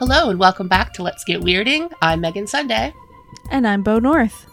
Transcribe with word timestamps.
Hello 0.00 0.30
and 0.30 0.38
welcome 0.38 0.66
back 0.66 0.94
to 0.94 1.02
Let's 1.02 1.24
Get 1.24 1.42
Weirding. 1.42 1.92
I'm 2.00 2.22
Megan 2.22 2.46
Sunday. 2.46 2.94
And 3.50 3.68
I'm 3.68 3.82
Bo 3.82 3.98
North. 3.98 4.46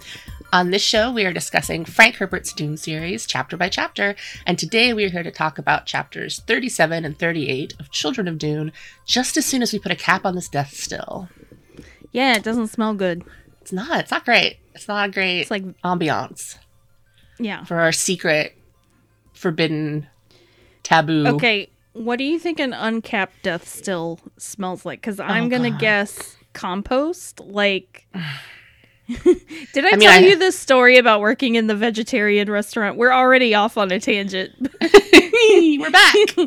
On 0.52 0.72
this 0.72 0.82
show, 0.82 1.10
we 1.10 1.26
are 1.26 1.32
discussing 1.32 1.86
Frank 1.86 2.16
Herbert's 2.16 2.52
Dune 2.52 2.76
series, 2.76 3.26
chapter 3.26 3.56
by 3.56 3.70
chapter, 3.70 4.18
and 4.46 4.60
today 4.60 4.94
we 4.94 5.06
are 5.06 5.10
here 5.10 5.24
to 5.24 5.32
talk 5.32 5.58
about 5.58 5.86
chapters 5.86 6.42
37 6.48 7.06
and 7.06 7.18
38 7.18 7.76
of 7.80 7.90
Children 7.92 8.28
of 8.28 8.38
Dune, 8.38 8.74
just 9.06 9.38
as 9.38 9.46
soon 9.46 9.62
as 9.62 9.72
we 9.72 9.80
put 9.80 9.94
a 9.94 9.96
cap 9.96 10.26
on 10.26 10.36
this 10.36 10.50
death 10.50 10.74
still. 10.74 11.30
Yeah, 12.12 12.36
it 12.36 12.44
doesn't 12.44 12.68
smell 12.68 12.94
good. 12.94 13.24
It's 13.62 13.72
not. 13.72 14.02
It's 14.02 14.12
not 14.12 14.26
great. 14.26 14.58
It's 14.76 14.90
not 14.90 15.08
a 15.08 15.12
great 15.14 15.40
It's 15.40 15.52
like, 15.52 15.64
ambiance 15.82 16.58
yeah. 17.40 17.64
for 17.64 17.80
our 17.80 17.94
secret, 17.94 18.54
forbidden, 19.32 20.08
taboo. 20.84 21.26
Okay, 21.26 21.70
what 21.98 22.18
do 22.18 22.24
you 22.24 22.40
think 22.40 22.60
an 22.60 22.74
uncapped 22.74 23.44
death 23.44 23.68
still 23.68 24.20
smells 24.38 24.86
like? 24.86 25.02
Because 25.02 25.20
I'm 25.20 25.46
Oh, 25.46 25.50
gonna 25.50 25.72
God. 25.72 25.80
guess 25.80 26.38
compost. 26.54 27.40
Like, 27.40 28.08
did 29.74 29.86
I, 29.86 29.90
I 29.90 29.92
mean, 29.96 30.00
tell 30.02 30.12
I- 30.24 30.28
you 30.28 30.38
this 30.38 30.58
story 30.58 30.98
about 30.98 31.22
working 31.22 31.56
in 31.56 31.68
the 31.68 31.76
vegetarian 31.76 32.50
restaurant? 32.52 32.98
We're 32.98 33.14
already 33.14 33.54
off 33.56 33.78
on 33.78 33.92
a 33.92 34.00
tangent. 34.00 34.52
We're 35.50 35.92
back. 35.92 36.16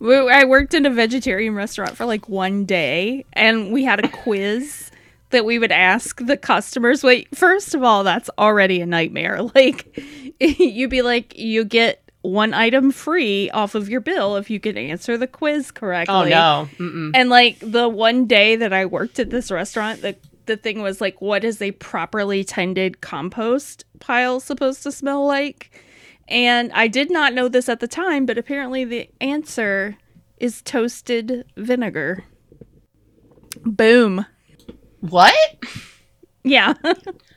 I 0.00 0.44
worked 0.46 0.74
in 0.74 0.86
a 0.86 0.90
vegetarian 0.90 1.54
restaurant 1.54 1.96
for 1.96 2.04
like 2.06 2.28
one 2.28 2.64
day, 2.64 3.24
and 3.34 3.72
we 3.72 3.84
had 3.84 4.04
a 4.04 4.08
quiz 4.08 4.90
that 5.30 5.44
we 5.44 5.58
would 5.58 5.70
ask 5.72 6.24
the 6.24 6.36
customers. 6.36 7.04
Wait, 7.04 7.28
first 7.36 7.74
of 7.74 7.82
all, 7.82 8.02
that's 8.04 8.30
already 8.38 8.80
a 8.80 8.86
nightmare. 8.86 9.40
Like, 9.54 10.00
you'd 10.40 10.90
be 10.90 11.02
like, 11.02 11.36
you 11.38 11.64
get 11.64 12.07
one 12.22 12.52
item 12.52 12.90
free 12.90 13.50
off 13.50 13.74
of 13.74 13.88
your 13.88 14.00
bill 14.00 14.36
if 14.36 14.50
you 14.50 14.60
can 14.60 14.76
answer 14.76 15.16
the 15.16 15.26
quiz 15.26 15.70
correctly. 15.70 16.14
Oh 16.14 16.24
no. 16.24 16.68
Mm-mm. 16.78 17.12
And 17.14 17.30
like 17.30 17.58
the 17.60 17.88
one 17.88 18.26
day 18.26 18.56
that 18.56 18.72
I 18.72 18.86
worked 18.86 19.18
at 19.18 19.30
this 19.30 19.50
restaurant, 19.50 20.02
the 20.02 20.16
the 20.46 20.56
thing 20.56 20.82
was 20.82 21.00
like, 21.00 21.20
what 21.20 21.44
is 21.44 21.60
a 21.62 21.72
properly 21.72 22.42
tended 22.42 23.00
compost 23.00 23.84
pile 24.00 24.40
supposed 24.40 24.82
to 24.82 24.90
smell 24.90 25.26
like? 25.26 25.84
And 26.26 26.72
I 26.72 26.88
did 26.88 27.10
not 27.10 27.34
know 27.34 27.48
this 27.48 27.68
at 27.68 27.80
the 27.80 27.88
time, 27.88 28.26
but 28.26 28.36
apparently 28.38 28.84
the 28.84 29.10
answer 29.20 29.96
is 30.38 30.62
toasted 30.62 31.44
vinegar. 31.56 32.24
Boom. 33.64 34.26
What? 35.00 35.34
Yeah. 36.44 36.74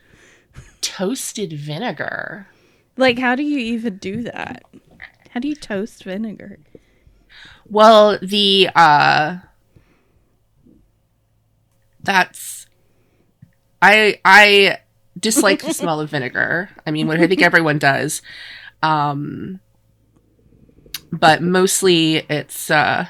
Toasted 0.81 1.53
vinegar. 1.53 2.47
Like, 3.01 3.19
how 3.19 3.35
do 3.35 3.43
you 3.43 3.57
even 3.57 3.97
do 3.97 4.23
that? 4.23 4.63
How 5.31 5.39
do 5.39 5.47
you 5.47 5.55
toast 5.55 6.03
vinegar? 6.03 6.59
Well, 7.69 8.17
the 8.21 8.69
uh 8.75 9.37
that's 12.03 12.67
I 13.81 14.19
I 14.25 14.79
dislike 15.19 15.61
the 15.61 15.73
smell 15.73 15.99
of 15.99 16.09
vinegar. 16.09 16.69
I 16.85 16.91
mean, 16.91 17.07
what 17.07 17.19
I 17.19 17.27
think 17.27 17.41
everyone 17.41 17.79
does. 17.79 18.21
Um 18.83 19.59
but 21.11 21.41
mostly 21.41 22.17
it's 22.29 22.69
uh 22.69 23.07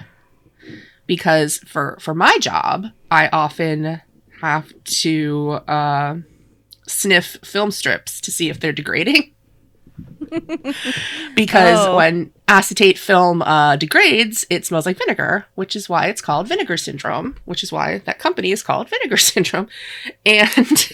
because 1.08 1.58
for 1.60 1.98
for 2.00 2.14
my 2.14 2.38
job, 2.40 2.88
I 3.10 3.30
often 3.30 4.02
have 4.42 4.72
to 4.86 5.52
uh 5.68 6.18
sniff 6.88 7.38
film 7.44 7.72
strips 7.72 8.22
to 8.22 8.32
see 8.32 8.50
if 8.50 8.60
they're 8.60 8.74
degrading. 8.74 9.34
because 11.36 11.80
Oh. 11.80 11.96
when 11.98 12.32
acetate 12.48 12.98
film 12.98 13.42
uh, 13.42 13.76
degrades, 13.76 14.46
it 14.50 14.66
smells 14.66 14.86
like 14.86 14.98
vinegar, 14.98 15.46
which 15.56 15.76
is 15.76 15.88
why 15.90 16.08
it's 16.08 16.22
called 16.22 16.48
vinegar 16.48 16.78
syndrome, 16.78 17.36
which 17.46 17.64
is 17.64 17.72
why 17.72 18.00
that 18.00 18.20
company 18.20 18.52
is 18.52 18.64
called 18.64 18.90
vinegar 18.94 19.18
syndrome. 19.18 19.68
And 20.26 20.92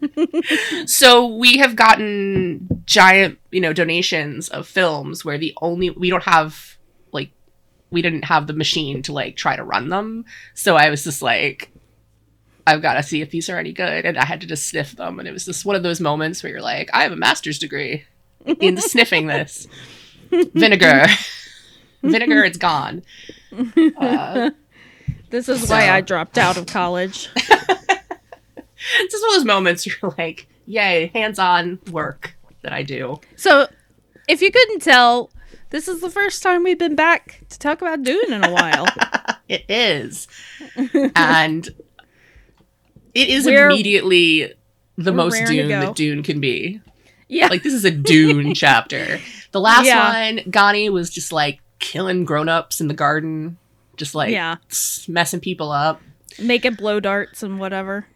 so 0.86 1.26
we 1.26 1.58
have 1.58 1.76
gotten 1.76 2.82
giant, 2.84 3.38
you 3.50 3.60
know, 3.60 3.72
donations 3.72 4.48
of 4.48 4.66
films 4.66 5.24
where 5.24 5.38
the 5.38 5.54
only 5.60 5.90
we 5.90 6.10
don't 6.10 6.22
have 6.24 6.76
like 7.12 7.30
we 7.90 8.02
didn't 8.02 8.24
have 8.24 8.46
the 8.46 8.52
machine 8.52 9.02
to 9.02 9.12
like 9.12 9.36
try 9.36 9.56
to 9.56 9.64
run 9.64 9.88
them. 9.88 10.24
So 10.54 10.76
I 10.76 10.90
was 10.90 11.04
just 11.04 11.22
like 11.22 11.70
I've 12.66 12.82
got 12.82 12.94
to 12.94 13.02
see 13.02 13.22
if 13.22 13.30
these 13.30 13.48
are 13.48 13.58
any 13.58 13.72
good 13.72 14.04
and 14.04 14.18
I 14.18 14.24
had 14.26 14.40
to 14.42 14.46
just 14.46 14.68
sniff 14.68 14.92
them 14.92 15.18
and 15.18 15.26
it 15.26 15.32
was 15.32 15.46
just 15.46 15.64
one 15.64 15.74
of 15.76 15.82
those 15.82 16.00
moments 16.00 16.42
where 16.42 16.52
you're 16.52 16.60
like 16.62 16.90
I 16.92 17.02
have 17.02 17.12
a 17.12 17.16
master's 17.16 17.58
degree 17.58 18.04
in 18.60 18.76
sniffing 18.78 19.26
this 19.26 19.66
vinegar. 20.30 21.06
vinegar, 22.02 22.44
it's 22.44 22.58
gone. 22.58 23.02
Uh, 23.96 24.50
This 25.30 25.46
is 25.50 25.68
So- 25.68 25.74
why 25.74 25.90
I 25.90 26.00
dropped 26.00 26.38
out 26.38 26.56
of 26.56 26.64
college. 26.64 27.28
it's 27.36 29.12
just 29.12 29.22
one 29.22 29.30
of 29.30 29.36
those 29.36 29.44
moments 29.44 29.86
you're 29.86 30.14
like, 30.16 30.46
yay, 30.64 31.10
hands-on 31.12 31.78
work 31.90 32.34
that 32.62 32.72
I 32.72 32.82
do. 32.82 33.20
So, 33.36 33.68
if 34.26 34.40
you 34.40 34.50
couldn't 34.50 34.80
tell, 34.80 35.30
this 35.68 35.86
is 35.86 36.00
the 36.00 36.08
first 36.08 36.42
time 36.42 36.64
we've 36.64 36.78
been 36.78 36.94
back 36.94 37.42
to 37.50 37.58
talk 37.58 37.82
about 37.82 38.02
Dune 38.02 38.32
in 38.32 38.42
a 38.42 38.50
while. 38.50 38.86
It 39.50 39.66
is, 39.68 40.28
and 41.14 41.68
it 43.14 43.28
is 43.28 43.44
We're- 43.44 43.66
immediately 43.72 44.54
the 44.96 45.12
most 45.12 45.44
Dune 45.46 45.68
that 45.68 45.94
Dune 45.94 46.22
can 46.22 46.40
be. 46.40 46.80
Yeah. 47.28 47.48
Like 47.48 47.62
this 47.62 47.74
is 47.74 47.84
a 47.84 47.90
Dune 47.90 48.54
chapter. 48.54 49.20
The 49.52 49.60
last 49.60 49.86
Yeah. 49.86 50.32
one, 50.34 50.40
Gani 50.50 50.90
was 50.90 51.10
just 51.10 51.32
like 51.32 51.60
killing 51.78 52.24
grown-ups 52.24 52.80
in 52.80 52.88
the 52.88 52.94
garden, 52.94 53.56
just 53.96 54.14
like 54.14 54.30
Yeah. 54.30 54.56
messing 55.06 55.40
people 55.40 55.70
up. 55.70 56.00
Making 56.40 56.74
blow 56.74 57.00
darts 57.00 57.42
and 57.42 57.58
whatever. 57.58 58.06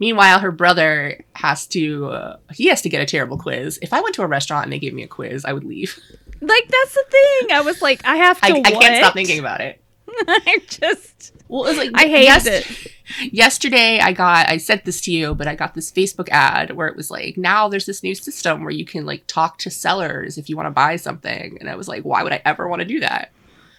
Meanwhile, 0.00 0.40
her 0.40 0.50
brother 0.50 1.24
has 1.34 1.66
to 1.68 2.06
uh, 2.08 2.36
he 2.52 2.66
has 2.66 2.82
to 2.82 2.88
get 2.88 3.00
a 3.00 3.06
terrible 3.06 3.38
quiz. 3.38 3.78
If 3.80 3.92
I 3.92 4.00
went 4.00 4.14
to 4.16 4.22
a 4.22 4.26
restaurant 4.26 4.64
and 4.64 4.72
they 4.72 4.78
gave 4.78 4.92
me 4.92 5.02
a 5.02 5.08
quiz, 5.08 5.44
I 5.44 5.52
would 5.52 5.64
leave. 5.64 5.98
Like, 6.40 6.68
that's 6.68 6.94
the 6.94 7.04
thing. 7.10 7.52
I 7.52 7.60
was 7.62 7.80
like, 7.80 8.04
I 8.04 8.16
have 8.16 8.40
to 8.40 8.46
I, 8.46 8.58
I 8.64 8.70
can't 8.72 8.96
stop 8.98 9.14
thinking 9.14 9.38
about 9.38 9.60
it. 9.60 9.80
I 10.28 10.60
just. 10.66 11.32
Well, 11.48 11.64
it 11.64 11.70
was 11.70 11.78
like 11.78 11.90
I 11.94 12.08
hated 12.08 12.24
yes- 12.24 12.46
it. 12.46 12.92
Yesterday, 13.32 13.98
I 13.98 14.12
got 14.12 14.48
I 14.48 14.56
sent 14.56 14.84
this 14.84 15.00
to 15.02 15.12
you, 15.12 15.34
but 15.34 15.46
I 15.46 15.54
got 15.54 15.74
this 15.74 15.92
Facebook 15.92 16.28
ad 16.30 16.70
where 16.70 16.88
it 16.88 16.96
was 16.96 17.10
like, 17.10 17.36
now 17.36 17.68
there's 17.68 17.86
this 17.86 18.02
new 18.02 18.14
system 18.14 18.62
where 18.62 18.72
you 18.72 18.86
can 18.86 19.04
like 19.04 19.26
talk 19.26 19.58
to 19.58 19.70
sellers 19.70 20.38
if 20.38 20.48
you 20.48 20.56
want 20.56 20.66
to 20.68 20.70
buy 20.70 20.96
something, 20.96 21.58
and 21.60 21.68
I 21.68 21.76
was 21.76 21.88
like, 21.88 22.02
why 22.02 22.22
would 22.22 22.32
I 22.32 22.40
ever 22.44 22.66
want 22.66 22.80
to 22.80 22.86
do 22.86 23.00
that? 23.00 23.30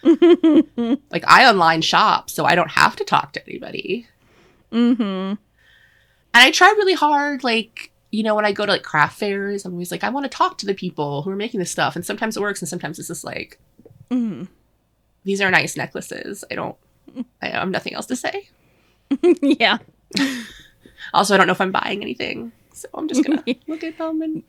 like 1.10 1.24
I 1.28 1.50
online 1.50 1.82
shop, 1.82 2.30
so 2.30 2.46
I 2.46 2.56
don't 2.56 2.72
have 2.72 2.96
to 2.98 3.04
talk 3.04 3.34
to 3.34 3.50
anybody. 3.50 4.08
mm-hmm. 4.72 5.02
And 5.02 5.40
I 6.34 6.52
try 6.52 6.68
really 6.68 6.94
hard, 6.94 7.44
like, 7.44 7.92
you 8.12 8.22
know, 8.22 8.36
when 8.36 8.46
I 8.46 8.52
go 8.52 8.66
to 8.66 8.74
like 8.74 8.84
craft 8.84 9.18
fairs, 9.18 9.66
I'm 9.66 9.72
always 9.72 9.90
like, 9.90 10.04
I 10.04 10.10
want 10.10 10.26
to 10.26 10.30
talk 10.30 10.58
to 10.60 10.66
the 10.66 10.74
people 10.74 11.22
who 11.22 11.32
are 11.32 11.36
making 11.36 11.62
this 11.62 11.72
stuff. 11.72 11.96
And 11.96 12.06
sometimes 12.06 12.38
it 12.38 12.42
works, 12.42 12.62
and 12.62 12.70
sometimes 12.70 13.00
it's 13.00 13.08
just 13.08 13.24
like, 13.24 13.60
hmm 14.12 14.44
these 15.26 15.42
are 15.42 15.52
nice 15.52 15.76
necklaces. 15.76 16.44
I 16.50 16.56
don't, 16.56 16.76
I 17.42 17.48
have 17.50 17.70
nothing 17.70 17.94
else 17.94 18.06
to 18.08 18.16
say. 18.16 18.50
yeah. 19.42 19.80
Also, 21.14 21.34
I 21.34 21.38
don't 21.38 21.48
know 21.48 21.54
if 21.54 21.62
I'm 21.62 21.72
buying 21.72 22.02
anything. 22.02 22.52
So 22.74 22.88
I'm 22.94 23.08
just 23.08 23.24
gonna 23.26 23.44
look 23.68 23.84
at 23.84 23.98
them 23.98 24.22
and, 24.22 24.44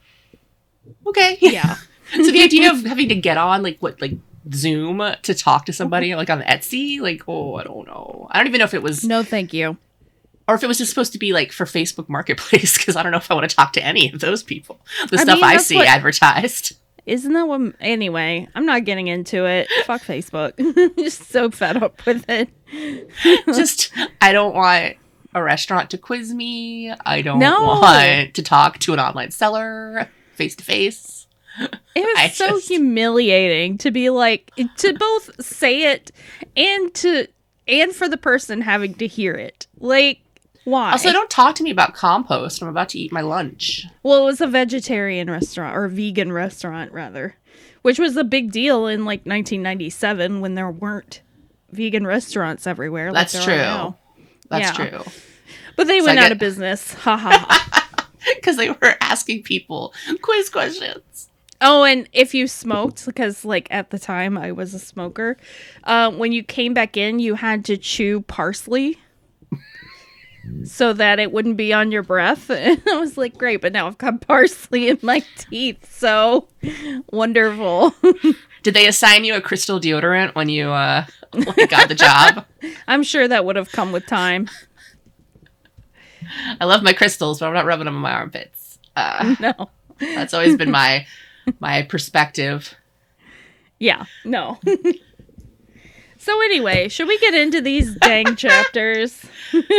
okay. 1.06 1.38
Yeah. 1.40 1.76
so 2.14 2.30
the 2.30 2.42
idea 2.42 2.70
of 2.72 2.84
having 2.84 3.08
to 3.08 3.14
get 3.16 3.36
on, 3.36 3.62
like, 3.62 3.78
what, 3.80 4.00
like, 4.00 4.12
Zoom 4.54 5.02
to 5.22 5.34
talk 5.34 5.66
to 5.66 5.72
somebody, 5.72 6.14
like, 6.14 6.30
on 6.30 6.40
Etsy, 6.42 7.00
like, 7.00 7.22
oh, 7.26 7.56
I 7.56 7.64
don't 7.64 7.86
know. 7.86 8.28
I 8.30 8.38
don't 8.38 8.46
even 8.46 8.58
know 8.58 8.64
if 8.64 8.74
it 8.74 8.82
was, 8.82 9.02
No, 9.04 9.22
thank 9.24 9.52
you. 9.52 9.76
or 10.46 10.54
if 10.54 10.62
it 10.62 10.68
was 10.68 10.78
just 10.78 10.90
supposed 10.90 11.12
to 11.14 11.18
be, 11.18 11.32
like, 11.32 11.50
for 11.52 11.64
Facebook 11.66 12.08
Marketplace, 12.08 12.78
because 12.78 12.94
I 12.96 13.02
don't 13.02 13.10
know 13.12 13.18
if 13.18 13.28
I 13.30 13.34
want 13.34 13.48
to 13.50 13.56
talk 13.56 13.72
to 13.74 13.84
any 13.84 14.12
of 14.12 14.20
those 14.20 14.42
people. 14.44 14.78
The 15.10 15.18
I 15.18 15.22
stuff 15.22 15.36
mean, 15.36 15.44
I 15.44 15.56
see 15.56 15.76
what- 15.76 15.88
advertised. 15.88 16.76
Isn't 17.06 17.32
that 17.34 17.46
what? 17.46 17.74
Anyway, 17.80 18.48
I'm 18.54 18.66
not 18.66 18.84
getting 18.84 19.06
into 19.06 19.46
it. 19.46 19.68
Fuck 19.84 20.02
Facebook. 20.02 20.56
just 20.98 21.30
so 21.30 21.50
fed 21.50 21.80
up 21.82 22.04
with 22.04 22.24
it. 22.28 22.48
just 23.46 23.92
I 24.20 24.32
don't 24.32 24.54
want 24.54 24.96
a 25.34 25.42
restaurant 25.42 25.90
to 25.90 25.98
quiz 25.98 26.34
me. 26.34 26.92
I 27.04 27.22
don't 27.22 27.38
No. 27.38 27.60
want 27.62 28.34
to 28.34 28.42
talk 28.42 28.78
to 28.80 28.92
an 28.92 28.98
online 29.00 29.30
seller 29.30 30.08
face 30.34 30.56
to 30.56 30.64
face. 30.64 31.26
It 31.60 31.70
was 31.94 32.14
I 32.18 32.28
so 32.28 32.48
just- 32.50 32.68
humiliating 32.68 33.78
to 33.78 33.90
be 33.90 34.10
like 34.10 34.50
to 34.78 34.92
both 34.94 35.30
say 35.44 35.92
it 35.92 36.10
and 36.56 36.92
to 36.94 37.28
and 37.68 37.92
for 37.94 38.08
the 38.08 38.16
person 38.16 38.60
having 38.62 38.94
to 38.94 39.06
hear 39.06 39.34
it. 39.34 39.66
Like 39.78 40.20
why? 40.66 40.92
Also, 40.92 41.10
don't 41.12 41.30
talk 41.30 41.54
to 41.54 41.62
me 41.62 41.70
about 41.70 41.94
compost. 41.94 42.60
I'm 42.60 42.68
about 42.68 42.90
to 42.90 42.98
eat 42.98 43.12
my 43.12 43.22
lunch. 43.22 43.86
well, 44.02 44.20
it 44.22 44.24
was 44.24 44.40
a 44.40 44.46
vegetarian 44.46 45.30
restaurant 45.30 45.76
or 45.76 45.84
a 45.86 45.90
vegan 45.90 46.32
restaurant 46.32 46.92
rather, 46.92 47.36
which 47.82 47.98
was 47.98 48.16
a 48.16 48.24
big 48.24 48.50
deal 48.52 48.86
in 48.86 49.04
like 49.04 49.20
1997 49.20 50.40
when 50.40 50.54
there 50.54 50.70
weren't 50.70 51.22
vegan 51.70 52.06
restaurants 52.06 52.66
everywhere. 52.66 53.12
That's 53.12 53.34
are 53.34 53.42
true. 53.42 53.94
That's 54.48 54.78
Yeah. 54.78 54.88
true. 54.90 55.12
But 55.76 55.86
they 55.86 56.00
So 56.00 56.06
went 56.06 56.18
I 56.18 56.26
out 56.26 56.32
of 56.32 56.38
business. 56.38 56.92
Ha 56.94 57.16
ha 57.16 57.46
ha. 57.48 57.72
Because 58.34 58.56
they 58.56 58.70
were 58.70 58.96
asking 59.00 59.44
people 59.44 59.94
quiz 60.20 60.50
questions. 60.50 61.28
Oh, 61.60 61.84
and 61.84 62.08
if 62.12 62.34
you 62.34 62.48
smoked, 62.48 63.06
because 63.06 63.44
like 63.44 63.68
at 63.70 63.90
the 63.90 64.00
time 64.00 64.36
I 64.36 64.50
was 64.50 64.74
a 64.74 64.80
smoker, 64.80 65.36
uh, 65.84 66.10
when 66.10 66.32
you 66.32 66.42
came 66.42 66.74
back 66.74 66.96
in, 66.96 67.20
you 67.20 67.36
had 67.36 67.64
to 67.66 67.76
chew 67.76 68.22
parsley 68.22 68.98
so 70.64 70.92
that 70.92 71.18
it 71.18 71.32
wouldn't 71.32 71.56
be 71.56 71.72
on 71.72 71.90
your 71.92 72.02
breath. 72.02 72.50
And 72.50 72.82
I 72.88 72.98
was 72.98 73.16
like, 73.16 73.36
great, 73.38 73.60
but 73.60 73.72
now 73.72 73.86
I've 73.86 73.98
got 73.98 74.20
parsley 74.26 74.88
in 74.88 74.98
my 75.02 75.22
teeth. 75.36 75.90
So 75.92 76.48
wonderful. 77.12 77.94
Did 78.62 78.74
they 78.74 78.86
assign 78.88 79.24
you 79.24 79.34
a 79.34 79.40
crystal 79.40 79.78
deodorant 79.80 80.34
when 80.34 80.48
you 80.48 80.70
uh 80.70 81.04
got 81.68 81.88
the 81.88 81.94
job? 81.94 82.44
I'm 82.88 83.02
sure 83.02 83.28
that 83.28 83.44
would 83.44 83.56
have 83.56 83.70
come 83.70 83.92
with 83.92 84.06
time. 84.06 84.48
I 86.60 86.64
love 86.64 86.82
my 86.82 86.92
crystals, 86.92 87.38
but 87.40 87.46
I'm 87.46 87.54
not 87.54 87.66
rubbing 87.66 87.84
them 87.84 87.94
on 87.96 88.02
my 88.02 88.12
armpits. 88.12 88.78
Uh, 88.96 89.36
No. 89.40 89.70
that's 89.98 90.34
always 90.34 90.56
been 90.56 90.70
my 90.70 91.06
my 91.60 91.82
perspective. 91.82 92.74
Yeah, 93.78 94.04
no. 94.24 94.58
So 96.26 96.42
anyway, 96.42 96.88
should 96.88 97.06
we 97.06 97.20
get 97.20 97.34
into 97.34 97.60
these 97.60 97.94
dang 97.94 98.34
chapters? 98.36 99.24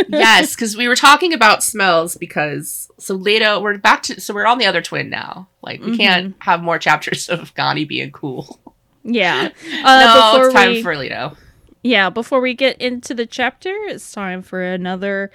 yes, 0.08 0.54
because 0.54 0.78
we 0.78 0.88
were 0.88 0.96
talking 0.96 1.34
about 1.34 1.62
smells 1.62 2.16
because 2.16 2.90
so 2.96 3.14
Leto, 3.16 3.60
we're 3.60 3.76
back 3.76 4.02
to 4.04 4.18
so 4.18 4.32
we're 4.32 4.46
on 4.46 4.56
the 4.56 4.64
other 4.64 4.80
twin 4.80 5.10
now. 5.10 5.46
Like 5.60 5.82
we 5.82 5.94
can't 5.98 6.34
have 6.38 6.62
more 6.62 6.78
chapters 6.78 7.28
of 7.28 7.52
Gani 7.54 7.84
being 7.84 8.12
cool. 8.12 8.58
Yeah. 9.04 9.50
Uh, 9.84 10.00
no, 10.00 10.32
before 10.32 10.46
it's 10.46 10.54
time 10.54 10.70
we, 10.70 10.82
for 10.82 10.96
Leto. 10.96 11.36
yeah, 11.82 12.08
before 12.08 12.40
we 12.40 12.54
get 12.54 12.80
into 12.80 13.12
the 13.12 13.26
chapter, 13.26 13.74
it's 13.84 14.10
time 14.10 14.40
for 14.40 14.62
another 14.62 15.30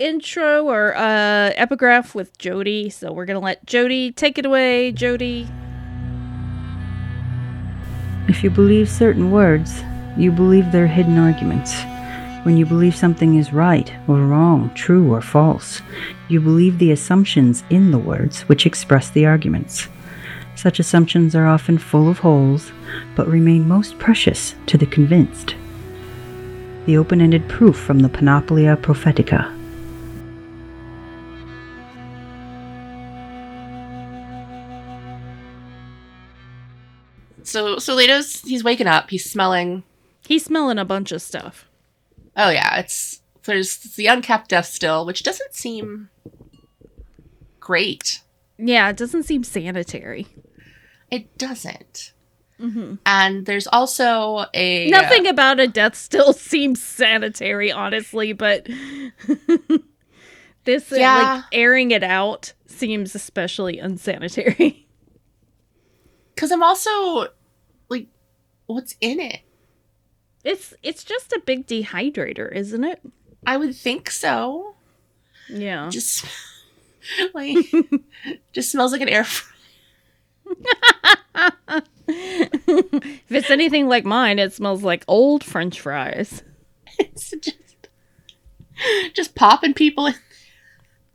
intro 0.00 0.64
or 0.64 0.96
uh 0.96 1.52
epigraph 1.54 2.16
with 2.16 2.36
Jody. 2.38 2.90
So 2.90 3.12
we're 3.12 3.26
gonna 3.26 3.38
let 3.38 3.64
Jody 3.64 4.10
take 4.10 4.38
it 4.38 4.44
away. 4.44 4.90
Jody. 4.90 5.46
If 8.26 8.42
you 8.42 8.50
believe 8.50 8.88
certain 8.88 9.30
words, 9.30 9.84
you 10.16 10.30
believe 10.30 10.70
their 10.70 10.86
hidden 10.86 11.18
arguments. 11.18 11.74
When 12.44 12.56
you 12.56 12.66
believe 12.66 12.96
something 12.96 13.36
is 13.36 13.52
right 13.52 13.92
or 14.08 14.16
wrong, 14.16 14.72
true 14.74 15.12
or 15.12 15.20
false, 15.20 15.80
you 16.28 16.40
believe 16.40 16.78
the 16.78 16.90
assumptions 16.90 17.62
in 17.70 17.92
the 17.92 17.98
words 17.98 18.42
which 18.42 18.66
express 18.66 19.10
the 19.10 19.26
arguments. 19.26 19.88
Such 20.56 20.80
assumptions 20.80 21.34
are 21.34 21.46
often 21.46 21.78
full 21.78 22.08
of 22.08 22.18
holes, 22.18 22.72
but 23.14 23.28
remain 23.28 23.66
most 23.66 23.98
precious 23.98 24.54
to 24.66 24.76
the 24.76 24.86
convinced. 24.86 25.54
The 26.86 26.96
open 26.96 27.20
ended 27.20 27.48
proof 27.48 27.76
from 27.76 28.00
the 28.00 28.08
Panoplia 28.08 28.76
Prophetica. 28.76 29.58
So 37.44 37.78
so 37.78 37.94
Leto's 37.94 38.40
he's 38.40 38.64
waking 38.64 38.86
up. 38.86 39.10
He's 39.10 39.30
smelling. 39.30 39.84
He's 40.32 40.46
smelling 40.46 40.78
a 40.78 40.84
bunch 40.86 41.12
of 41.12 41.20
stuff. 41.20 41.68
Oh 42.38 42.48
yeah, 42.48 42.78
it's 42.78 43.20
there's 43.42 43.76
the 43.76 44.06
uncapped 44.06 44.48
death 44.48 44.64
still, 44.64 45.04
which 45.04 45.22
doesn't 45.22 45.54
seem 45.54 46.08
great. 47.60 48.22
Yeah, 48.56 48.88
it 48.88 48.96
doesn't 48.96 49.24
seem 49.24 49.44
sanitary. 49.44 50.26
It 51.10 51.36
doesn't. 51.36 52.14
And 53.04 53.44
there's 53.44 53.66
also 53.66 54.46
a 54.54 54.88
Nothing 54.88 55.26
about 55.26 55.60
a 55.60 55.66
death 55.68 55.96
still 55.96 56.32
seems 56.50 56.80
sanitary, 56.82 57.70
honestly, 57.70 58.32
but 58.32 58.66
this 60.64 60.90
uh, 60.90 60.96
Yeah. 60.96 61.16
like 61.34 61.44
airing 61.52 61.90
it 61.90 62.02
out 62.02 62.54
seems 62.64 63.14
especially 63.14 63.78
unsanitary. 63.80 64.88
because 66.34 66.50
I'm 66.52 66.62
also 66.62 67.26
like, 67.90 68.06
what's 68.64 68.96
in 69.02 69.20
it? 69.20 69.40
It's 70.44 70.74
it's 70.82 71.04
just 71.04 71.32
a 71.32 71.40
big 71.44 71.66
dehydrator, 71.66 72.50
isn't 72.52 72.84
it? 72.84 73.00
I 73.46 73.56
would 73.56 73.74
think 73.76 74.10
so. 74.10 74.74
Yeah. 75.48 75.88
Just 75.90 76.24
like, 77.34 77.56
just 78.52 78.70
smells 78.70 78.92
like 78.92 79.00
an 79.00 79.08
air. 79.08 79.24
Fr- 79.24 79.52
if 82.08 83.30
it's 83.30 83.50
anything 83.50 83.88
like 83.88 84.04
mine, 84.04 84.38
it 84.38 84.52
smells 84.52 84.82
like 84.82 85.04
old 85.08 85.42
French 85.44 85.80
fries. 85.80 86.42
it's 86.98 87.30
just, 87.30 87.88
just 89.14 89.34
popping 89.34 89.74
people. 89.74 90.06
In. 90.06 90.14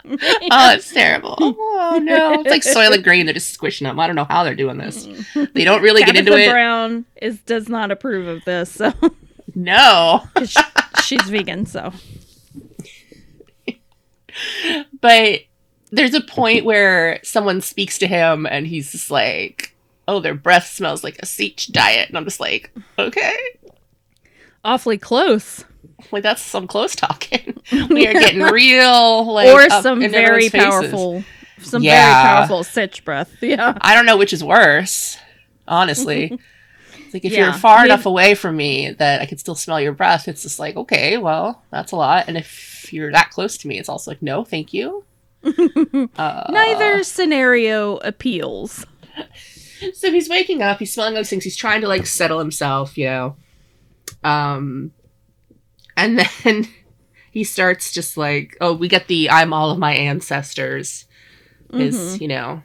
Oh, 0.52 0.72
it's 0.74 0.92
terrible. 0.94 1.36
Oh 1.80 2.00
no, 2.04 2.42
it's 2.42 2.50
like 2.50 2.64
Soylent 2.64 3.04
Green. 3.04 3.26
They're 3.26 3.34
just 3.34 3.54
squishing 3.54 3.86
them. 3.86 4.00
I 4.00 4.08
don't 4.08 4.16
know 4.16 4.26
how 4.26 4.44
they're 4.44 4.56
doing 4.56 4.78
this. 4.78 5.08
They 5.54 5.64
don't 5.64 5.82
really 5.82 6.04
get 6.04 6.16
into 6.16 6.36
it. 6.38 6.50
Brown 6.50 7.06
is 7.22 7.40
does 7.42 7.70
not 7.70 7.92
approve 7.92 8.28
of 8.28 8.44
this, 8.46 8.72
so 8.72 8.94
No, 9.56 10.24
she- 10.46 10.60
she's 11.04 11.30
vegan, 11.30 11.66
so 11.66 11.94
but 15.02 15.42
there's 15.92 16.14
a 16.14 16.22
point 16.22 16.66
where 16.66 17.20
someone 17.24 17.62
speaks 17.62 17.98
to 18.00 18.08
him 18.08 18.46
and 18.46 18.68
he's 18.68 18.92
just 18.92 19.10
like, 19.10 19.74
"Oh, 20.08 20.20
their 20.20 20.36
breath 20.36 20.68
smells 20.68 21.04
like 21.04 21.18
a 21.20 21.26
sietch 21.26 21.72
diet," 21.72 22.10
and 22.10 22.18
I'm 22.18 22.26
just 22.26 22.40
like, 22.40 22.72
"Okay." 23.00 23.38
awfully 24.66 24.98
close. 24.98 25.64
Like 26.12 26.24
that's 26.24 26.42
some 26.42 26.68
close 26.68 26.96
talking. 26.96 27.60
we 27.90 28.08
are 28.08 28.14
getting 28.14 28.42
real, 28.42 29.26
like, 29.34 29.48
or 29.50 29.70
some 29.82 30.00
very 30.00 30.50
powerful 30.50 31.24
some 31.60 31.82
Yeah. 31.84 32.04
very 32.36 32.38
powerful 32.38 32.60
sietch 32.64 33.04
breath. 33.04 33.36
Yeah. 33.42 33.78
I 33.82 33.96
don't 33.96 34.06
know 34.06 34.18
which 34.18 34.32
is 34.34 34.44
worse, 34.44 35.18
honestly. 35.68 36.38
Like 37.14 37.24
if 37.24 37.32
Yeah. 37.32 37.46
you're 37.46 37.54
far 37.54 37.78
Maybe- 37.80 37.92
enough 37.94 38.06
away 38.06 38.36
from 38.36 38.58
me 38.58 38.92
that 38.92 39.22
I 39.22 39.26
can 39.26 39.38
still 39.38 39.56
smell 39.56 39.80
your 39.80 39.94
breath, 39.94 40.28
it's 40.28 40.44
just 40.44 40.60
like, 40.60 40.76
okay, 40.76 41.18
well, 41.18 41.64
that's 41.72 41.94
a 41.94 41.96
lot. 41.96 42.26
And 42.28 42.36
if 42.36 42.92
you're 42.92 43.14
that 43.14 43.30
close 43.32 43.58
to 43.60 43.68
me, 43.70 43.80
it's 43.80 43.88
also 43.88 44.12
like, 44.12 44.22
no, 44.22 44.44
thank 44.44 44.74
you. 44.74 45.06
uh, 45.44 46.48
Neither 46.52 47.04
scenario 47.06 47.96
appeals. 47.98 48.86
So 49.94 50.12
he's 50.12 50.28
waking 50.28 50.62
up, 50.62 50.80
he's 50.80 50.94
smelling 50.94 51.14
those 51.14 51.30
things, 51.30 51.46
he's 51.46 51.56
trying 51.56 51.80
to 51.82 51.88
like 51.88 52.06
settle 52.06 52.40
himself, 52.40 52.98
you 52.98 53.06
know. 53.06 53.36
Um 54.24 54.92
and 55.98 56.20
then 56.44 56.68
he 57.32 57.44
starts 57.44 57.92
just 57.92 58.16
like, 58.16 58.56
oh, 58.62 58.74
we 58.74 58.88
get 58.88 59.08
the 59.08 59.30
I'm 59.30 59.52
all 59.52 59.72
of 59.72 59.78
my 59.80 59.94
ancestors. 59.94 61.06
His, 61.74 61.98
Mhm. 61.98 62.22
you 62.22 62.28
know, 62.30 62.64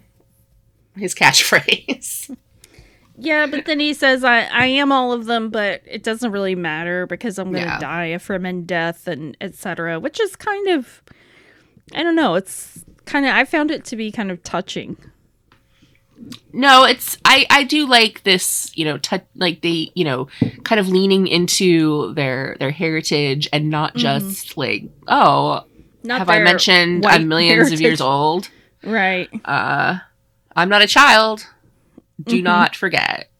his 0.96 1.14
catchphrase. 1.14 2.36
Yeah, 3.18 3.46
but 3.46 3.66
then 3.66 3.78
he 3.78 3.92
says 3.92 4.24
I, 4.24 4.44
I 4.46 4.66
am 4.66 4.90
all 4.90 5.12
of 5.12 5.26
them, 5.26 5.50
but 5.50 5.82
it 5.86 6.02
doesn't 6.02 6.32
really 6.32 6.54
matter 6.54 7.06
because 7.06 7.38
I'm 7.38 7.52
gonna 7.52 7.66
Yeah. 7.66 7.78
die 7.78 8.06
a 8.06 8.18
Fremen 8.18 8.64
death 8.66 9.06
and 9.06 9.36
etc. 9.40 10.00
Which 10.00 10.18
is 10.18 10.34
kind 10.34 10.68
of 10.68 11.02
I 11.94 12.02
don't 12.02 12.16
know, 12.16 12.34
it's 12.36 12.82
kind 13.04 13.26
of 13.26 13.32
I 13.34 13.44
found 13.44 13.70
it 13.70 13.84
to 13.84 13.96
be 13.96 14.10
kind 14.10 14.30
of 14.30 14.42
touching. 14.42 14.96
No, 16.52 16.84
it's 16.84 17.16
I 17.24 17.46
I 17.50 17.64
do 17.64 17.86
like 17.86 18.22
this, 18.22 18.70
you 18.76 18.84
know, 18.84 18.98
t- 18.98 19.18
like 19.34 19.60
they, 19.62 19.90
you 19.94 20.04
know, 20.04 20.28
kind 20.64 20.78
of 20.78 20.88
leaning 20.88 21.26
into 21.26 22.12
their 22.14 22.56
their 22.60 22.70
heritage 22.70 23.48
and 23.52 23.70
not 23.70 23.94
just 23.96 24.56
like, 24.56 24.84
oh, 25.08 25.64
Not 26.04 26.18
have 26.18 26.28
I 26.28 26.40
mentioned 26.40 27.04
I'm 27.06 27.28
millions 27.28 27.72
of 27.72 27.80
years 27.80 28.00
old? 28.00 28.48
Right. 28.84 29.28
Uh 29.44 29.98
I'm 30.54 30.68
not 30.68 30.82
a 30.82 30.86
child. 30.86 31.46
Do 32.22 32.40
Mhm. 32.40 32.44
not 32.44 32.76
forget. 32.76 33.30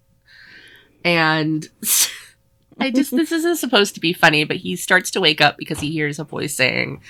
And 1.04 1.68
I 2.80 2.90
just 2.90 3.10
this 3.14 3.30
isn't 3.32 3.56
supposed 3.56 3.94
to 3.94 4.00
be 4.00 4.12
funny, 4.12 4.44
but 4.44 4.56
he 4.56 4.76
starts 4.76 5.10
to 5.12 5.20
wake 5.20 5.40
up 5.40 5.56
because 5.58 5.80
he 5.80 5.90
hears 5.92 6.18
a 6.18 6.24
voice 6.24 6.54
saying, 6.56 7.02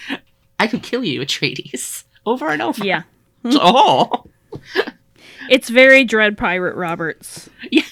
"I 0.58 0.66
could 0.66 0.82
kill 0.82 1.04
you, 1.04 1.20
Atreides," 1.20 2.04
over 2.26 2.48
and 2.48 2.60
over. 2.60 2.84
Yeah. 2.84 3.02
Oh. 3.44 4.24
It's 5.50 5.68
very 5.68 6.04
Dread 6.04 6.36
Pirate 6.38 6.76
Roberts. 6.76 7.48
Yeah. 7.70 7.82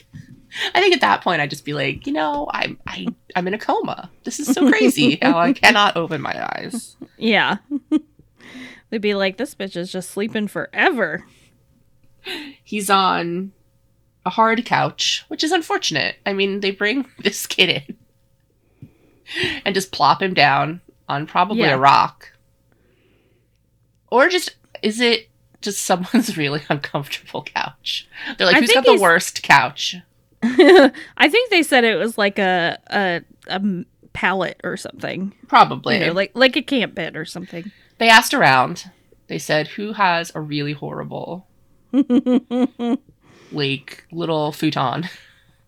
I 0.74 0.80
think 0.80 0.94
at 0.94 1.00
that 1.00 1.22
point 1.22 1.40
I'd 1.40 1.50
just 1.50 1.64
be 1.64 1.72
like, 1.74 2.06
you 2.06 2.12
know, 2.12 2.48
I'm 2.52 2.78
I 2.86 3.06
I'm 3.36 3.46
in 3.46 3.54
a 3.54 3.58
coma. 3.58 4.10
This 4.24 4.40
is 4.40 4.48
so 4.48 4.68
crazy 4.68 5.18
how 5.22 5.38
I 5.38 5.52
cannot 5.54 5.96
open 5.96 6.20
my 6.20 6.44
eyes. 6.56 6.96
Yeah. 7.16 7.58
They'd 8.90 9.00
be 9.00 9.14
like, 9.14 9.36
this 9.36 9.54
bitch 9.54 9.76
is 9.76 9.92
just 9.92 10.10
sleeping 10.10 10.48
forever. 10.48 11.24
He's 12.64 12.90
on 12.90 13.52
a 14.26 14.30
hard 14.30 14.64
couch, 14.66 15.24
which 15.28 15.44
is 15.44 15.52
unfortunate. 15.52 16.16
I 16.26 16.32
mean, 16.32 16.60
they 16.60 16.72
bring 16.72 17.06
this 17.20 17.46
kid 17.46 17.84
in 17.86 18.88
and 19.64 19.74
just 19.74 19.92
plop 19.92 20.20
him 20.20 20.34
down 20.34 20.80
on 21.08 21.26
probably 21.26 21.60
Yeah. 21.60 21.74
a 21.76 21.78
rock. 21.78 22.32
Or 24.10 24.28
just 24.28 24.56
is 24.82 25.00
it 25.00 25.29
just 25.60 25.82
someone's 25.82 26.36
really 26.38 26.62
uncomfortable 26.68 27.42
couch? 27.42 28.08
They're 28.38 28.46
like, 28.46 28.56
I 28.56 28.60
who's 28.60 28.72
got 28.72 28.84
the 28.84 28.98
worst 29.00 29.42
couch? 29.42 29.96
I 30.42 31.28
think 31.28 31.50
they 31.50 31.62
said 31.62 31.84
it 31.84 31.96
was 31.96 32.16
like 32.16 32.38
a 32.38 32.78
a, 32.88 33.22
a 33.48 33.84
pallet 34.12 34.60
or 34.64 34.76
something. 34.76 35.34
Probably. 35.48 35.98
You 35.98 36.06
know, 36.06 36.12
like 36.12 36.32
like 36.34 36.56
a 36.56 36.62
camp 36.62 36.94
bed 36.94 37.16
or 37.16 37.24
something. 37.24 37.70
they 37.98 38.08
asked 38.08 38.34
around. 38.34 38.90
They 39.26 39.38
said, 39.38 39.68
who 39.68 39.92
has 39.92 40.32
a 40.34 40.40
really 40.40 40.72
horrible 40.72 41.46
like 43.52 44.04
little 44.10 44.50
futon 44.50 45.08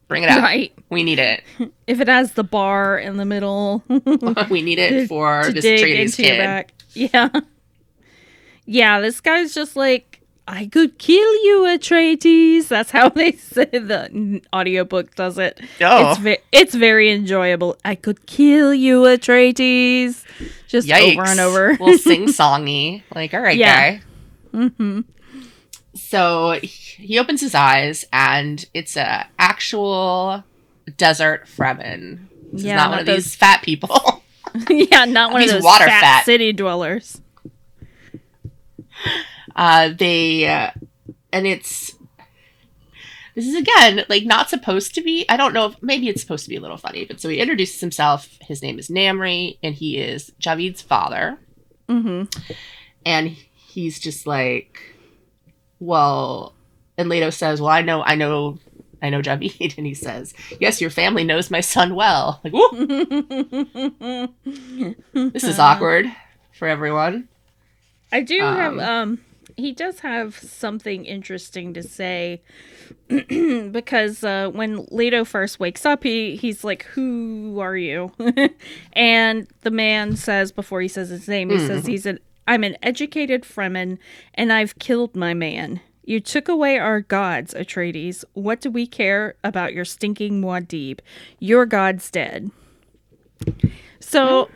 Bring 0.08 0.25
it 0.25 0.28
out. 0.28 0.42
Right. 0.42 0.72
We 0.90 1.04
need 1.04 1.18
it. 1.18 1.42
If 1.87 2.00
it 2.00 2.08
has 2.08 2.32
the 2.32 2.44
bar 2.44 2.99
in 2.99 3.16
the 3.16 3.25
middle 3.25 3.82
we 4.50 4.61
need 4.61 4.78
it 4.78 5.08
for 5.08 5.44
to 5.44 5.52
this 5.52 5.64
Atreides 5.64 6.16
kid. 6.16 6.38
back. 6.38 6.72
Yeah. 6.92 7.30
Yeah, 8.66 9.00
this 9.00 9.21
guy's 9.21 9.54
just 9.54 9.76
like, 9.76 10.21
I 10.47 10.66
could 10.66 10.99
kill 10.99 11.16
you, 11.45 11.64
Atreides. 11.69 12.69
That's 12.69 12.90
how 12.90 13.09
they 13.09 13.33
say 13.52 13.64
the 13.66 14.40
audiobook 14.54 15.14
does 15.14 15.38
it. 15.38 15.61
Oh, 15.81 16.11
It's, 16.11 16.19
ve- 16.21 16.38
it's 16.52 16.75
very 16.75 17.11
enjoyable. 17.11 17.76
I 17.85 17.95
could 17.95 18.26
kill 18.26 18.75
you, 18.75 19.02
Atreides. 19.02 20.25
Just 20.69 20.88
yikes! 20.88 21.12
over 21.12 21.25
and 21.26 21.40
over. 21.40 21.69
little 21.73 21.99
sing 21.99 22.26
songy. 22.26 23.02
Like, 23.14 23.35
all 23.35 23.40
right, 23.40 23.57
Yeah. 23.57 23.99
guy. 23.99 24.02
hmm 24.52 25.00
So 25.95 26.59
he 26.62 27.19
opens 27.19 27.40
his 27.40 27.54
eyes, 27.54 28.04
and 28.12 28.64
it's 28.75 28.97
a 28.97 29.26
actual 29.38 30.45
desert 30.97 31.47
Fremen. 31.47 32.26
This 32.52 32.64
Yeah, 32.64 32.75
is 32.75 32.76
not, 32.76 32.90
one 32.90 32.99
of 33.00 33.07
those- 33.07 33.25
these 33.25 33.35
fat 33.37 33.62
people. 33.62 34.23
yeah, 34.69 35.04
not 35.07 35.33
one 35.33 35.42
of 35.42 35.49
those 35.49 35.62
water 35.62 35.85
fat, 35.87 36.00
fat. 36.00 36.25
city 36.26 36.52
dwellers. 36.52 37.21
Uh, 39.56 39.90
they 39.97 40.47
uh, 40.49 40.71
and 41.32 41.47
it's 41.47 41.92
this 43.35 43.47
is 43.47 43.54
again 43.54 44.04
like 44.09 44.25
not 44.25 44.50
supposed 44.50 44.94
to 44.94 45.02
be. 45.02 45.25
I 45.28 45.37
don't 45.37 45.54
know. 45.54 45.66
if 45.66 45.82
Maybe 45.82 46.09
it's 46.09 46.21
supposed 46.21 46.44
to 46.44 46.50
be 46.50 46.56
a 46.56 46.61
little 46.61 46.76
funny, 46.76 47.04
but 47.04 47.21
so 47.21 47.28
he 47.28 47.38
introduces 47.38 47.80
himself. 47.80 48.28
His 48.42 48.62
name 48.62 48.78
is 48.78 48.88
Namri, 48.88 49.59
and 49.62 49.75
he 49.75 49.99
is 49.99 50.32
Javid's 50.40 50.82
father. 50.82 51.38
hmm 51.88 52.25
And 53.06 53.28
he's 53.28 53.99
just 53.99 54.26
like, 54.26 54.94
well, 55.80 56.54
and 56.99 57.09
Leto 57.09 57.30
says, 57.30 57.61
well, 57.61 57.71
I 57.71 57.82
know, 57.82 58.02
I 58.02 58.16
know. 58.16 58.59
I 59.04 59.11
know 59.11 59.21
Javid, 59.21 59.75
and 59.78 59.85
he 59.85 59.94
says, 59.94 60.32
"Yes, 60.61 60.80
your 60.80 60.90
family 60.90 61.25
knows 61.25 61.50
my 61.50 61.61
son 61.61 61.97
well." 61.97 62.40
Like, 62.44 62.52
this 65.12 65.42
is 65.42 65.59
awkward 65.59 66.06
for 66.52 66.68
everyone. 66.68 67.26
I 68.12 68.21
do 68.21 68.38
have 68.40 68.75
Um, 68.75 68.80
um 68.80 69.21
he 69.56 69.73
does 69.73 70.00
have 70.00 70.37
something 70.37 71.04
interesting 71.04 71.75
to 71.75 71.82
say 71.82 72.42
because 73.09 74.25
uh 74.25 74.50
when 74.52 74.87
Leto 74.90 75.25
first 75.25 75.61
wakes 75.61 75.85
up 75.87 76.02
he 76.02 76.37
he's 76.37 76.64
like 76.64 76.85
who 76.85 77.59
are 77.61 77.76
you? 77.76 78.12
and 78.92 79.47
the 79.62 79.71
man 79.71 80.16
says 80.16 80.52
before 80.52 80.80
he 80.80 80.88
says 80.88 81.09
his 81.09 81.28
name 81.28 81.50
he 81.50 81.59
says 81.59 81.87
he's 81.87 82.06
an 82.06 82.18
I'm 82.47 82.64
an 82.64 82.76
educated 82.82 83.42
Fremen 83.42 83.99
and 84.35 84.52
I've 84.52 84.78
killed 84.78 85.14
my 85.14 85.35
man. 85.35 85.80
You 86.04 86.18
took 86.18 86.49
away 86.49 86.78
our 86.78 87.00
gods, 87.00 87.54
Atreides. 87.54 88.25
What 88.32 88.61
do 88.61 88.71
we 88.71 88.88
care 88.88 89.37
about 89.44 89.73
your 89.73 89.85
stinking 89.85 90.40
Muad'Dib? 90.40 90.99
Your 91.38 91.64
god's 91.64 92.11
dead. 92.11 92.50
So 94.00 94.50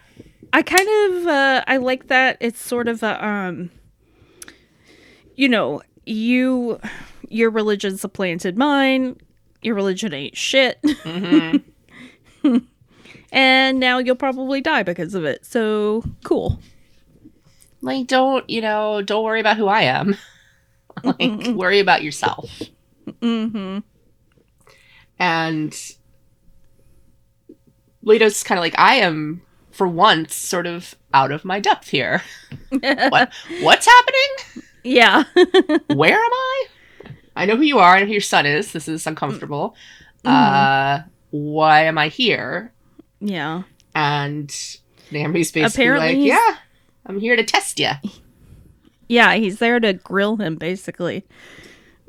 I 0.52 0.62
kind 0.62 0.88
of 0.88 1.26
uh, 1.26 1.64
I 1.66 1.76
like 1.76 2.08
that 2.08 2.36
it's 2.40 2.60
sort 2.60 2.88
of 2.88 3.02
a 3.02 3.24
um 3.24 3.70
you 5.36 5.48
know, 5.48 5.82
you 6.04 6.80
your 7.28 7.50
religion 7.50 7.96
supplanted 7.96 8.56
mine. 8.56 9.16
Your 9.62 9.74
religion 9.74 10.12
ain't 10.14 10.36
shit. 10.36 10.80
Mhm. 10.82 11.62
and 13.32 13.80
now 13.80 13.98
you'll 13.98 14.16
probably 14.16 14.60
die 14.60 14.82
because 14.82 15.14
of 15.14 15.24
it. 15.24 15.44
So, 15.44 16.02
cool. 16.24 16.60
like, 17.82 18.06
don't 18.06 18.48
you 18.48 18.60
know? 18.60 19.02
Don't 19.02 19.24
worry 19.24 19.40
about 19.40 19.56
who 19.56 19.66
I 19.66 19.82
am. 19.82 20.16
like, 21.04 21.46
worry 21.48 21.80
about 21.80 22.02
yourself. 22.02 22.50
Mm-hmm. 23.06 23.78
And 25.18 25.92
Leto's 28.02 28.42
kind 28.42 28.58
of 28.58 28.62
like, 28.62 28.78
I 28.78 28.96
am 28.96 29.42
for 29.70 29.88
once 29.88 30.34
sort 30.34 30.66
of 30.66 30.94
out 31.12 31.32
of 31.32 31.44
my 31.44 31.60
depth 31.60 31.88
here. 31.88 32.22
what 32.70 33.32
what's 33.60 33.86
happening? 33.86 34.64
Yeah. 34.86 35.24
Where 35.94 36.14
am 36.14 36.32
I? 36.32 36.66
I 37.34 37.44
know 37.46 37.56
who 37.56 37.62
you 37.62 37.78
are. 37.78 37.96
I 37.96 38.00
know 38.00 38.06
who 38.06 38.12
your 38.12 38.20
son 38.20 38.46
is. 38.46 38.72
This 38.72 38.88
is 38.88 39.06
uncomfortable. 39.06 39.74
Uh, 40.24 41.00
why 41.30 41.82
am 41.84 41.98
I 41.98 42.08
here? 42.08 42.72
yeah. 43.20 43.62
And 43.94 44.48
Namri's 45.10 45.50
basically 45.52 45.64
Apparently 45.84 46.08
like, 46.08 46.16
he's- 46.16 46.28
yeah, 46.38 46.56
I'm 47.06 47.18
here 47.20 47.36
to 47.36 47.44
test 47.44 47.78
you. 47.80 47.90
Yeah, 49.08 49.34
he's 49.36 49.58
there 49.58 49.78
to 49.80 49.92
grill 49.94 50.36
him 50.36 50.56
basically. 50.56 51.24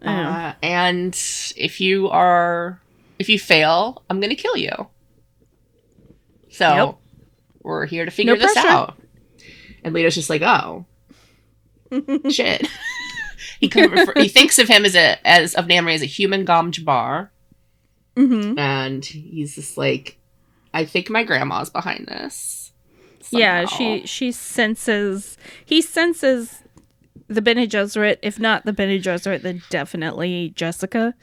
Uh, 0.02 0.54
and 0.62 1.14
if 1.56 1.80
you 1.80 2.10
are, 2.10 2.82
if 3.20 3.30
you 3.30 3.40
fail, 3.40 4.04
I'm 4.10 4.20
going 4.20 4.36
to 4.36 4.42
kill 4.42 4.58
you. 4.58 4.72
So 6.50 6.70
Yep. 6.76 6.96
we're 7.64 7.86
here 7.86 8.06
to 8.06 8.12
figure 8.12 8.34
No 8.36 8.40
this 8.40 8.54
pressure. 8.54 8.68
out. 8.68 8.98
And 9.84 9.94
Leto's 9.94 10.16
just 10.16 10.30
like, 10.30 10.42
oh, 10.42 10.86
shit. 12.30 12.68
he 13.60 13.70
refer- 13.74 14.14
he 14.16 14.28
thinks 14.28 14.60
of 14.60 14.68
him 14.68 14.86
as 14.86 14.96
a 14.96 15.18
as 15.28 15.54
of 15.56 15.66
Namri 15.66 15.94
as 15.96 16.02
a 16.02 16.06
human 16.06 16.46
Gom 16.46 16.72
Jabbar, 16.72 17.30
Mhm. 18.16 18.58
and 18.58 19.04
he's 19.06 19.56
just 19.56 19.78
like, 19.78 20.18
I 20.74 20.86
think 20.86 21.10
my 21.10 21.24
grandma's 21.24 21.70
behind 21.70 22.08
this. 22.08 22.72
Yeah, 23.30 23.66
she 23.66 24.06
she 24.06 24.32
senses 24.32 25.38
he 25.66 25.82
senses 25.82 26.64
the 27.28 27.42
Bene 27.42 27.68
Gesserit. 27.68 28.18
If 28.22 28.40
not 28.40 28.66
the 28.66 28.72
Bene 28.74 29.00
Gesserit, 29.02 29.42
then 29.42 29.62
definitely 29.70 30.54
Jessica 30.56 31.14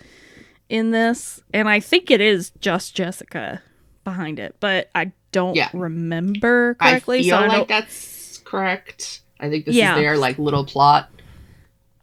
in 0.69 0.91
this. 0.91 1.43
And 1.55 1.69
I 1.69 1.81
think 1.81 2.11
it 2.11 2.21
is 2.21 2.51
just 2.61 2.95
Jessica 2.95 3.63
behind 4.05 4.39
it, 4.39 4.57
but 4.61 4.91
I 4.95 5.13
don't 5.33 5.57
Yeah. 5.57 5.71
remember 5.73 6.75
correctly. 6.75 7.21
I 7.21 7.23
feel 7.23 7.39
so 7.39 7.45
I 7.45 7.47
like 7.59 7.69
that's 7.69 8.39
correct. 8.45 9.21
I 9.41 9.49
think 9.51 9.65
this 9.67 9.75
Yeah. 9.75 9.95
is 9.97 10.01
their 10.01 10.17
like 10.17 10.39
little 10.39 10.65
plot. 10.65 11.11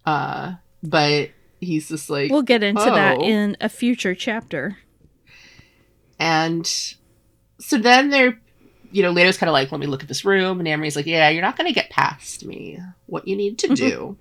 Uh, 0.06 0.54
but 0.84 1.30
he's 1.60 1.88
just 1.90 2.10
like, 2.10 2.32
we'll 2.32 2.42
get 2.42 2.64
into 2.64 2.84
that 2.84 3.18
Oh. 3.20 3.24
in 3.24 3.56
a 3.62 3.70
future 3.70 4.16
chapter. 4.16 4.78
and 6.20 6.66
so 7.60 7.78
then 7.78 8.10
they're, 8.10 8.40
you 8.92 9.04
know, 9.04 9.12
Leto's 9.12 9.38
kind 9.38 9.50
of 9.50 9.54
like, 9.54 9.72
let 9.72 9.80
me 9.80 9.88
look 9.88 10.02
at 10.02 10.08
this 10.08 10.26
room, 10.26 10.60
and 10.60 10.68
Amri's 10.68 10.96
like, 10.96 11.06
yeah, 11.06 11.30
you're 11.30 11.42
not 11.42 11.56
gonna 11.58 11.72
get 11.74 11.90
past 11.90 12.46
me. 12.46 12.80
What 13.06 13.28
you 13.28 13.36
need 13.36 13.58
to 13.60 13.70
do 13.76 14.18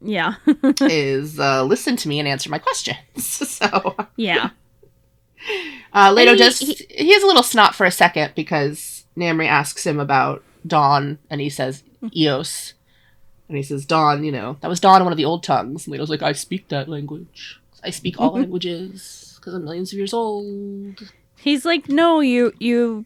Yeah. 0.00 0.34
is 0.80 1.38
uh, 1.38 1.64
listen 1.64 1.96
to 1.96 2.08
me 2.08 2.18
and 2.18 2.28
answer 2.28 2.50
my 2.50 2.58
questions. 2.58 2.98
so 3.24 3.96
yeah. 4.16 4.50
uh, 5.92 6.12
Leto 6.12 6.32
he- 6.32 6.38
does. 6.38 6.58
He, 6.60 7.12
has 7.12 7.22
a 7.22 7.26
little 7.26 7.42
snot 7.42 7.74
for 7.74 7.84
a 7.86 7.90
second 7.90 8.32
because 8.34 9.04
Namri 9.16 9.46
asks 9.48 9.84
him 9.86 9.98
about 10.00 10.42
Dawn, 10.66 11.18
and 11.30 11.40
he 11.40 11.50
says 11.50 11.82
Eos, 12.14 12.74
and 13.48 13.56
he 13.56 13.62
says 13.62 13.86
Don, 13.86 14.24
You 14.24 14.32
know 14.32 14.56
that 14.60 14.68
was 14.68 14.80
Don, 14.80 15.00
in 15.00 15.04
one 15.04 15.12
of 15.12 15.16
the 15.16 15.24
old 15.24 15.42
tongues. 15.42 15.86
And 15.86 15.92
Leto's 15.92 16.10
like, 16.10 16.22
I 16.22 16.32
speak 16.32 16.68
that 16.68 16.88
language. 16.88 17.60
I 17.82 17.90
speak 17.90 18.20
all 18.20 18.32
languages 18.40 19.34
because 19.36 19.54
I'm 19.54 19.64
millions 19.64 19.92
of 19.92 19.98
years 19.98 20.12
old. 20.12 21.12
He's 21.38 21.64
like, 21.64 21.88
"No, 21.88 22.20
you 22.20 22.52
you 22.58 23.04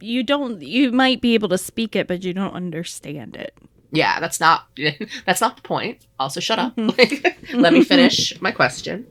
you 0.00 0.22
don't 0.22 0.60
you 0.60 0.92
might 0.92 1.20
be 1.20 1.34
able 1.34 1.48
to 1.48 1.58
speak 1.58 1.96
it, 1.96 2.06
but 2.06 2.24
you 2.24 2.34
don't 2.34 2.52
understand 2.52 3.36
it." 3.36 3.56
Yeah, 3.90 4.20
that's 4.20 4.40
not 4.40 4.66
that's 5.26 5.40
not 5.40 5.56
the 5.56 5.62
point. 5.62 6.04
Also, 6.18 6.40
shut 6.40 6.58
up. 6.58 6.74
Let 7.54 7.72
me 7.72 7.84
finish 7.84 8.38
my 8.40 8.50
question. 8.50 9.06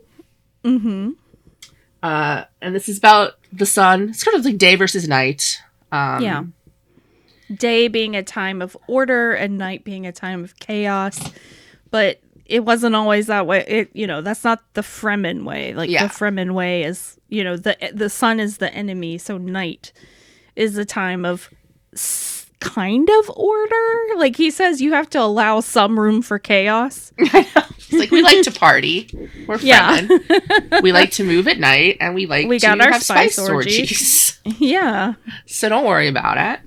Mm-hmm. 0.63 1.11
Uh, 2.03 2.43
and 2.61 2.75
this 2.75 2.89
is 2.89 2.97
about 2.97 3.33
the 3.51 3.65
sun. 3.65 4.09
It's 4.09 4.23
kind 4.23 4.37
of 4.37 4.45
like 4.45 4.57
day 4.57 4.75
versus 4.75 5.07
night. 5.07 5.61
Um, 5.91 6.21
Yeah. 6.21 6.43
Day 7.55 7.87
being 7.87 8.15
a 8.15 8.23
time 8.23 8.61
of 8.61 8.75
order 8.87 9.33
and 9.33 9.57
night 9.57 9.83
being 9.83 10.05
a 10.05 10.11
time 10.11 10.43
of 10.43 10.57
chaos. 10.59 11.31
But 11.91 12.19
it 12.45 12.65
wasn't 12.65 12.95
always 12.95 13.27
that 13.27 13.47
way. 13.47 13.63
It 13.67 13.89
you 13.93 14.05
know, 14.07 14.21
that's 14.21 14.43
not 14.43 14.61
the 14.73 14.81
Fremen 14.81 15.43
way. 15.45 15.73
Like 15.73 15.89
Yeah. 15.89 16.07
the 16.07 16.13
Fremen 16.13 16.53
way 16.53 16.83
is, 16.83 17.17
you 17.29 17.43
know, 17.43 17.55
the 17.57 17.77
the 17.93 18.09
sun 18.09 18.39
is 18.39 18.57
the 18.57 18.73
enemy, 18.73 19.17
so 19.17 19.37
night 19.37 19.93
is 20.55 20.77
a 20.77 20.85
time 20.85 21.25
of 21.25 21.49
s- 21.93 22.45
kind 22.59 23.09
of 23.09 23.29
order. 23.35 23.97
Like 24.17 24.35
he 24.35 24.51
says 24.51 24.81
you 24.81 24.93
have 24.93 25.09
to 25.11 25.21
allow 25.21 25.59
some 25.59 25.99
room 25.99 26.21
for 26.21 26.39
chaos. 26.39 27.11
It's 27.89 27.99
like 27.99 28.11
we 28.11 28.23
like 28.23 28.41
to 28.43 28.51
party. 28.51 29.07
We're 29.47 29.59
Yeah. 29.59 29.99
Fremen. 30.01 30.81
we 30.81 30.91
like 30.91 31.11
to 31.11 31.23
move 31.23 31.47
at 31.47 31.59
night, 31.59 31.97
and 31.99 32.15
we 32.15 32.25
like 32.25 32.47
We 32.47 32.57
to 32.57 32.65
got 32.65 32.81
our 32.81 32.91
have 32.91 33.03
spice 33.03 33.35
spice, 33.35 33.47
orgies. 33.49 34.39
orgies. 34.45 34.59
yeah. 34.59 35.13
so 35.45 35.69
don't 35.69 35.85
worry 35.85 36.07
about 36.07 36.37
it. 36.39 36.59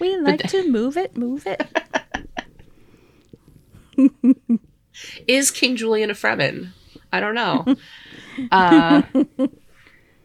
We 0.00 0.16
like 0.16 0.42
to 0.48 0.68
move 0.68 0.96
it, 0.96 1.16
move 1.16 1.46
it. 1.46 1.62
Is 5.26 5.50
King 5.50 5.76
Julien 5.76 6.10
a 6.10 6.14
Fremen? 6.14 6.70
I 7.12 7.20
don't 7.20 7.34
know. 7.34 7.64
uh, 8.52 9.02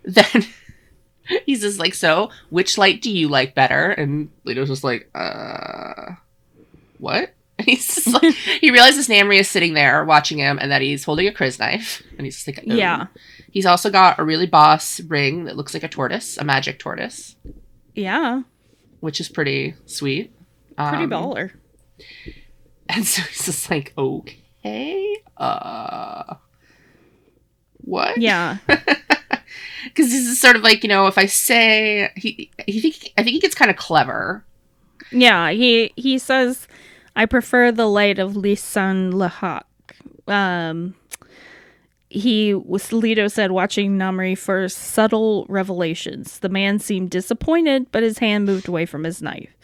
then 0.03 0.45
he's 1.45 1.61
just 1.61 1.79
like, 1.79 1.93
so 1.93 2.29
which 2.49 2.77
light 2.77 3.01
do 3.01 3.11
you 3.11 3.27
like 3.29 3.55
better? 3.55 3.91
And 3.91 4.29
Leto's 4.43 4.69
just 4.69 4.83
like, 4.83 5.09
uh, 5.13 6.13
what? 6.97 7.33
And 7.57 7.67
he's 7.67 7.93
just 7.93 8.07
like, 8.07 8.33
he 8.33 8.71
realizes 8.71 9.07
Namri 9.07 9.39
is 9.39 9.49
sitting 9.49 9.73
there 9.73 10.05
watching 10.05 10.37
him, 10.37 10.59
and 10.59 10.71
that 10.71 10.81
he's 10.81 11.03
holding 11.03 11.27
a 11.27 11.31
crysknife, 11.31 12.01
and 12.17 12.25
he's 12.25 12.35
just 12.35 12.47
like, 12.47 12.63
oh. 12.69 12.73
Yeah. 12.73 13.07
He's 13.51 13.65
also 13.65 13.89
got 13.89 14.19
a 14.19 14.23
really 14.23 14.45
boss 14.45 14.99
ring 15.01 15.45
that 15.45 15.57
looks 15.57 15.73
like 15.73 15.83
a 15.83 15.87
tortoise, 15.89 16.37
a 16.37 16.43
magic 16.43 16.79
tortoise, 16.79 17.35
Yeah, 17.95 18.43
which 18.99 19.19
is 19.19 19.29
pretty 19.29 19.75
sweet. 19.85 20.33
pretty 20.75 21.03
Um, 21.03 21.09
baller. 21.09 21.51
And 22.91 23.05
so 23.05 23.21
he's 23.21 23.45
just 23.45 23.69
like, 23.69 23.93
okay, 23.95 25.17
uh, 25.37 26.35
what? 27.81 28.17
Yeah. 28.17 28.57
because 29.85 30.09
this 30.09 30.25
is 30.27 30.39
sort 30.39 30.55
of 30.55 30.63
like 30.63 30.83
you 30.83 30.89
know, 30.89 31.07
if 31.07 31.17
I 31.17 31.25
say 31.25 32.11
he, 32.15 32.51
he 32.67 32.81
think 32.81 33.13
I 33.17 33.23
think 33.23 33.33
he 33.33 33.39
gets 33.39 33.55
kind 33.55 33.71
of 33.71 33.77
clever. 33.77 34.43
Yeah, 35.11 35.51
he 35.51 35.93
he 35.95 36.17
says, 36.17 36.67
"I 37.15 37.25
prefer 37.25 37.71
the 37.71 37.87
light 37.87 38.19
of 38.19 38.33
Lisan 38.33 39.13
al-Haqq." 39.13 39.63
Um, 40.27 40.95
he 42.09 42.53
was 42.53 42.91
Leto 42.91 43.27
said 43.27 43.51
watching 43.51 43.97
Namri 43.97 44.37
for 44.37 44.67
subtle 44.67 45.45
revelations. 45.47 46.39
The 46.39 46.49
man 46.49 46.79
seemed 46.79 47.11
disappointed, 47.11 47.87
but 47.91 48.03
his 48.03 48.17
hand 48.17 48.45
moved 48.45 48.67
away 48.67 48.85
from 48.85 49.03
his 49.03 49.21
knife. 49.21 49.55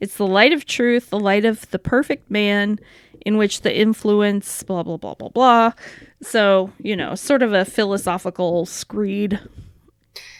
It's 0.00 0.16
the 0.16 0.26
light 0.26 0.52
of 0.52 0.66
truth, 0.66 1.10
the 1.10 1.20
light 1.20 1.44
of 1.44 1.70
the 1.70 1.78
perfect 1.78 2.30
man, 2.30 2.78
in 3.24 3.36
which 3.36 3.60
the 3.62 3.74
influence, 3.74 4.62
blah 4.64 4.82
blah 4.82 4.96
blah 4.96 5.14
blah 5.14 5.28
blah. 5.28 5.72
So 6.20 6.72
you 6.82 6.96
know, 6.96 7.14
sort 7.14 7.42
of 7.42 7.52
a 7.52 7.64
philosophical 7.64 8.66
screed. 8.66 9.38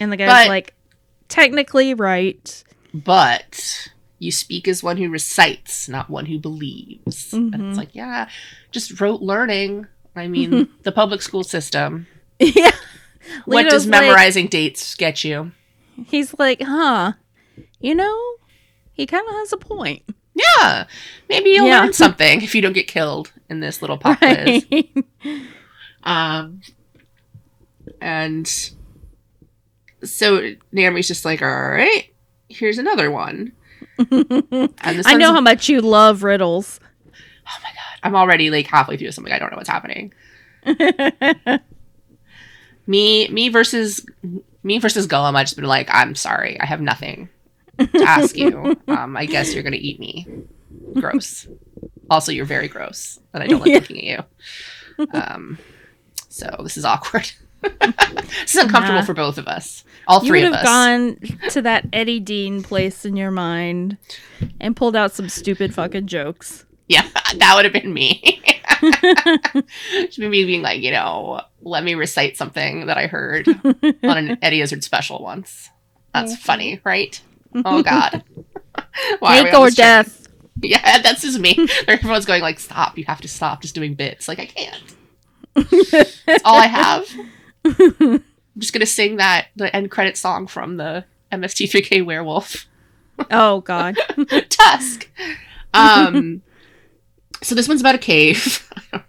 And 0.00 0.11
the 0.12 0.16
guy's 0.16 0.44
But- 0.46 0.49
like, 0.49 0.75
technically 1.28 1.94
right. 1.94 2.62
But 2.92 3.88
you 4.18 4.30
speak 4.30 4.68
as 4.68 4.82
one 4.82 4.96
who 4.96 5.08
recites, 5.08 5.88
not 5.88 6.11
one 6.11 6.26
who 6.26 6.38
believes. 6.38 7.32
And 7.32 7.52
Mhm. 7.54 7.68
it's 7.68 7.78
like, 7.78 7.94
yeah, 7.94 8.28
just 8.70 9.00
rote 9.00 9.20
learning. 9.23 9.87
I 10.16 10.28
mean, 10.28 10.68
the 10.83 10.92
public 10.92 11.23
school 11.23 11.44
system. 11.44 12.06
yeah. 12.38 12.71
what 13.44 13.64
does 13.64 13.87
Leto's 13.87 13.87
like- 13.87 14.00
memorizing 14.02 14.47
dates 14.49 14.94
get 14.94 15.25
you? 15.25 15.52
He's 16.06 16.35
like, 16.38 16.61
huh, 16.62 17.12
you 17.80 17.94
know, 17.94 18.21
he 18.92 19.06
kind 19.06 19.26
of 19.28 19.35
has 19.35 19.52
a 19.52 19.56
point. 19.56 20.02
Yeah, 20.35 20.87
maybe 21.28 21.50
you'll 21.50 21.66
Yeah. 21.68 21.83
learn 21.83 21.92
something 22.04 22.42
if 22.42 22.54
you 22.54 22.61
don't 22.62 22.73
get 22.73 22.88
killed 22.88 23.30
in 23.49 23.61
this 23.61 23.80
little 23.80 23.97
pop 23.99 24.18
quiz. 24.18 24.64
Um, 26.02 26.61
and 28.00 28.47
so 30.02 30.52
Namri's 30.73 31.06
just 31.09 31.25
like, 31.25 31.40
all 31.42 31.49
right, 31.49 32.12
here's 32.49 32.78
another 32.78 33.11
one. 33.11 33.52
I 33.99 35.14
know 35.16 35.33
how 35.33 35.40
much 35.40 35.68
you 35.68 35.80
love 35.80 36.25
riddles. 36.25 36.80
Oh 37.47 37.59
my 37.62 37.71
god, 37.71 37.93
I'm 38.04 38.14
already 38.14 38.50
like 38.50 38.66
halfway 38.68 38.96
through 38.96 39.11
something. 39.12 39.32
I 39.32 39.38
don't 39.40 39.50
know 39.50 39.56
what's 39.56 39.68
happening. 39.68 40.12
Me, 42.87 43.28
me 43.28 43.49
versus 43.49 44.04
me 44.62 44.78
versus 44.78 45.06
Gollum. 45.06 45.34
I 45.37 45.42
just 45.42 45.56
been 45.56 45.64
like, 45.64 45.88
I'm 45.90 46.14
sorry, 46.14 46.61
I 46.61 46.66
have 46.66 46.82
nothing 46.82 47.30
to 47.78 48.02
ask 48.06 48.37
you. 48.37 48.76
Um, 48.88 49.16
I 49.16 49.25
guess 49.26 49.54
you're 49.54 49.62
gonna 49.62 49.76
eat 49.76 49.99
me. 49.99 50.26
Gross. 50.92 51.49
Also, 52.11 52.30
you're 52.30 52.44
very 52.44 52.68
gross, 52.68 53.18
and 53.32 53.42
I 53.42 53.46
don't 53.46 53.61
like 53.61 53.70
Yeah. 53.70 53.75
looking 53.78 54.08
at 54.11 54.26
you. 54.99 55.08
Um, 55.14 55.58
so 56.28 56.54
this 56.62 56.76
is 56.76 56.84
awkward. 56.84 57.32
this 57.62 58.54
is 58.54 58.62
uncomfortable 58.62 59.00
Nah. 59.00 59.04
for 59.06 59.14
both 59.14 59.38
of 59.38 59.49
us. 59.49 59.84
All 60.06 60.20
three 60.20 60.40
you 60.42 60.50
would 60.50 60.52
of 60.54 60.61
have 60.61 60.66
us. 60.66 60.70
gone 60.70 61.49
to 61.50 61.62
that 61.62 61.87
Eddie 61.92 62.20
Dean 62.20 62.62
place 62.62 63.06
in 63.06 63.16
your 63.16 63.30
mind 63.30 63.96
and 64.61 64.76
pulled 64.76 64.94
out 64.94 65.12
some 65.12 65.30
stupid 65.30 65.75
fucking 65.75 66.06
jokes. 66.06 66.66
Yeah, 66.88 67.07
that 67.37 67.53
would 67.55 67.64
have 67.64 67.73
been 67.73 67.92
me. 67.92 68.40
Just 69.90 70.18
me 70.18 70.44
being 70.44 70.62
like, 70.62 70.83
you 70.83 70.90
know, 70.90 71.40
let 71.62 71.85
me 71.85 71.94
recite 71.94 72.37
something 72.37 72.87
that 72.87 72.99
I 72.99 73.07
heard 73.07 73.49
on 73.49 74.18
an 74.18 74.38
Eddie 74.42 74.61
Izzard 74.61 74.85
special 74.85 75.23
once. 75.23 75.70
That's 76.12 76.37
funny, 76.37 76.81
right? 76.85 77.20
Oh 77.64 77.83
God. 77.83 78.23
Why 79.18 79.38
are 79.38 79.44
we 79.44 79.51
Hate 79.51 79.55
on 79.55 79.62
or 79.62 79.70
death. 79.70 80.29
Yeah, 80.62 81.03
that's 81.03 81.23
just 81.23 81.38
me. 81.38 81.68
Everyone's 81.88 82.27
going 82.27 82.42
like, 82.42 82.59
stop, 82.59 82.97
you 82.97 83.05
have 83.05 83.20
to 83.23 83.29
stop 83.29 83.62
just 83.62 83.75
doing 83.75 83.94
bits. 83.94 84.29
Like 84.29 84.38
I 84.38 84.47
can't. 84.47 84.94
That's 86.27 86.42
all 86.44 86.57
I 86.57 86.66
have. 86.66 87.09
I'm 87.64 88.25
just 88.59 88.73
gonna 88.73 88.87
sing 88.87 89.16
that 89.16 89.49
the 89.57 89.75
end 89.75 89.90
credit 89.90 90.16
song 90.16 90.47
from 90.47 90.77
the 90.77 91.05
MST3K 91.33 92.05
werewolf. 92.05 92.66
Oh 93.31 93.61
God. 93.61 93.97
Tusk. 94.49 95.09
Um 95.73 96.42
so 97.44 97.54
this 97.54 97.68
one's 97.68 97.80
about 97.80 97.94
a 97.94 97.98
cave. 97.98 98.68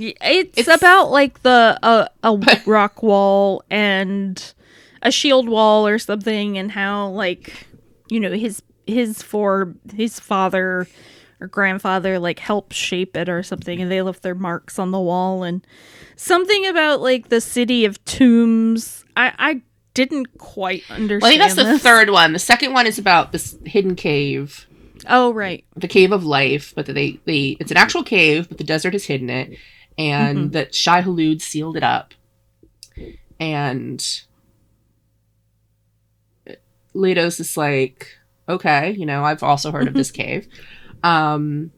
It's, 0.00 0.56
It's- 0.58 0.68
about 0.76 1.10
like 1.10 1.42
the 1.42 1.76
uh, 1.82 2.06
a 2.22 2.36
rock 2.66 3.02
wall 3.02 3.64
and 3.68 4.54
a 5.02 5.10
shield 5.10 5.48
wall 5.48 5.88
or 5.88 5.98
something, 5.98 6.56
and 6.56 6.70
how 6.70 7.08
like 7.08 7.66
you 8.08 8.20
know 8.20 8.30
his 8.32 8.62
his 8.86 9.22
for 9.22 9.74
his 9.94 10.20
father 10.20 10.86
or 11.40 11.46
grandfather 11.48 12.18
like 12.20 12.38
helped 12.38 12.74
shape 12.74 13.16
it 13.16 13.28
or 13.28 13.42
something, 13.42 13.82
and 13.82 13.90
they 13.90 14.00
left 14.02 14.22
their 14.22 14.36
marks 14.36 14.78
on 14.78 14.92
the 14.92 15.00
wall 15.00 15.42
and 15.42 15.66
something 16.14 16.64
about 16.66 17.00
like 17.00 17.28
the 17.28 17.40
city 17.40 17.84
of 17.84 18.02
tombs. 18.04 19.04
I 19.16 19.32
I 19.36 19.62
didn't 19.94 20.38
quite 20.38 20.88
understand. 20.90 21.22
Well, 21.22 21.42
I 21.42 21.48
think 21.48 21.56
that's 21.56 21.72
the 21.72 21.78
third 21.80 22.10
one. 22.10 22.32
The 22.34 22.38
second 22.38 22.72
one 22.72 22.86
is 22.86 23.00
about 23.00 23.32
this 23.32 23.58
hidden 23.64 23.96
cave, 23.96 24.67
Oh 25.08 25.32
right. 25.32 25.64
the 25.74 25.88
cave 25.88 26.12
of 26.12 26.24
life. 26.24 26.72
But 26.76 26.86
they 26.86 27.18
they 27.24 27.56
it's 27.60 27.70
an 27.70 27.76
actual 27.76 28.04
cave, 28.04 28.48
but 28.48 28.58
the 28.58 28.64
desert 28.64 28.92
has 28.92 29.04
hidden 29.06 29.30
it, 29.30 29.56
and 29.96 30.38
Mhm. 30.38 30.52
that 30.52 30.74
Shai 30.74 31.02
Hulud 31.02 31.40
sealed 31.40 31.76
it 31.76 31.82
up. 31.82 32.14
And 33.40 34.04
Leto's 36.94 37.36
just 37.36 37.56
like, 37.56 38.08
okay, 38.48 38.92
you 38.92 39.06
know, 39.06 39.24
I've 39.24 39.42
also 39.42 39.70
heard 39.70 39.88
of 39.88 39.94
this 39.94 40.10
cave. 40.22 40.48
Um, 41.02 41.70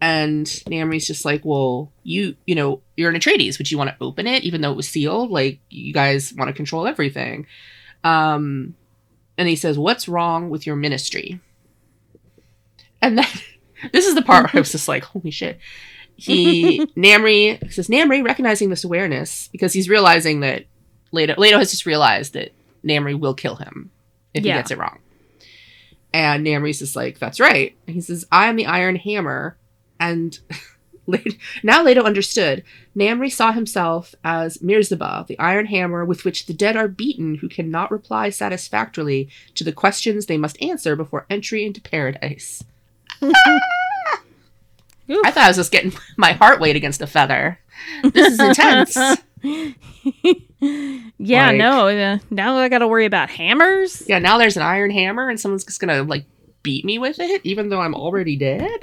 and 0.00 0.46
Namri's 0.46 1.06
just 1.06 1.24
like, 1.24 1.42
well, 1.44 1.92
you 2.02 2.36
you 2.46 2.54
know, 2.54 2.82
you're 2.96 3.10
an 3.10 3.16
Atreides. 3.18 3.58
Would 3.58 3.70
you 3.70 3.78
want 3.78 3.90
to 3.90 3.96
open 4.00 4.26
it, 4.26 4.44
even 4.44 4.60
though 4.60 4.70
it 4.72 4.76
was 4.76 4.88
sealed? 4.88 5.30
Like, 5.30 5.60
you 5.70 5.92
guys 5.92 6.32
want 6.36 6.48
to 6.48 6.54
control 6.54 6.86
everything. 6.86 7.46
Um, 8.04 8.74
and 9.36 9.48
he 9.48 9.56
says, 9.56 9.78
"What's 9.78 10.08
wrong 10.08 10.50
with 10.50 10.66
your 10.66 10.76
ministry?" 10.76 11.40
And 13.02 13.18
then 13.18 13.26
this 13.92 14.06
is 14.06 14.14
the 14.14 14.22
part 14.22 14.44
where 14.44 14.50
I 14.54 14.60
was 14.60 14.72
just 14.72 14.88
like, 14.88 15.04
"Holy 15.04 15.30
shit!" 15.30 15.58
He 16.16 16.80
Namri 16.96 17.72
says, 17.72 17.88
"Namri, 17.88 18.24
recognizing 18.24 18.70
this 18.70 18.84
awareness 18.84 19.48
because 19.52 19.72
he's 19.72 19.88
realizing 19.88 20.40
that 20.40 20.64
Leto 21.12 21.34
Leto 21.38 21.58
has 21.58 21.70
just 21.70 21.86
realized 21.86 22.32
that 22.34 22.52
Namri 22.84 23.18
will 23.18 23.34
kill 23.34 23.56
him 23.56 23.90
if 24.34 24.44
Yeah. 24.44 24.54
he 24.54 24.58
gets 24.58 24.70
it 24.70 24.78
wrong." 24.78 24.98
And 26.12 26.46
Namri's 26.46 26.78
just 26.80 26.96
like, 26.96 27.18
"That's 27.18 27.38
right." 27.40 27.74
And 27.86 27.94
he 27.94 28.00
says, 28.00 28.26
"I 28.32 28.48
am 28.48 28.56
the 28.56 28.66
Iron 28.66 28.96
Hammer," 28.96 29.56
and 30.00 30.38
now 31.62 31.82
Leto 31.84 32.02
understood. 32.02 32.64
Namri 32.96 33.30
saw 33.30 33.52
himself 33.52 34.14
as 34.24 34.58
Mirzabah, 34.58 35.26
the 35.26 35.38
iron 35.38 35.66
hammer 35.66 36.04
with 36.04 36.24
which 36.24 36.46
the 36.46 36.52
dead 36.52 36.76
are 36.76 36.88
beaten 36.88 37.36
who 37.36 37.48
cannot 37.48 37.90
reply 37.92 38.28
satisfactorily 38.30 39.28
to 39.54 39.62
the 39.64 39.72
questions 39.72 40.26
they 40.26 40.36
must 40.36 40.60
answer 40.60 40.96
before 40.96 41.24
entry 41.30 41.64
into 41.64 41.80
paradise. 41.80 42.64
I 43.22 43.30
thought 45.30 45.44
I 45.44 45.48
was 45.48 45.56
just 45.56 45.72
getting 45.72 45.92
my 46.16 46.32
heart 46.32 46.60
weighed 46.60 46.76
against 46.76 47.00
a 47.00 47.06
feather. 47.06 47.58
This 48.02 48.34
is 48.34 48.40
intense. 48.40 48.96
yeah, 50.60 51.46
Like- 51.48 51.56
no. 51.56 51.88
Uh, 51.88 52.18
now 52.30 52.56
I 52.58 52.68
got 52.68 52.78
to 52.78 52.88
worry 52.88 53.06
about 53.06 53.30
hammers. 53.30 54.02
yeah, 54.06 54.18
now 54.18 54.38
there's 54.38 54.56
an 54.56 54.62
iron 54.62 54.90
hammer 54.90 55.28
and 55.28 55.38
someone's 55.40 55.64
just 55.64 55.80
gonna 55.80 56.02
like 56.02 56.24
beat 56.62 56.84
me 56.84 56.98
with 56.98 57.18
it, 57.20 57.40
even 57.44 57.68
though 57.68 57.80
I'm 57.80 57.94
already 57.94 58.36
dead. 58.36 58.80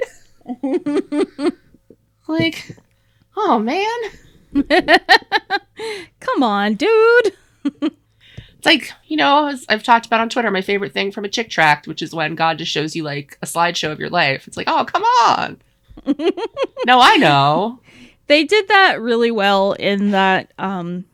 like, 2.28 2.76
oh 3.36 3.58
man. 3.58 3.86
Come 6.20 6.42
on, 6.42 6.74
dude. 6.74 7.32
Like, 8.66 8.90
you 9.06 9.16
know, 9.16 9.46
as 9.46 9.64
I've 9.68 9.82
talked 9.82 10.04
about 10.06 10.20
on 10.20 10.28
Twitter, 10.28 10.50
my 10.50 10.60
favorite 10.60 10.92
thing 10.92 11.10
from 11.12 11.24
a 11.24 11.28
chick 11.28 11.48
tract, 11.48 11.86
which 11.86 12.02
is 12.02 12.12
when 12.14 12.34
God 12.34 12.58
just 12.58 12.70
shows 12.70 12.94
you 12.94 13.02
like 13.04 13.38
a 13.40 13.46
slideshow 13.46 13.90
of 13.92 13.98
your 14.00 14.10
life. 14.10 14.46
It's 14.46 14.56
like, 14.58 14.68
oh, 14.68 14.84
come 14.84 15.02
on. 15.04 15.58
no, 16.86 17.00
I 17.00 17.16
know. 17.16 17.80
They 18.26 18.44
did 18.44 18.68
that 18.68 19.00
really 19.00 19.30
well 19.30 19.72
in 19.72 20.10
that 20.10 20.52
um 20.58 21.04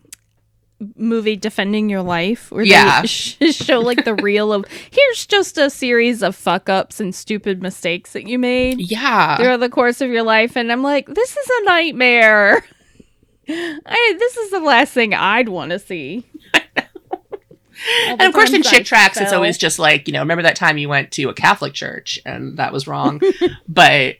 movie 0.96 1.36
Defending 1.36 1.88
Your 1.88 2.02
Life 2.02 2.50
where 2.50 2.64
Yeah. 2.64 3.02
they 3.02 3.06
sh- 3.06 3.36
show 3.52 3.78
like 3.78 4.04
the 4.04 4.14
reel 4.14 4.52
of 4.52 4.64
here's 4.90 5.26
just 5.26 5.56
a 5.56 5.70
series 5.70 6.24
of 6.24 6.34
fuck 6.34 6.68
ups 6.68 6.98
and 6.98 7.14
stupid 7.14 7.62
mistakes 7.62 8.14
that 8.14 8.26
you 8.26 8.36
made 8.38 8.80
Yeah. 8.80 9.36
throughout 9.36 9.60
the 9.60 9.68
course 9.68 10.00
of 10.00 10.10
your 10.10 10.24
life 10.24 10.56
and 10.56 10.72
I'm 10.72 10.82
like 10.82 11.06
this 11.06 11.36
is 11.36 11.48
a 11.60 11.64
nightmare. 11.66 12.64
I, 13.48 14.14
this 14.18 14.36
is 14.38 14.50
the 14.50 14.58
last 14.60 14.92
thing 14.92 15.14
I'd 15.14 15.48
want 15.48 15.70
to 15.70 15.78
see. 15.78 16.24
And 18.06 18.22
of 18.22 18.32
course, 18.32 18.52
in 18.52 18.62
chick 18.62 18.80
I 18.80 18.82
tracks, 18.82 19.20
it's 19.20 19.32
always 19.32 19.58
just 19.58 19.78
like, 19.78 20.06
you 20.06 20.12
know, 20.12 20.20
remember 20.20 20.42
that 20.42 20.56
time 20.56 20.78
you 20.78 20.88
went 20.88 21.10
to 21.12 21.28
a 21.28 21.34
Catholic 21.34 21.72
church 21.74 22.20
and 22.24 22.56
that 22.58 22.72
was 22.72 22.86
wrong. 22.86 23.20
but 23.68 24.16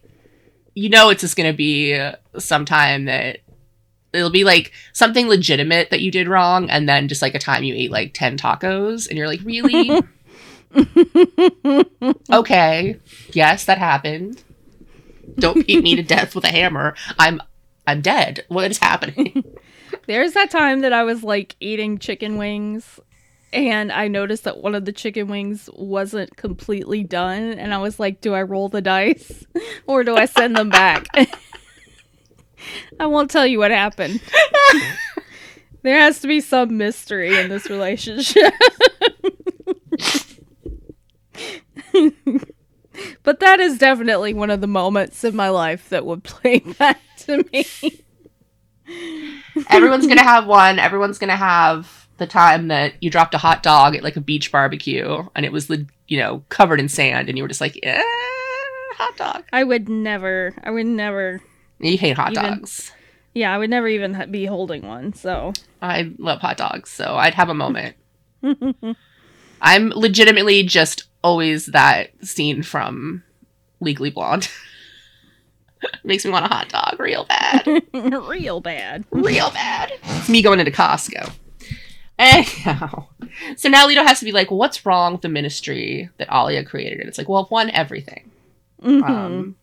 you 0.75 0.89
know, 0.89 1.11
it's 1.11 1.21
just 1.21 1.37
going 1.37 1.51
to 1.51 1.57
be 1.57 2.01
sometime 2.39 3.05
that 3.05 3.39
it'll 4.13 4.31
be 4.31 4.45
like 4.45 4.73
something 4.93 5.29
legitimate 5.29 5.91
that 5.91 6.01
you 6.01 6.11
did 6.11 6.29
wrong, 6.29 6.71
and 6.71 6.89
then 6.89 7.09
just 7.09 7.23
like 7.23 7.35
a 7.35 7.39
time 7.39 7.65
you 7.65 7.75
ate 7.75 7.91
like 7.91 8.15
ten 8.15 8.37
tacos, 8.37 9.09
and 9.09 9.19
you're 9.19 9.27
like, 9.27 9.41
really? 9.43 10.03
okay, 12.33 12.99
yes, 13.33 13.65
that 13.65 13.79
happened. 13.79 14.43
Don't 15.39 15.67
beat 15.67 15.83
me 15.83 15.97
to 15.97 16.03
death 16.03 16.35
with 16.35 16.45
a 16.45 16.49
hammer. 16.49 16.95
I'm 17.19 17.41
I'm 17.87 18.01
dead. 18.01 18.45
What 18.49 18.71
is 18.71 18.79
happening? 18.79 19.45
There's 20.07 20.33
that 20.33 20.51
time 20.51 20.81
that 20.81 20.93
I 20.93 21.05
was 21.05 21.23
like 21.23 21.57
eating 21.61 21.99
chicken 21.99 22.39
wings 22.39 22.99
and 23.53 23.93
I 23.93 24.09
noticed 24.09 24.45
that 24.45 24.59
one 24.59 24.75
of 24.75 24.85
the 24.85 24.93
chicken 24.93 25.29
wings 25.29 25.69
wasn't 25.75 26.37
completely 26.37 27.05
done 27.05 27.53
and 27.53 27.75
I 27.75 27.79
was 27.79 28.01
like, 28.01 28.21
do 28.21 28.35
I 28.35 28.43
roll 28.43 28.69
the 28.69 28.81
dice 28.81 29.45
or 29.87 30.05
do 30.05 30.17
I 30.17 30.25
send 30.27 30.57
them 30.57 30.71
back? 30.71 31.07
I 33.01 33.07
won't 33.07 33.31
tell 33.31 33.47
you 33.47 33.59
what 33.59 33.71
happened. 33.71 34.21
there 35.83 35.99
has 35.99 36.21
to 36.21 36.29
be 36.29 36.41
some 36.41 36.77
mystery 36.77 37.39
in 37.39 37.49
this 37.49 37.69
relationship. 37.69 38.55
but 43.23 43.41
that 43.41 43.61
is 43.61 43.79
definitely 43.79 44.33
one 44.33 44.51
of 44.51 44.61
the 44.61 44.67
moments 44.67 45.25
in 45.25 45.35
my 45.35 45.49
life 45.49 45.89
that 45.91 46.07
would 46.07 46.23
play 46.23 46.61
back 46.61 47.01
to 47.19 47.45
me. 47.53 47.67
Everyone's 49.69 50.07
gonna 50.07 50.23
have 50.23 50.47
one. 50.47 50.79
Everyone's 50.79 51.19
gonna 51.19 51.37
have 51.37 52.02
the 52.19 52.27
time 52.27 52.69
that 52.69 52.95
you 53.01 53.11
dropped 53.11 53.35
a 53.35 53.39
hot 53.39 53.63
dog 53.63 53.97
at 53.97 54.03
like 54.03 54.17
a 54.17 54.21
beach 54.21 54.53
barbecue 54.53 55.25
and 55.35 55.45
it 55.47 55.53
was 55.53 55.69
you 56.09 56.19
know 56.19 56.45
covered 56.49 56.81
in 56.81 56.89
sand 56.89 57.29
and 57.29 57.37
you 57.39 57.45
were 57.45 57.49
just 57.49 57.61
like, 57.61 57.79
eh, 57.83 58.03
hot 58.95 59.17
dog. 59.17 59.45
I 59.53 59.65
would 59.65 59.89
never. 59.89 60.55
I 60.63 60.71
would 60.71 60.87
never. 60.87 61.41
You 61.81 61.97
hate 61.99 62.17
hot 62.17 62.33
Even- 62.33 62.45
dogs. 62.45 62.93
Yeah, 63.35 63.55
I 63.55 63.57
would 63.57 63.71
never 63.71 63.89
even 63.89 64.31
be 64.31 64.45
holding 64.45 64.87
one. 64.87 65.15
So 65.15 65.55
I 65.81 66.13
love 66.19 66.41
hot 66.41 66.59
dogs, 66.59 66.91
so 66.91 67.17
I'd 67.17 67.33
have 67.35 67.49
a 67.49 67.55
moment. 67.55 67.97
I'm 69.63 69.91
legitimately 69.91 70.65
just 70.65 71.05
always 71.25 71.67
that 71.67 72.11
scene 72.27 72.63
from 72.63 73.23
Legally 73.81 74.11
Blonde. 74.11 74.51
Makes 76.05 76.25
me 76.25 76.31
want 76.31 76.45
a 76.45 76.49
hot 76.49 76.69
dog 76.69 77.01
real 77.01 77.25
bad. 77.25 77.67
real 77.95 78.61
bad. 78.61 79.05
real 79.11 79.51
bad. 79.51 79.93
It's 80.03 80.29
me 80.29 80.43
going 80.43 80.61
into 80.61 80.71
Costco. 80.71 81.33
Anyhow, 82.23 83.07
so 83.57 83.69
now 83.69 83.87
Leto 83.87 84.05
has 84.05 84.19
to 84.21 84.25
be 84.25 84.33
like, 84.33 84.51
well, 84.51 84.59
what's 84.59 84.85
wrong 84.87 85.13
with 85.13 85.23
the 85.23 85.29
ministry 85.29 86.09
that 86.19 86.29
Alia 86.33 86.65
created? 86.65 87.01
And 87.01 87.09
it's 87.09 87.19
like, 87.19 87.29
well, 87.29 87.47
one, 87.49 87.71
everything. 87.71 88.31
Mhm. 88.83 89.03
Um, 89.09 89.57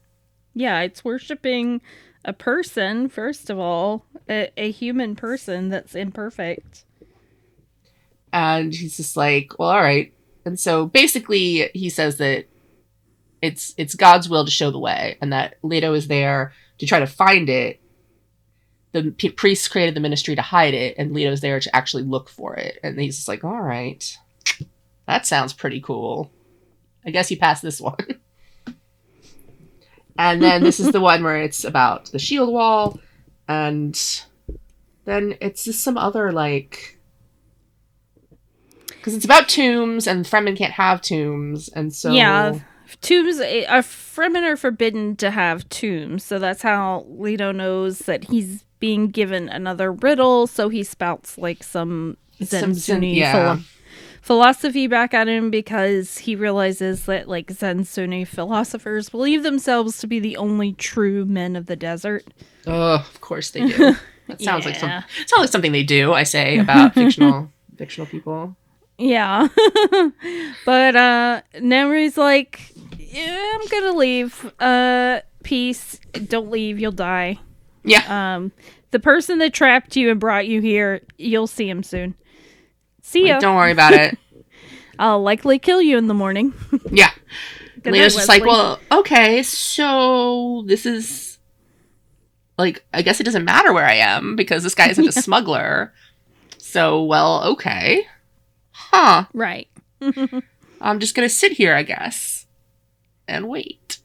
yeah, 0.54 0.82
it's 0.82 1.04
worshiping 1.06 1.82
a 2.26 2.34
person 2.34 3.08
first 3.10 3.50
of 3.50 3.58
all, 3.60 4.06
a, 4.30 4.50
a 4.58 4.72
human 4.72 5.16
person 5.16 5.70
that's 5.70 5.96
imperfect. 5.96 6.84
and 8.34 8.74
he's 8.74 8.98
just 8.98 9.16
like, 9.18 9.58
well, 9.58 9.70
all 9.70 9.82
right. 9.82 10.14
And 10.46 10.60
so 10.60 10.86
basically, 10.86 11.70
he 11.74 11.90
says 11.90 12.18
that 12.18 12.46
it's 13.42 13.74
it's 13.78 13.96
God's 13.96 14.30
will 14.30 14.46
to 14.46 14.52
show 14.52 14.72
the 14.72 14.80
way, 14.80 15.18
and 15.22 15.32
that 15.34 15.56
Leto 15.64 15.94
is 15.94 16.08
there 16.08 16.54
to 16.80 16.86
try 16.86 17.00
to 17.00 17.08
find 17.08 17.50
it. 17.50 17.80
The 18.92 19.12
p- 19.12 19.30
priests 19.30 19.68
created 19.68 19.96
the 19.96 20.00
ministry 20.00 20.36
to 20.36 20.42
hide 20.42 20.74
it, 20.74 20.96
and 20.98 21.14
Leto's 21.14 21.42
there 21.42 21.60
to 21.60 21.76
actually 21.76 22.04
look 22.04 22.30
for 22.30 22.56
it. 22.56 22.80
And 22.84 23.00
he's 23.00 23.28
like, 23.28 23.44
all 23.44 23.62
right, 23.62 24.18
that 25.06 25.26
sounds 25.26 25.54
pretty 25.54 25.80
cool. 25.80 26.32
I 27.06 27.12
guess 27.12 27.30
you 27.30 27.38
passed 27.38 27.62
this 27.62 27.80
one. 27.80 27.96
and 30.18 30.42
then 30.42 30.64
this 30.64 30.80
is 30.80 30.92
the 30.92 31.00
one 31.02 31.24
where 31.24 31.42
it's 31.42 31.64
about 31.64 32.06
the 32.12 32.20
shield 32.20 32.52
wall, 32.52 33.00
and 33.48 34.24
then 35.06 35.36
it's 35.40 35.64
just 35.64 35.84
some 35.84 35.98
other 35.98 36.32
like 36.32 37.00
because 38.88 39.16
it's 39.16 39.26
about 39.26 39.48
tombs 39.48 40.08
and 40.08 40.26
Fremen 40.26 40.58
can't 40.58 40.74
have 40.74 41.02
tombs, 41.02 41.70
and 41.70 41.94
so 41.94 42.12
Yeah, 42.12 42.60
tombs 43.02 43.40
eh, 43.40 43.66
a 43.68 43.80
a 43.80 43.82
Fremen 43.82 44.44
are 44.44 44.58
forbidden 44.58 45.16
to 45.18 45.32
have 45.32 45.68
tombs, 45.70 46.24
so 46.24 46.38
that's 46.38 46.62
how 46.62 47.06
Leto 47.08 47.52
knows 47.52 48.00
that 48.00 48.26
he's 48.26 48.66
being 48.80 49.08
given 49.10 49.50
another 49.50 49.92
riddle. 49.92 50.48
So 50.48 50.70
he 50.70 50.84
spouts 50.84 51.38
like 51.38 51.64
some 51.64 52.18
Zen 52.44 52.62
Some 52.62 52.74
Sunni 52.76 53.18
yeah. 53.20 53.32
philo- 53.56 53.64
philosophy 54.22 54.88
back 54.88 55.14
at 55.14 55.28
him 55.28 55.50
because 55.52 56.20
he 56.20 56.36
realizes 56.36 57.06
that 57.06 57.28
like 57.28 57.52
Zen 57.52 57.84
Sunni 57.84 58.26
philosophers 58.26 59.10
believe 59.10 59.44
themselves 59.44 59.98
to 60.00 60.08
be 60.08 60.20
the 60.20 60.38
only 60.38 60.74
true 60.74 61.26
men 61.26 61.56
of 61.56 61.66
the 61.66 61.76
desert. 61.76 62.26
Ugh, 62.68 63.00
of 63.02 63.22
course 63.22 63.52
they 63.52 63.66
do. 63.68 63.96
That 64.28 64.42
sounds 64.42 64.64
like 64.64 64.76
some 64.76 64.90
Yeah. 64.90 65.02
sounds 65.26 65.40
like 65.40 65.50
something 65.50 65.72
they 65.72 65.82
do. 65.82 66.14
I 66.14 66.22
say 66.22 66.60
about 66.60 66.94
fictional 66.94 67.52
fictional 67.78 68.06
people. 68.06 68.56
Yeah. 69.00 69.48
but 70.66 70.96
uh 70.96 71.42
Namri's 71.56 72.16
like, 72.16 72.74
yeah, 73.00 73.54
I'm 73.60 73.68
gonna 73.70 73.98
leave. 73.98 74.54
Uh 74.60 75.22
peace. 75.44 76.00
Don't 76.28 76.52
leave, 76.52 76.80
you'll 76.80 76.92
die. 76.92 77.40
Yeah, 77.84 78.36
Um 78.36 78.52
the 78.92 79.00
person 79.00 79.40
that 79.40 79.54
trapped 79.54 79.96
you 79.96 80.10
and 80.10 80.20
brought 80.20 80.48
you 80.48 80.62
here, 80.62 81.02
you'll 81.18 81.48
see 81.48 81.70
him 81.70 81.84
soon. 81.84 82.16
See 83.02 83.28
ya. 83.28 83.34
like, 83.34 83.42
don't 83.42 83.56
worry 83.56 83.72
about 83.72 83.94
it. 83.94 84.18
I'll 85.00 85.22
likely 85.22 85.60
kill 85.60 85.82
you 85.82 85.98
in 85.98 86.08
the 86.08 86.14
morning. 86.14 86.54
Yeah, 86.92 87.12
Good 87.84 87.94
night, 87.94 88.00
just 88.00 88.28
like, 88.28 88.44
well, 88.44 88.80
okay, 88.92 89.44
so 89.44 90.64
this 90.68 90.86
is 90.86 91.38
like, 92.58 92.84
I 92.94 93.02
guess 93.02 93.20
it 93.20 93.24
doesn't 93.24 93.46
matter 93.46 93.72
where 93.72 93.86
I 93.86 93.96
am 93.96 94.36
because 94.36 94.64
this 94.64 94.76
guy 94.76 94.90
isn't 94.90 95.08
a 95.08 95.12
smuggler. 95.12 95.94
So, 96.58 97.04
well, 97.04 97.44
okay, 97.54 98.06
huh? 98.72 99.26
Right. 99.34 99.70
I'm 100.82 101.00
just 101.00 101.16
gonna 101.16 101.30
sit 101.30 101.54
here, 101.54 101.74
I 101.74 101.84
guess, 101.84 102.48
and 103.28 103.48
wait. 103.48 104.00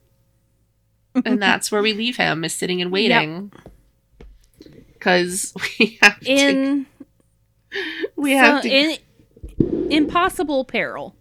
And 1.23 1.41
that's 1.41 1.71
where 1.71 1.81
we 1.81 1.93
leave 1.93 2.17
him 2.17 2.43
is 2.43 2.53
sitting 2.53 2.81
and 2.81 2.91
waiting. 2.91 3.51
Because 4.93 5.53
we 5.79 5.97
have 6.01 6.19
to. 6.21 6.29
In 6.31 6.85
We 8.15 8.31
have 8.33 8.63
so- 8.63 8.69
to 8.69 8.73
in 8.75 8.97
impossible 9.91 10.65
peril. 10.65 11.15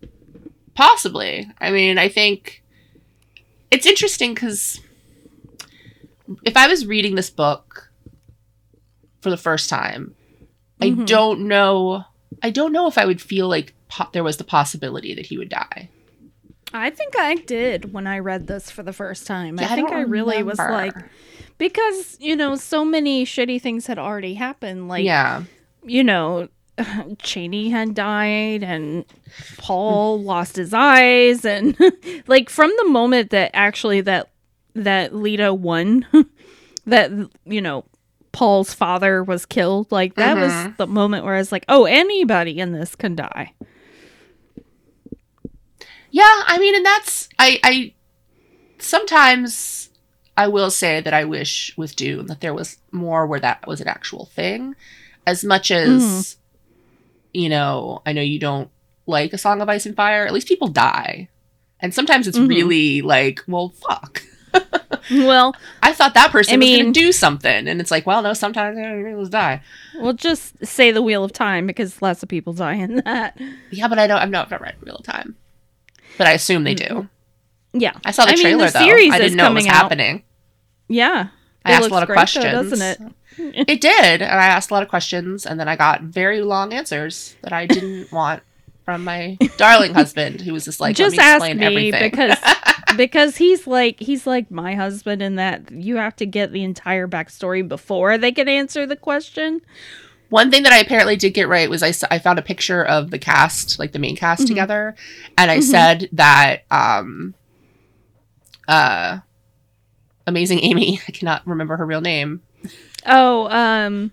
possibly. 0.75 1.49
I 1.61 1.71
mean, 1.71 1.99
I 1.99 2.09
think 2.09 2.63
it's 3.71 3.87
interesting 3.87 4.35
because 4.35 4.81
if 6.45 6.57
I 6.57 6.67
was 6.69 6.87
reading 6.87 7.15
this 7.15 7.31
book 7.31 7.91
for 9.21 9.31
the 9.31 9.37
first 9.37 9.69
time, 9.71 10.15
I 10.81 10.87
Mhm. 10.91 11.07
don't 11.07 11.41
know. 11.49 12.05
I 12.43 12.51
don't 12.51 12.73
know 12.73 12.87
if 12.89 12.99
I 12.99 13.05
would 13.07 13.21
feel 13.21 13.49
like 13.49 13.75
po- 13.89 14.09
there 14.13 14.25
was 14.25 14.37
the 14.39 14.45
possibility 14.45 15.15
that 15.15 15.27
he 15.27 15.39
would 15.39 15.49
die. 15.49 15.89
I 16.75 16.91
think 16.91 17.17
I 17.17 17.37
did 17.37 17.93
when 17.93 18.07
I 18.07 18.19
read 18.19 18.47
this 18.49 18.71
for 18.71 18.83
the 18.83 18.93
first 18.93 19.27
time. 19.27 19.59
Yeah, 19.59 19.67
I 19.73 19.75
think 19.77 19.89
don't 19.91 19.99
I 19.99 20.03
really 20.03 20.43
was 20.43 20.59
like 20.59 20.95
because, 21.57 22.17
you 22.21 22.35
know, 22.35 22.57
so 22.57 22.85
many 22.85 23.25
shitty 23.25 23.63
things 23.63 23.87
had 23.87 23.99
already 23.99 24.35
happened. 24.35 24.89
Like 24.89 25.05
yeah, 25.05 25.45
you 25.85 26.03
know, 26.03 26.49
Chani 26.79 27.71
had 27.71 27.95
died 27.95 28.65
and 28.65 29.05
Paul 29.59 30.21
lost 30.23 30.57
his 30.57 30.75
eyes 30.75 31.45
and 31.45 31.79
like 32.27 32.51
from 32.51 32.73
the 32.79 32.89
moment 32.89 33.31
that 33.31 33.53
actually 33.55 34.01
that 34.03 34.31
that 34.75 35.15
Lita 35.15 35.55
won 35.55 36.05
that 36.87 37.13
you 37.45 37.61
know 37.61 37.85
Paul's 38.33 38.75
father 38.75 39.23
was 39.23 39.47
killed 39.47 39.93
like 39.93 40.17
that 40.17 40.37
was 40.37 40.51
Mhm. 40.53 40.77
the 40.79 40.89
moment 40.89 41.25
where 41.25 41.37
I 41.37 41.39
was 41.39 41.53
like 41.53 41.65
oh 41.69 41.85
anybody 41.85 42.59
in 42.59 42.73
this 42.73 42.97
can 42.97 43.15
die 43.15 43.53
yeah. 46.21 46.37
I 46.47 46.59
mean, 46.59 46.75
and 46.77 46.87
that's 46.87 47.29
I. 47.39 47.49
I 47.63 47.95
sometimes 48.79 49.91
I 50.37 50.49
will 50.49 50.71
say 50.71 51.01
that 51.01 51.15
I 51.15 51.25
wish 51.25 51.75
with 51.77 51.97
Dune 51.97 52.27
that 52.27 52.41
there 52.41 52.55
was 52.55 52.79
more 52.93 53.27
where 53.27 53.41
that 53.41 53.67
was 53.67 53.81
an 53.81 53.89
actual 53.89 54.27
thing, 54.27 54.75
as 55.27 55.45
much 55.45 55.71
as 55.71 56.37
you 57.33 57.49
know. 57.49 58.03
I 58.07 58.13
know 58.13 58.23
you 58.23 58.39
don't 58.39 58.71
like 59.07 59.33
a 59.33 59.39
Song 59.39 59.61
of 59.61 59.69
Ice 59.69 59.87
and 59.87 59.97
Fire. 59.97 60.27
At 60.27 60.33
least 60.33 60.49
people 60.49 60.69
die, 60.69 61.29
and 61.81 61.93
sometimes 61.95 62.27
it's 62.29 62.39
Mhm. 62.39 62.49
really 62.49 63.03
like, 63.03 63.41
well, 63.49 63.71
fuck. 63.71 64.23
well 65.11 65.53
I 65.83 65.93
thought 65.93 66.15
that 66.15 66.31
person 66.31 66.55
I 66.55 66.57
was 66.59 66.69
going 66.69 66.85
mean- 66.85 66.93
to 66.95 67.01
do 67.01 67.11
something, 67.13 67.67
and 67.69 67.81
it's 67.81 67.91
like, 67.91 68.07
well, 68.07 68.23
no. 68.23 68.33
Sometimes 68.35 68.77
people 68.77 69.27
die. 69.27 69.61
we'll 69.97 70.13
just 70.13 70.65
say 70.65 70.93
the 70.93 71.03
wheel 71.03 71.25
of 71.25 71.33
time 71.33 71.67
because 71.67 72.01
lots 72.01 72.23
of 72.23 72.29
people 72.29 72.53
die 72.53 72.75
in 72.75 72.97
that 73.05 73.37
Yeah, 73.73 73.89
but 73.89 73.99
I 73.99 74.07
don't. 74.07 74.19
I've 74.23 74.31
not 74.31 74.51
read 74.51 74.77
Real 74.81 74.99
Time, 74.99 75.37
but 76.19 76.27
I 76.27 76.33
assume 76.33 76.65
they 76.65 76.75
do. 76.75 76.85
Mm-hmm. 76.85 77.79
yeah 77.81 77.93
I 78.05 78.11
saw 78.11 78.25
the 78.25 78.33
I 78.33 78.35
mean, 78.35 78.43
trailer 78.43 78.67
the 78.67 78.73
though. 78.73 78.85
series 78.87 79.13
I 79.13 79.19
didn't 79.19 79.37
know 79.37 79.51
it 79.51 79.55
was 79.55 79.67
out. 79.67 79.73
happening. 79.75 80.23
yeah 80.89 81.29
I 81.65 81.73
It 81.73 81.75
asked 81.77 81.91
a 81.91 81.95
lot 81.95 82.03
of 82.03 82.07
great, 82.09 82.15
though, 82.17 82.21
questions, 82.21 82.71
doesn't 82.71 82.83
it? 82.83 83.13
It 83.69 83.81
did, 83.81 84.23
and 84.23 84.31
I 84.41 84.47
asked 84.47 84.71
a 84.71 84.75
lot 84.75 84.85
of 84.85 84.89
questions, 84.89 85.45
and 85.45 85.59
then 85.59 85.67
I 85.67 85.75
got 85.75 86.03
very 86.03 86.41
long 86.43 86.73
answers 86.73 87.35
that 87.43 87.53
I 87.53 87.67
didn't 87.67 88.13
want 88.19 88.43
from 88.85 89.03
my 89.03 89.37
darling 89.57 89.93
husband, 89.95 90.41
who 90.43 90.53
was 90.53 90.65
just 90.67 90.79
like, 90.79 90.95
just 90.95 91.17
"Let 91.17 91.41
me 91.43 91.49
ask 91.51 91.57
me 91.59 91.67
everything." 91.67 92.11
because 92.13 92.37
because 92.97 93.37
he's 93.37 93.67
like 93.67 93.99
he's 93.99 94.25
like 94.25 94.53
my 94.53 94.77
husband 94.77 95.21
in 95.21 95.35
that 95.35 95.69
you 95.73 95.97
have 95.97 96.15
to 96.17 96.27
get 96.27 96.53
the 96.53 96.63
entire 96.63 97.09
backstory 97.09 97.67
before 97.67 98.19
they 98.19 98.31
can 98.31 98.49
answer 98.49 98.87
the 98.87 98.95
question. 98.95 99.61
One 100.31 100.51
thing 100.51 100.63
that 100.65 100.73
I 100.73 100.79
apparently 100.79 101.17
did 101.17 101.35
get 101.35 101.49
right 101.49 101.71
was 101.71 101.83
I, 101.83 101.93
I 102.13 102.19
found 102.19 102.39
a 102.39 102.43
picture 102.43 102.85
of 102.85 103.11
the 103.11 103.19
cast, 103.19 103.79
like 103.79 103.93
the 103.93 103.99
main 103.99 104.17
cast 104.17 104.43
Mhm. 104.43 104.49
together, 104.49 104.95
and 105.39 105.51
I 105.51 105.59
Mhm. 105.59 105.63
said 105.63 106.09
that 106.13 106.65
um 106.71 107.35
uh 108.69 109.19
Amazing 110.27 110.61
Amy, 110.65 111.01
I 111.09 111.13
cannot 111.13 111.47
remember 111.47 111.77
her 111.77 111.85
real 111.87 112.01
name. 112.01 112.43
Oh, 113.07 113.49
um 113.51 114.13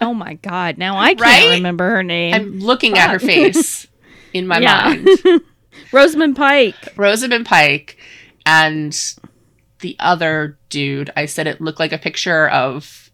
Oh 0.00 0.14
my 0.14 0.34
god, 0.34 0.78
now 0.78 0.98
I 0.98 1.14
can't 1.14 1.20
Right? 1.20 1.48
remember 1.56 1.88
her 1.90 2.02
name. 2.02 2.34
I'm 2.34 2.58
looking 2.60 2.96
at 2.98 3.10
her 3.10 3.18
face 3.18 3.86
in 4.32 4.46
my 4.46 4.60
mind. 4.60 5.08
Rosamund 5.92 6.36
Pike. 6.36 6.88
Rosamund 6.96 7.46
Pike 7.46 7.96
and 8.46 8.96
the 9.80 9.96
other 9.98 10.58
dude, 10.68 11.10
I 11.16 11.26
said 11.26 11.46
it 11.46 11.60
looked 11.60 11.80
like 11.80 11.92
a 11.92 11.98
picture 11.98 12.48
of 12.48 13.09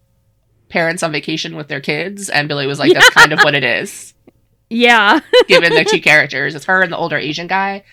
parents 0.69 1.03
on 1.03 1.11
vacation 1.11 1.55
with 1.55 1.67
their 1.67 1.81
kids, 1.81 2.29
and 2.29 2.47
Billy 2.47 2.67
was 2.67 2.79
like, 2.79 2.93
"That's 2.93 3.09
kind 3.11 3.33
of 3.33 3.39
what 3.39 3.55
it 3.55 3.63
is." 3.63 4.13
Yeah. 4.69 5.21
Given 5.47 5.73
the 5.73 5.85
two 5.85 6.01
characters, 6.01 6.53
it's 6.53 6.65
her 6.65 6.81
and 6.81 6.91
the 6.91 6.97
older 6.97 7.15
Asian 7.17 7.47
guy. 7.47 7.85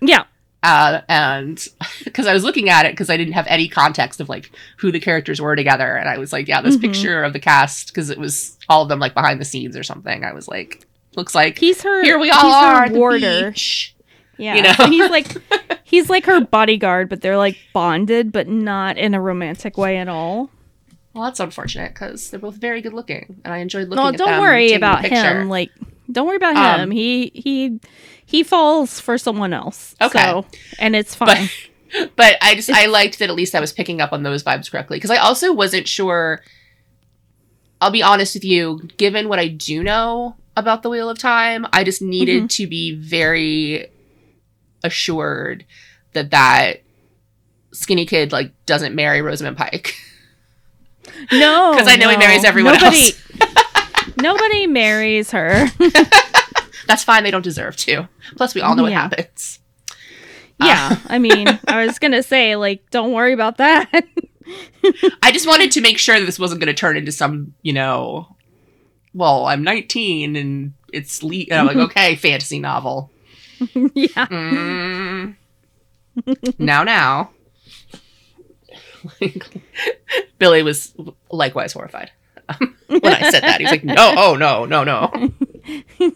yeah. 0.00 0.24
Uh, 0.62 1.02
and 1.10 1.62
because 2.04 2.26
I 2.26 2.32
was 2.32 2.42
looking 2.42 2.70
at 2.70 2.86
it 2.86 2.92
because 2.92 3.10
I 3.10 3.18
didn't 3.18 3.34
have 3.34 3.46
any 3.48 3.68
context 3.68 4.18
of 4.20 4.28
like 4.30 4.50
who 4.78 4.90
the 4.90 4.98
characters 4.98 5.42
were 5.42 5.54
together, 5.54 5.94
and 5.94 6.08
I 6.08 6.16
was 6.16 6.32
like, 6.32 6.48
"Yeah, 6.48 6.62
this 6.62 6.76
Mhm. 6.78 6.80
picture 6.80 7.22
of 7.22 7.34
the 7.34 7.38
cast 7.38 7.88
because 7.88 8.08
it 8.08 8.16
was 8.18 8.56
all 8.70 8.82
of 8.82 8.88
them 8.88 8.98
like 8.98 9.12
behind 9.12 9.40
the 9.40 9.44
scenes 9.44 9.76
or 9.76 9.82
something." 9.82 10.24
I 10.24 10.32
was 10.32 10.48
like, 10.48 10.86
"Looks 11.16 11.34
like 11.34 11.58
He's 11.58 11.82
her 11.82 12.02
here 12.02 12.18
we 12.18 12.30
all 12.30 12.50
are 12.50 12.88
warder. 12.90 13.50
beach." 13.50 13.94
Yeah. 14.38 14.54
you 14.54 14.62
know? 14.62 14.74
And 14.78 14.92
he's 14.94 15.10
like 15.10 15.26
he's 15.84 16.08
like 16.08 16.24
her 16.24 16.40
bodyguard, 16.40 17.10
but 17.10 17.20
they're 17.20 17.36
like 17.36 17.58
bonded, 17.74 18.32
but 18.32 18.48
not 18.48 18.96
in 18.96 19.12
a 19.12 19.20
romantic 19.20 19.76
way 19.76 19.98
at 19.98 20.08
all. 20.08 20.48
Well, 21.16 21.24
that's 21.24 21.40
unfortunate 21.40 21.94
because 21.94 22.28
they're 22.30 22.38
both 22.38 22.56
very 22.56 22.82
good 22.82 22.92
looking, 22.92 23.40
and 23.42 23.54
I 23.54 23.58
enjoyed 23.58 23.88
looking 23.88 24.04
No, 24.04 24.10
at 24.10 24.18
don't 24.18 24.28
them 24.32 24.40
worry 24.40 24.72
about 24.74 25.04
him. 25.04 25.48
Like 25.48 25.70
don't 26.12 26.26
worry 26.26 26.36
about 26.36 26.56
Um, 26.56 26.80
him. 26.82 26.90
He 26.90 27.32
he 27.34 27.80
he 28.26 28.42
falls 28.42 29.00
for 29.00 29.16
someone 29.16 29.52
else. 29.54 29.94
Okay. 30.00 30.18
So, 30.22 30.44
and 30.78 30.94
it's 30.94 31.14
fine. 31.14 31.48
but 32.16 32.36
I 32.42 32.54
just 32.54 32.68
I 32.70 32.84
liked 32.86 33.18
that 33.20 33.30
at 33.30 33.34
least 33.34 33.54
I 33.54 33.60
was 33.60 33.72
picking 33.72 34.00
up 34.02 34.12
on 34.12 34.24
those 34.24 34.42
vibes 34.44 34.70
correctly 34.70 34.98
because 34.98 35.10
I 35.10 35.16
also 35.16 35.52
wasn't 35.54 35.88
sure. 35.88 36.42
I'll 37.80 37.90
be 37.90 38.02
honest 38.02 38.34
with 38.34 38.44
you, 38.44 38.88
given 38.98 39.28
what 39.28 39.38
I 39.38 39.48
do 39.48 39.82
know 39.82 40.36
about 40.56 40.82
the 40.82 40.88
Wheel 40.90 41.08
of 41.10 41.18
Time, 41.18 41.66
I 41.72 41.82
just 41.84 42.00
needed 42.02 42.36
Mm-hmm. 42.44 42.46
to 42.48 42.66
be 42.66 42.94
very 42.94 43.88
assured 44.84 45.64
that 46.12 46.30
that 46.30 46.82
skinny 47.72 48.06
kid 48.06 48.32
like 48.32 48.52
doesn't 48.66 48.94
marry 48.94 49.20
Rosamund 49.22 49.56
Pike 49.56 49.94
no. 51.32 51.72
because 51.76 51.88
I 51.88 51.96
know 51.96 52.08
he 52.08 52.16
marries 52.16 52.44
everyone 52.44 52.74
nobody, 52.74 52.96
else. 52.96 53.22
nobody 54.16 54.66
marries 54.66 55.30
her. 55.32 55.66
That's 56.86 57.02
fine; 57.04 57.24
they 57.24 57.30
don't 57.30 57.42
deserve 57.42 57.76
to. 57.78 58.08
Plus, 58.36 58.54
we 58.54 58.60
all 58.60 58.74
know 58.76 58.82
what 58.84 58.92
Yeah. 58.92 59.02
happens. 59.02 59.58
yeah. 60.60 60.98
I 61.08 61.18
mean, 61.18 61.46
I 61.66 61.84
was 61.86 61.98
gonna 61.98 62.22
say, 62.22 62.56
like, 62.56 62.88
don't 62.90 63.12
worry 63.12 63.32
about 63.32 63.58
that. 63.58 63.90
I 65.22 65.32
just 65.32 65.48
wanted 65.48 65.72
to 65.72 65.80
make 65.80 65.98
sure 65.98 66.18
that 66.20 66.26
this 66.26 66.38
wasn't 66.38 66.60
going 66.60 66.68
to 66.72 66.80
turn 66.80 66.96
into 66.96 67.10
some, 67.10 67.54
you 67.62 67.72
know, 67.72 68.36
well, 69.12 69.46
I'm 69.46 69.64
19 69.64 70.36
and 70.36 70.72
it's 70.92 71.24
le- 71.24 71.46
and 71.50 71.54
I'm 71.54 71.66
like, 71.66 71.76
okay, 71.90 72.14
fantasy 72.14 72.60
novel. 72.60 73.10
yeah. 73.58 74.26
Mm. 74.28 75.34
now, 76.60 76.84
now. 76.84 77.30
Billy 80.38 80.62
was 80.62 80.94
likewise 81.30 81.72
horrified 81.72 82.10
when 82.86 83.04
I 83.04 83.30
said 83.30 83.42
that. 83.42 83.60
He's 83.60 83.70
like, 83.70 83.84
no, 83.84 84.14
oh, 84.16 84.34
no, 84.36 84.64
no, 84.64 84.84
no. 84.84 85.10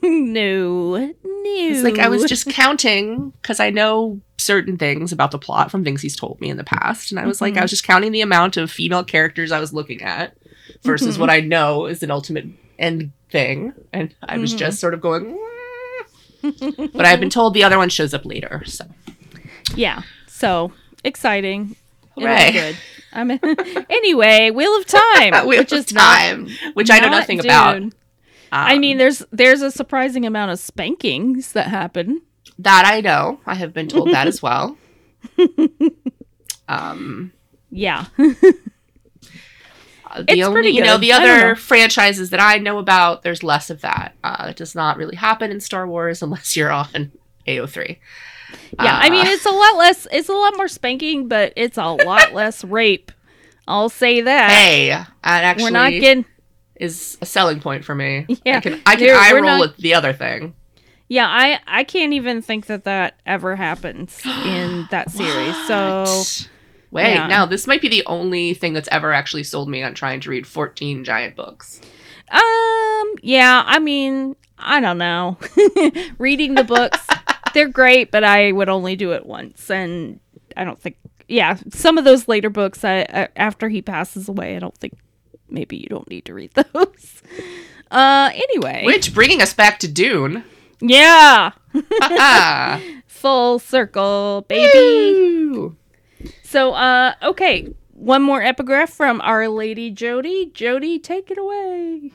no. 0.03 0.97
No. 0.97 1.15
He's 1.45 1.83
like, 1.83 1.99
I 1.99 2.09
was 2.09 2.25
just 2.25 2.47
counting 2.49 3.31
because 3.43 3.59
I 3.61 3.71
know 3.71 4.21
certain 4.39 4.77
things 4.79 5.13
about 5.13 5.31
the 5.33 5.39
plot 5.39 5.71
from 5.71 5.85
things 5.85 6.01
he's 6.03 6.17
told 6.17 6.41
me 6.41 6.49
in 6.51 6.57
the 6.57 6.65
past. 6.65 7.11
And 7.11 7.19
I 7.21 7.27
was 7.27 7.41
like, 7.41 7.57
I 7.57 7.63
was 7.63 7.71
just 7.71 7.85
counting 7.85 8.13
the 8.13 8.21
amount 8.21 8.57
of 8.57 8.71
female 8.71 9.05
characters 9.05 9.51
I 9.53 9.61
was 9.61 9.73
looking 9.75 10.03
at 10.03 10.37
versus 10.83 11.17
Mhm. 11.17 11.21
what 11.21 11.31
I 11.31 11.41
know 11.41 11.87
is 11.87 12.03
an 12.03 12.11
ultimate 12.11 12.47
end 12.79 13.13
thing. 13.31 13.73
And 13.93 14.15
I 14.23 14.39
was 14.39 14.55
Mhm. 14.55 14.59
just 14.59 14.81
sort 14.81 14.95
of 14.95 15.01
going, 15.01 15.37
but 16.43 17.05
I've 17.05 17.21
been 17.21 17.31
told 17.31 17.55
the 17.55 17.65
other 17.65 17.77
one 17.79 17.89
shows 17.89 18.15
up 18.15 18.25
later. 18.25 18.63
So, 18.67 18.85
Yeah. 19.75 20.03
So 20.29 20.73
exciting. 21.05 21.77
Hooray. 22.17 22.53
good. 22.53 22.77
I 23.13 23.25
mean, 23.25 23.41
anyway, 23.91 24.51
Wheel 24.51 24.77
of 24.77 24.87
Time, 24.87 25.33
Wheel 25.47 25.61
which 25.61 25.73
of 25.73 25.79
is 25.79 25.93
not- 25.93 26.19
Time, 26.19 26.49
which 26.75 26.91
I 26.91 26.99
know 27.01 27.09
not 27.09 27.19
nothing 27.21 27.41
about. 27.41 27.75
Dune. 27.79 27.93
I 28.53 28.75
Um, 28.75 28.81
mean, 28.81 28.99
there's 28.99 29.23
there's 29.31 29.63
a 29.63 29.71
surprising 29.71 30.27
amount 30.27 30.51
of 30.51 30.59
spankings 30.59 31.53
that 31.53 31.69
happen. 31.69 32.23
that 32.59 32.85
I 32.85 33.01
know. 33.01 33.41
I 33.47 33.55
have 33.55 33.73
been 33.73 33.87
told 33.89 34.11
that 34.11 34.27
as 34.27 34.43
well. 34.47 34.77
Um, 36.69 37.33
Yeah. 37.71 38.07
Uh, 38.19 40.23
the 40.23 40.33
It's 40.33 40.43
only, 40.43 40.55
pretty 40.63 40.71
you 40.71 40.83
know, 40.83 40.99
the 40.99 41.13
other 41.13 41.51
know. 41.51 41.55
franchises 41.55 42.31
that 42.31 42.41
I 42.41 42.59
know 42.59 42.79
about, 42.79 43.23
there's 43.23 43.45
less 43.45 43.71
of 43.71 43.81
that. 43.83 44.17
Uh, 44.25 44.47
it 44.51 44.57
does 44.57 44.75
not 44.75 44.97
really 44.97 45.15
happen 45.15 45.53
in 45.53 45.61
Star 45.61 45.87
Wars 45.87 46.21
unless 46.21 46.57
you're 46.57 46.73
on 46.73 47.13
AO3. 47.47 47.99
Yeah, 48.81 48.97
I 48.97 49.11
mean 49.11 49.27
Uh, 49.27 49.31
it's 49.31 49.47
a 49.47 49.51
lot 49.51 49.77
less. 49.77 50.07
It's 50.13 50.29
a 50.29 50.33
lot 50.33 50.55
more 50.57 50.69
spanking, 50.69 51.29
but 51.29 51.53
it's 51.57 51.77
a 51.79 51.85
lot 51.93 52.33
less 52.35 52.65
rape. 52.65 53.13
I'll 53.69 53.89
say 53.89 54.21
that. 54.23 54.51
hey, 54.51 54.89
that 54.89 55.07
actually 55.23 55.65
We're 55.65 55.71
not 55.71 55.91
getting. 55.91 56.25
is 56.77 57.19
a 57.21 57.27
selling 57.27 57.61
point 57.61 57.85
for 57.85 57.95
me. 57.95 58.27
Yeah, 58.45 58.57
I 58.57 58.61
can, 58.61 58.81
I 58.87 58.97
can 58.97 59.11
eye 59.11 59.33
roll 59.35 59.45
not- 59.59 59.69
at 59.71 59.77
the 59.77 59.95
other 59.95 60.13
thing. 60.13 60.55
Yeah, 61.09 61.27
I 61.29 61.59
I 61.67 61.85
can't 61.85 62.13
even 62.13 62.41
think 62.43 62.67
that 62.67 62.85
that 62.85 63.19
ever 63.27 63.57
happens 63.57 64.21
in 64.25 64.87
that 64.93 65.11
series. 65.11 65.57
So 65.67 66.05
Wait, 66.93 67.15
yeah. 67.15 67.27
now 67.27 67.47
this 67.47 67.67
might 67.67 67.81
be 67.81 67.89
the 67.89 68.05
only 68.07 68.55
thing 68.55 68.73
that's 68.73 68.89
ever 68.93 69.13
actually 69.13 69.45
sold 69.45 69.69
me 69.69 69.83
on 69.83 69.95
trying 69.95 70.21
to 70.21 70.31
read 70.31 70.47
14 70.47 71.05
giant 71.05 71.37
books. 71.37 71.81
Um, 72.31 73.15
yeah, 73.23 73.63
I 73.67 73.79
mean, 73.81 74.35
I 74.59 74.81
don't 74.81 74.99
know. 74.99 75.37
Reading 76.19 76.55
the 76.55 76.65
books, 76.65 76.99
they're 77.55 77.69
great, 77.69 78.11
but 78.11 78.25
I 78.25 78.53
would 78.53 78.69
only 78.69 78.97
do 78.97 79.13
it 79.13 79.27
once, 79.27 79.71
and 79.71 80.21
I 80.57 80.65
don't 80.65 80.81
think. 80.81 80.97
Yeah, 81.29 81.59
some 81.71 81.97
of 81.97 82.05
those 82.05 82.27
later 82.27 82.51
books, 82.51 82.85
I, 82.85 83.07
I 83.09 83.29
after 83.37 83.69
he 83.69 83.83
passes 83.83 84.29
away, 84.29 84.57
I 84.57 84.59
don't 84.59 84.77
think 84.77 84.95
maybe 85.49 85.77
you 85.77 85.87
don't 85.87 86.09
need 86.11 86.25
to 86.25 86.35
read 86.35 86.53
those. 86.73 87.23
Uh, 87.91 88.31
anyway, 88.35 88.83
Which, 88.85 89.15
bringing 89.15 89.41
us 89.41 89.55
back 89.55 89.79
to 89.81 89.89
Dune. 89.89 90.45
yeah, 90.81 91.53
full 93.07 93.59
circle, 93.61 94.45
baby. 94.49 94.71
Woo! 94.75 95.77
So, 96.43 96.73
uh, 96.75 97.15
okay, 97.23 97.73
one 97.93 98.23
more 98.23 98.43
epigraph 98.43 98.91
from 98.91 99.21
Our 99.21 99.49
Lady 99.49 99.91
Jody. 99.91 100.51
Jody, 100.53 100.99
take 100.99 101.31
it 101.31 101.39
away. 101.39 102.11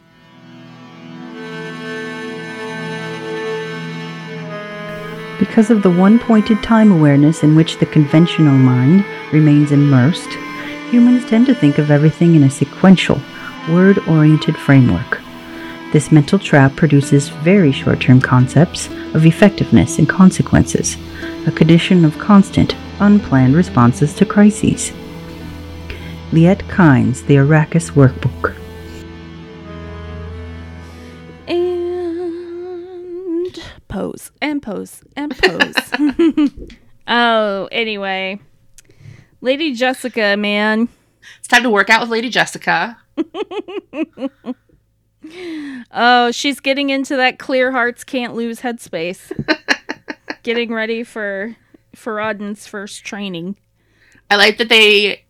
Because 5.37 5.69
of 5.69 5.83
the 5.83 5.89
one 5.89 6.17
pointed 6.17 6.63
time 6.63 6.91
awareness 6.91 7.43
in 7.43 7.55
which 7.55 7.77
the 7.77 7.85
conventional 7.85 8.57
mind 8.57 9.03
remains 9.33 9.73
immersed, 9.73 10.29
humans 10.89 11.25
tend 11.25 11.45
to 11.47 11.53
think 11.53 11.77
of 11.77 11.91
everything 11.91 12.35
in 12.35 12.43
a 12.43 12.49
sequential, 12.49 13.19
word 13.69 13.97
oriented 14.07 14.55
framework. 14.55 15.19
This 15.91 16.11
mental 16.11 16.39
trap 16.39 16.75
produces 16.75 17.29
very 17.29 17.71
short 17.73 17.99
term 18.01 18.21
concepts 18.21 18.87
of 19.13 19.25
effectiveness 19.25 19.99
and 19.99 20.07
consequences, 20.07 20.97
a 21.45 21.51
condition 21.51 22.05
of 22.05 22.17
constant, 22.17 22.75
unplanned 22.99 23.55
responses 23.55 24.13
to 24.15 24.25
crises. 24.25 24.93
Liet 26.31 26.59
Kynes, 26.69 27.25
The 27.27 27.35
Arrakis 27.35 27.91
Workbook. 27.91 28.64
Pose 33.95 34.31
and 34.41 34.61
pose 34.61 35.01
and 35.15 35.35
pose. 35.41 36.69
oh, 37.07 37.69
anyway. 37.71 38.39
Lady 39.41 39.73
Jessica, 39.73 40.35
man. 40.37 40.89
It's 41.39 41.47
time 41.47 41.63
to 41.63 41.69
work 41.69 41.89
out 41.89 42.01
with 42.01 42.09
Lady 42.09 42.29
Jessica. 42.29 42.97
Oh, 45.91 46.29
she's 46.31 46.59
getting 46.59 46.91
into 46.91 47.15
that 47.15 47.39
clear 47.39 47.71
hearts 47.71 48.03
can't 48.03 48.35
lose 48.35 48.59
headspace. 48.61 49.31
getting 50.43 50.71
ready 50.71 51.03
for 51.03 51.55
for 51.95 52.21
Auden's 52.21 52.67
first 52.67 53.03
training. 53.03 53.55
I 54.29 54.35
like 54.35 54.59
that 54.59 54.69
they. 54.69 55.25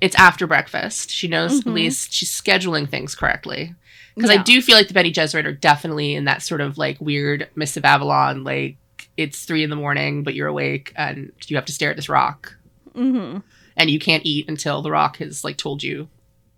It's 0.00 0.14
after 0.16 0.46
breakfast. 0.46 1.10
She 1.10 1.28
knows 1.28 1.60
Mhm. 1.60 1.66
at 1.66 1.72
least 1.74 2.12
she's 2.14 2.30
scheduling 2.30 2.88
things 2.88 3.14
correctly. 3.14 3.74
Because 4.14 4.30
I 4.30 4.42
do 4.42 4.62
feel 4.62 4.76
like 4.76 4.88
the 4.88 4.94
Bene 4.94 5.10
Gesserit 5.10 5.44
are 5.44 5.52
definitely 5.52 6.14
in 6.14 6.24
that 6.26 6.40
sort 6.42 6.60
of 6.60 6.78
like 6.78 7.00
weird 7.00 7.48
Mists 7.56 7.76
of 7.76 7.84
Avalon, 7.84 8.44
like 8.44 8.76
it's 9.16 9.44
three 9.44 9.62
in 9.64 9.70
the 9.70 9.76
morning, 9.76 10.22
but 10.22 10.34
you're 10.34 10.48
awake 10.48 10.92
and 10.96 11.32
you 11.46 11.56
have 11.56 11.64
to 11.66 11.72
stare 11.72 11.90
at 11.90 11.96
this 11.96 12.08
rock, 12.08 12.56
hmm 12.94 13.38
and 13.76 13.90
you 13.90 13.98
can't 13.98 14.24
eat 14.24 14.48
until 14.48 14.82
the 14.82 14.90
rock 14.90 15.16
has 15.16 15.42
like 15.42 15.56
told 15.56 15.82
you 15.82 16.08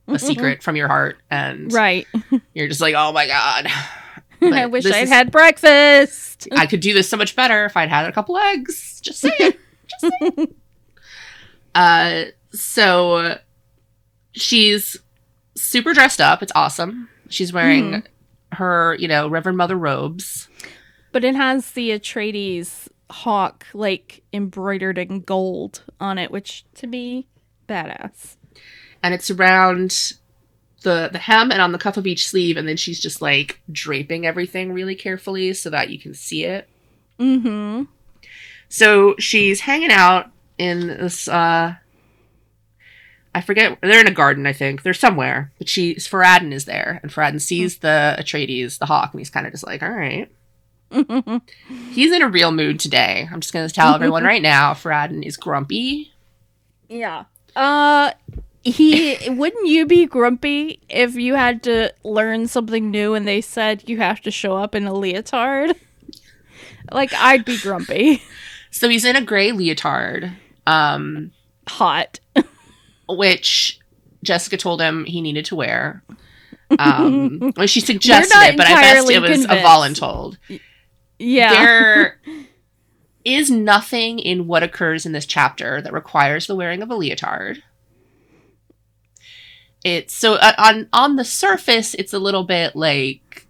a 0.06 0.18
secret 0.18 0.62
from 0.62 0.76
your 0.76 0.86
heart, 0.88 1.16
and 1.30 1.72
Right. 1.72 2.06
you're 2.54 2.68
just 2.68 2.80
like, 2.82 2.94
oh 2.94 3.10
my 3.12 3.26
god. 3.26 3.66
I 4.42 4.66
wish 4.66 4.84
I'd 4.84 5.04
is- 5.04 5.08
had 5.08 5.30
breakfast. 5.32 6.46
I 6.52 6.66
could 6.66 6.80
do 6.80 6.92
this 6.92 7.08
so 7.08 7.16
much 7.16 7.34
better 7.34 7.64
if 7.64 7.74
I'd 7.76 7.88
had 7.88 8.06
a 8.06 8.12
couple 8.12 8.36
eggs. 8.36 9.00
Just 9.00 9.20
saying. 9.20 9.54
Just 10.00 10.12
saying. 10.20 10.54
Uh, 11.74 12.24
so 12.52 13.38
she's 14.32 14.96
super 15.56 15.94
dressed 15.94 16.20
up. 16.20 16.42
It's 16.42 16.52
awesome. 16.54 17.08
She's 17.28 17.52
wearing 17.52 18.02
her, 18.52 18.96
you 18.98 19.08
know, 19.08 19.28
Reverend 19.28 19.58
Mother 19.58 19.76
robes. 19.76 20.48
But 21.12 21.24
it 21.24 21.34
has 21.34 21.72
the 21.72 21.90
Atreides 21.90 22.88
hawk 23.10 23.66
like 23.72 24.22
embroidered 24.32 24.98
in 24.98 25.20
gold 25.20 25.82
on 26.00 26.18
it, 26.18 26.30
which 26.30 26.64
to 26.74 26.86
me, 26.86 27.26
badass. 27.68 28.36
and 29.02 29.14
it's 29.14 29.30
around 29.30 30.14
the 30.82 31.08
the 31.12 31.18
hem 31.18 31.50
and 31.50 31.60
on 31.60 31.72
the 31.72 31.78
cuff 31.78 31.96
of 31.96 32.06
each 32.06 32.28
sleeve 32.28 32.56
and 32.56 32.68
then 32.68 32.76
she's 32.76 33.00
just 33.00 33.20
like 33.22 33.60
draping 33.72 34.24
everything 34.26 34.72
really 34.72 34.94
carefully 34.94 35.52
so 35.52 35.68
that 35.70 35.90
you 35.90 35.98
can 35.98 36.14
see 36.14 36.44
it 36.44 36.68
Mm-hmm. 37.18 37.84
so 38.68 39.16
she's 39.18 39.60
hanging 39.60 39.90
out 39.90 40.30
in 40.58 40.86
this 40.86 41.26
uh 41.28 41.74
i 43.36 43.40
forget 43.40 43.78
they're 43.82 44.00
in 44.00 44.08
a 44.08 44.12
garden 44.12 44.46
i 44.46 44.52
think 44.52 44.82
they're 44.82 44.94
somewhere 44.94 45.52
but 45.58 45.68
she 45.68 45.94
Farad'n 45.94 46.52
is 46.52 46.64
there 46.64 47.00
and 47.02 47.12
Farad'n 47.12 47.40
sees 47.40 47.78
the 47.78 48.16
atreides 48.18 48.78
the 48.78 48.86
hawk 48.86 49.12
and 49.12 49.20
he's 49.20 49.30
kind 49.30 49.46
of 49.46 49.52
just 49.52 49.66
like 49.66 49.82
all 49.82 49.90
right 49.90 50.30
he's 51.90 52.12
in 52.12 52.22
a 52.22 52.28
real 52.28 52.52
mood 52.52 52.80
today 52.80 53.28
i'm 53.32 53.40
just 53.40 53.52
gonna 53.52 53.68
tell 53.68 53.94
everyone 53.94 54.24
right 54.32 54.42
now 54.42 54.72
Farad'n 54.72 55.24
is 55.24 55.36
grumpy 55.36 56.12
yeah. 56.88 57.24
Uh 57.54 58.12
he 58.62 59.16
wouldn't 59.28 59.68
you 59.68 59.86
be 59.86 60.06
grumpy 60.06 60.80
if 60.88 61.14
you 61.14 61.34
had 61.34 61.62
to 61.62 61.92
learn 62.02 62.48
something 62.48 62.90
new 62.90 63.14
and 63.14 63.26
they 63.26 63.40
said 63.40 63.88
you 63.88 63.98
have 63.98 64.20
to 64.22 64.30
show 64.30 64.56
up 64.56 64.74
in 64.74 64.86
a 64.86 64.92
leotard? 64.92 65.76
Like 66.90 67.12
I'd 67.14 67.44
be 67.44 67.58
grumpy. 67.58 68.22
so 68.70 68.88
he's 68.88 69.04
in 69.04 69.16
a 69.16 69.22
gray 69.22 69.52
leotard 69.52 70.32
um 70.66 71.32
Hot. 71.68 72.20
Which 73.08 73.80
Jessica 74.22 74.56
told 74.56 74.80
him 74.80 75.04
he 75.04 75.20
needed 75.20 75.44
to 75.46 75.56
wear. 75.56 76.02
Um, 76.78 77.52
well, 77.56 77.66
she 77.66 77.80
suggested 77.80 78.38
it, 78.42 78.56
but 78.56 78.66
I 78.66 78.80
guess 78.80 79.08
it 79.08 79.22
was 79.22 79.44
a 79.44 79.62
voluntold. 79.62 80.36
Yeah. 81.18 81.50
There 81.50 82.20
is 83.24 83.50
nothing 83.50 84.18
in 84.18 84.46
what 84.46 84.62
occurs 84.62 85.06
in 85.06 85.12
this 85.12 85.26
chapter 85.26 85.80
that 85.80 85.92
requires 85.92 86.46
the 86.46 86.56
wearing 86.56 86.82
of 86.82 86.90
a 86.90 86.94
leotard. 86.94 87.62
It's 89.84 90.14
so 90.14 90.34
uh, 90.34 90.52
on 90.58 90.88
on 90.92 91.16
the 91.16 91.24
surface, 91.24 91.94
it's 91.94 92.12
a 92.12 92.18
little 92.18 92.42
bit 92.42 92.74
like 92.74 93.45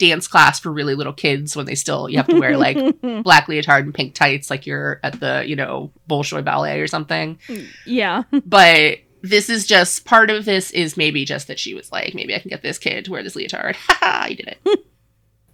dance 0.00 0.26
class 0.26 0.58
for 0.58 0.72
really 0.72 0.94
little 0.96 1.12
kids 1.12 1.54
when 1.54 1.66
they 1.66 1.74
still 1.76 2.08
you 2.08 2.16
have 2.16 2.26
to 2.26 2.40
wear 2.40 2.56
like 2.56 2.76
black 3.22 3.46
leotard 3.48 3.84
and 3.84 3.94
pink 3.94 4.14
tights 4.14 4.50
like 4.50 4.66
you're 4.66 4.98
at 5.04 5.20
the 5.20 5.44
you 5.46 5.54
know 5.54 5.92
Bolshoi 6.08 6.42
ballet 6.42 6.80
or 6.80 6.86
something 6.88 7.38
yeah. 7.86 8.22
but 8.44 8.98
this 9.22 9.50
is 9.50 9.66
just 9.66 10.06
part 10.06 10.30
of 10.30 10.46
this 10.46 10.70
is 10.70 10.96
maybe 10.96 11.24
just 11.26 11.46
that 11.48 11.58
she 11.60 11.74
was 11.74 11.92
like 11.92 12.14
maybe 12.14 12.34
i 12.34 12.38
can 12.38 12.48
get 12.48 12.62
this 12.62 12.78
kid 12.78 13.04
to 13.04 13.10
wear 13.12 13.22
this 13.22 13.36
leotard 13.36 13.76
haha 13.86 14.24
i 14.24 14.32
did 14.32 14.56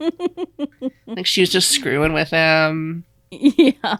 it 0.00 0.92
like 1.06 1.26
she 1.26 1.40
was 1.42 1.50
just 1.50 1.70
screwing 1.70 2.12
with 2.12 2.30
him 2.30 3.04
Yeah. 3.32 3.96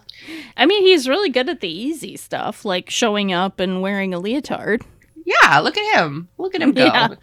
I 0.55 0.65
mean, 0.65 0.83
he's 0.83 1.07
really 1.09 1.29
good 1.29 1.49
at 1.49 1.59
the 1.59 1.67
easy 1.67 2.15
stuff, 2.15 2.63
like 2.63 2.89
showing 2.89 3.33
up 3.33 3.59
and 3.59 3.81
wearing 3.81 4.13
a 4.13 4.19
leotard. 4.19 4.83
yeah 5.25 5.59
look 5.59 5.77
at 5.77 5.99
him 5.99 6.29
look 6.37 6.55
at 6.55 6.61
him 6.61 6.71
go 6.71 6.85
Yeah. 6.85 7.15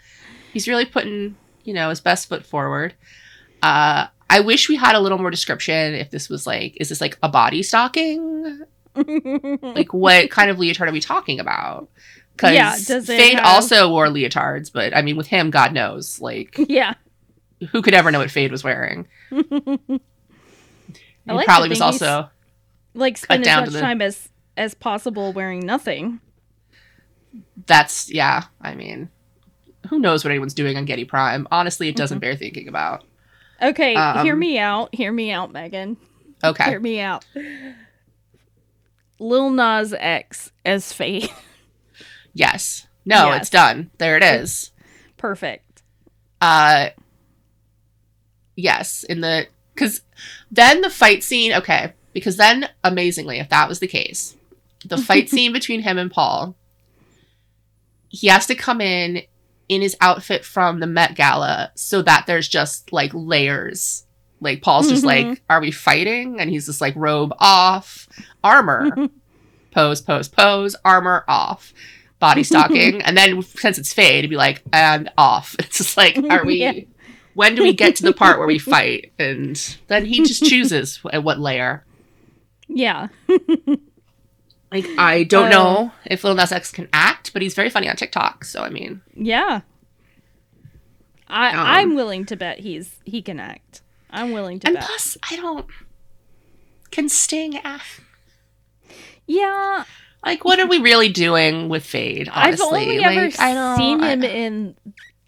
he's 0.53 0.69
really 0.69 0.85
putting 0.85 1.35
you 1.65 1.75
know 1.75 1.89
his 1.91 2.01
best 2.01 2.29
foot 2.29 2.45
forward 2.47 2.95
uh 3.63 4.07
i 4.31 4.41
wish 4.41 4.69
we 4.69 4.77
had 4.77 4.95
a 4.95 5.01
little 5.01 5.19
more 5.19 5.31
description 5.31 5.95
if 5.95 6.11
this 6.11 6.29
was 6.29 6.47
like 6.47 6.77
is 6.81 6.89
this 6.91 7.01
like 7.01 7.19
a 7.23 7.29
body 7.29 7.63
stocking 7.63 8.61
like 9.63 9.93
what 9.93 10.31
kind 10.31 10.51
of 10.51 10.59
leotard 10.59 10.89
are 10.89 10.93
we 10.93 11.01
talking 11.01 11.41
about 11.41 11.89
because 12.37 12.55
Yeah, 12.55 12.75
Feyd 12.75 13.35
have- 13.35 13.45
also 13.47 13.91
wore 13.91 14.07
leotards, 14.09 14.73
but 14.73 14.93
I 14.97 15.03
mean, 15.03 15.17
with 15.17 15.29
him, 15.29 15.51
God 15.51 15.73
knows, 15.73 16.21
like 16.21 16.57
yeah. 16.69 16.95
who 17.71 17.81
could 17.81 17.95
ever 17.95 18.11
know 18.11 18.19
what 18.19 18.29
Feyd 18.29 18.51
was 18.51 18.65
wearing? 18.65 19.07
I 19.33 19.39
He 21.27 21.33
like 21.33 21.47
probably 21.47 21.69
was 21.69 21.81
also 21.81 22.29
Like 22.93 23.17
spend 23.19 23.47
as 23.47 23.61
much 23.61 23.73
the- 23.73 23.81
time 23.81 24.03
as 24.03 24.29
as 24.57 24.75
possible 24.75 25.33
wearing 25.33 25.61
nothing. 25.61 26.21
that's 27.67 28.11
yeah. 28.13 28.45
I 28.61 28.75
mean, 28.75 29.11
who 29.89 29.99
knows 29.99 30.25
what 30.25 30.31
anyone's 30.31 30.55
doing 30.55 30.77
on 30.77 30.87
Giedi 30.87 31.07
Prime? 31.07 31.47
Honestly, 31.51 31.89
it 31.89 31.97
doesn't 31.97 32.19
bear 32.21 32.35
thinking 32.37 32.69
about. 32.69 33.05
Okay, 33.63 33.93
hear 34.23 34.33
Um, 34.35 34.39
me 34.39 34.59
out. 34.59 34.95
Hear 34.95 35.13
me 35.13 35.31
out, 35.31 35.53
Megan. 35.53 35.97
Okay, 36.43 36.65
Hear 36.65 36.81
me 36.81 37.01
out. 37.01 37.25
Lil 39.19 39.51
Nas 39.51 39.95
X 39.97 40.51
as 40.65 40.93
Feyd. 40.93 41.31
yes, 42.35 42.87
no, 43.05 43.29
Yes. 43.31 43.43
it's 43.43 43.51
done. 43.51 43.91
There 43.99 44.17
it 44.17 44.23
is. 44.23 44.73
Perfect. 45.17 45.83
Uh, 46.41 46.89
yes, 48.57 49.05
in 49.05 49.21
the 49.21 49.47
because 49.75 50.03
then 50.51 50.81
the 50.81 50.91
fight 50.91 51.23
scene. 51.23 51.53
Okay, 51.53 51.93
because 52.13 52.37
then 52.37 52.69
amazingly, 52.83 53.39
if 53.39 53.49
that 53.49 53.69
was 53.69 53.79
the 53.79 53.87
case, 53.89 54.37
the 54.85 54.99
fight 54.99 55.29
scene 55.31 55.53
between 55.53 55.81
him 55.83 55.97
and 55.97 56.11
Paul, 56.11 56.55
he 58.09 58.27
has 58.27 58.47
to 58.47 58.55
come 58.55 58.81
in 58.81 59.23
in 59.69 59.83
his 59.83 59.97
outfit 60.01 60.45
from 60.45 60.81
the 60.81 60.87
Met 60.87 61.15
Gala 61.15 61.73
so 61.75 62.03
that 62.03 62.27
there's 62.27 62.49
just 62.49 62.93
like 62.93 63.11
layers. 63.15 64.07
Like 64.41 64.63
Paul's 64.63 64.91
just 64.91 65.05
like, 65.05 65.25
mm-hmm. 65.25 65.43
"Are 65.49 65.61
we 65.61 65.71
fighting?" 65.71 66.41
And 66.41 66.51
he's 66.51 66.67
just 66.67 66.81
like, 66.81 66.95
"Robe 66.97 67.33
off, 67.39 68.09
armor, 68.43 69.09
pose, 69.71 70.01
pose, 70.01 70.29
pose, 70.29 70.77
armor 70.85 71.25
off." 71.29 71.73
Body 72.19 72.43
stocking, 72.45 73.03
and 73.03 73.17
then 73.17 73.43
since 73.43 73.79
it's 73.79 73.95
Feyd, 73.95 74.19
it'd 74.19 74.31
be 74.31 74.37
like 74.37 74.63
and 74.73 75.11
off. 75.17 75.57
It's 75.59 75.79
just 75.79 75.97
like, 75.97 76.19
are 76.31 76.45
we? 76.45 76.57
Yeah. 76.57 76.73
When 77.35 77.57
do 77.57 77.63
we 77.63 77.73
get 77.73 77.97
to 77.97 78.05
the 78.05 78.13
part 78.13 78.39
where 78.39 78.47
we 78.47 78.61
fight? 78.61 79.13
And 79.19 79.57
then 79.89 80.05
he 80.05 80.25
just 80.25 80.45
chooses 80.45 81.01
at 81.13 81.25
what 81.25 81.41
layer. 81.41 81.85
Yeah. 82.69 83.09
Like 84.75 84.87
I 84.99 85.23
don't 85.25 85.47
Uh, 85.47 85.51
know 85.51 85.93
if 86.05 86.25
Lil 86.25 86.35
Nas 86.35 86.53
X 86.53 86.71
can 86.73 86.89
act, 86.93 87.33
but 87.33 87.41
he's 87.43 87.55
very 87.55 87.71
funny 87.71 87.89
on 87.89 87.97
TikTok. 87.97 88.45
So 88.45 88.63
I 88.63 88.71
mean, 88.71 89.01
Yeah. 89.15 89.61
I 91.29 91.51
Um, 91.51 91.59
I'm 91.59 91.95
willing 91.95 92.27
to 92.27 92.37
bet 92.37 92.61
he's 92.61 92.97
he 93.05 93.23
can 93.23 93.41
act. 93.41 93.81
I'm 94.11 94.33
willing 94.33 94.61
to 94.61 94.65
bet 94.67 94.75
and 94.75 94.81
bet. 94.81 94.87
plus 94.87 95.17
I 95.31 95.37
don't 95.37 95.67
can 96.91 97.09
Sting 97.09 97.57
act. 97.59 98.01
yeah, 99.27 99.85
Like 100.25 100.45
what 100.45 100.59
are 100.61 100.67
we 100.67 100.79
really 100.79 101.09
doing 101.09 101.69
with 101.69 101.85
Feyd? 101.85 102.29
I've 102.33 102.61
Honestly, 102.61 102.67
only 102.83 102.99
like, 102.99 103.07
ever 103.07 103.43
I 103.43 103.55
don't- 103.55 103.77
seen 103.79 104.01
I- 104.03 104.11
him 104.13 104.23
in 104.25 104.75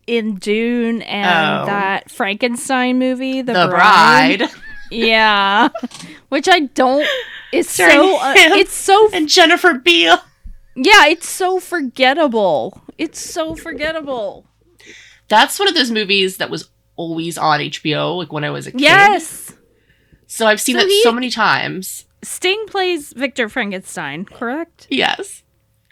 in 0.07 0.37
Dune 0.37 1.03
and 1.03 1.63
Oh. 1.63 1.67
that 1.67 2.11
Frankenstein 2.13 2.97
movie, 2.99 3.43
The, 3.43 3.53
the 3.55 3.67
Bride. 3.69 4.39
bride 4.39 4.51
Yeah, 4.91 5.69
which 6.29 6.49
I 6.49 6.61
don't. 6.61 7.07
It's 7.53 7.71
so. 7.71 8.19
Uh, 8.21 8.35
it's 8.37 8.73
so. 8.73 9.09
and 9.13 9.29
Jennifer 9.29 9.75
Beal. 9.75 10.19
Yeah, 10.75 11.07
it's 11.07 11.29
so 11.29 11.59
forgettable. 11.61 12.83
It's 12.99 13.19
so 13.21 13.55
forgettable. 13.55 14.47
That's 15.29 15.59
one 15.59 15.69
of 15.69 15.75
those 15.75 15.91
movies 15.91 16.37
that 16.37 16.51
was 16.51 16.69
always 16.97 17.37
on 17.39 17.61
HBO, 17.61 18.17
like 18.17 18.33
when 18.33 18.45
I 18.45 18.51
was 18.51 18.67
a 18.67 18.73
kid. 18.73 18.81
Yes, 18.83 19.53
So 20.27 20.47
I've 20.47 20.61
seen 20.61 20.77
So 20.77 20.83
it 20.83 20.89
he- 20.89 21.03
so 21.03 21.13
many 21.13 21.31
times. 21.31 22.05
Sting 22.23 22.65
plays 22.67 23.13
Victor 23.13 23.49
Frankenstein, 23.49 24.25
correct? 24.25 24.87
Yes. 24.91 25.43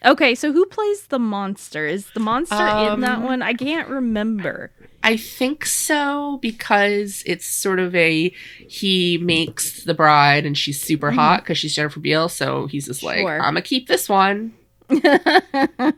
Okay, 0.04 0.34
so 0.34 0.52
who 0.52 0.66
plays 0.66 1.06
the 1.06 1.18
monster? 1.18 1.86
Is 1.86 2.10
the 2.10 2.20
monster 2.20 2.56
in 2.56 3.00
that 3.00 3.18
Um, 3.18 3.24
one? 3.24 3.42
I 3.42 3.54
can't 3.54 3.88
remember. 3.88 4.70
I 5.04 5.16
think 5.16 5.66
so 5.66 6.38
because 6.40 7.22
it's 7.26 7.46
sort 7.46 7.78
of 7.78 7.94
a 7.94 8.30
he 8.66 9.18
makes 9.18 9.84
the 9.84 9.94
bride 9.94 10.46
and 10.46 10.56
she's 10.56 10.80
super 10.80 11.10
hot 11.12 11.42
because 11.42 11.58
she's 11.58 11.74
Jennifer 11.74 12.00
Beal, 12.00 12.28
so 12.28 12.66
he's 12.66 12.86
just 12.86 13.02
like, 13.02 13.18
Sure. 13.18 13.40
I'm 13.40 13.52
gonna 13.54 13.62
keep 13.62 13.86
this 13.86 14.08
one. 14.08 14.54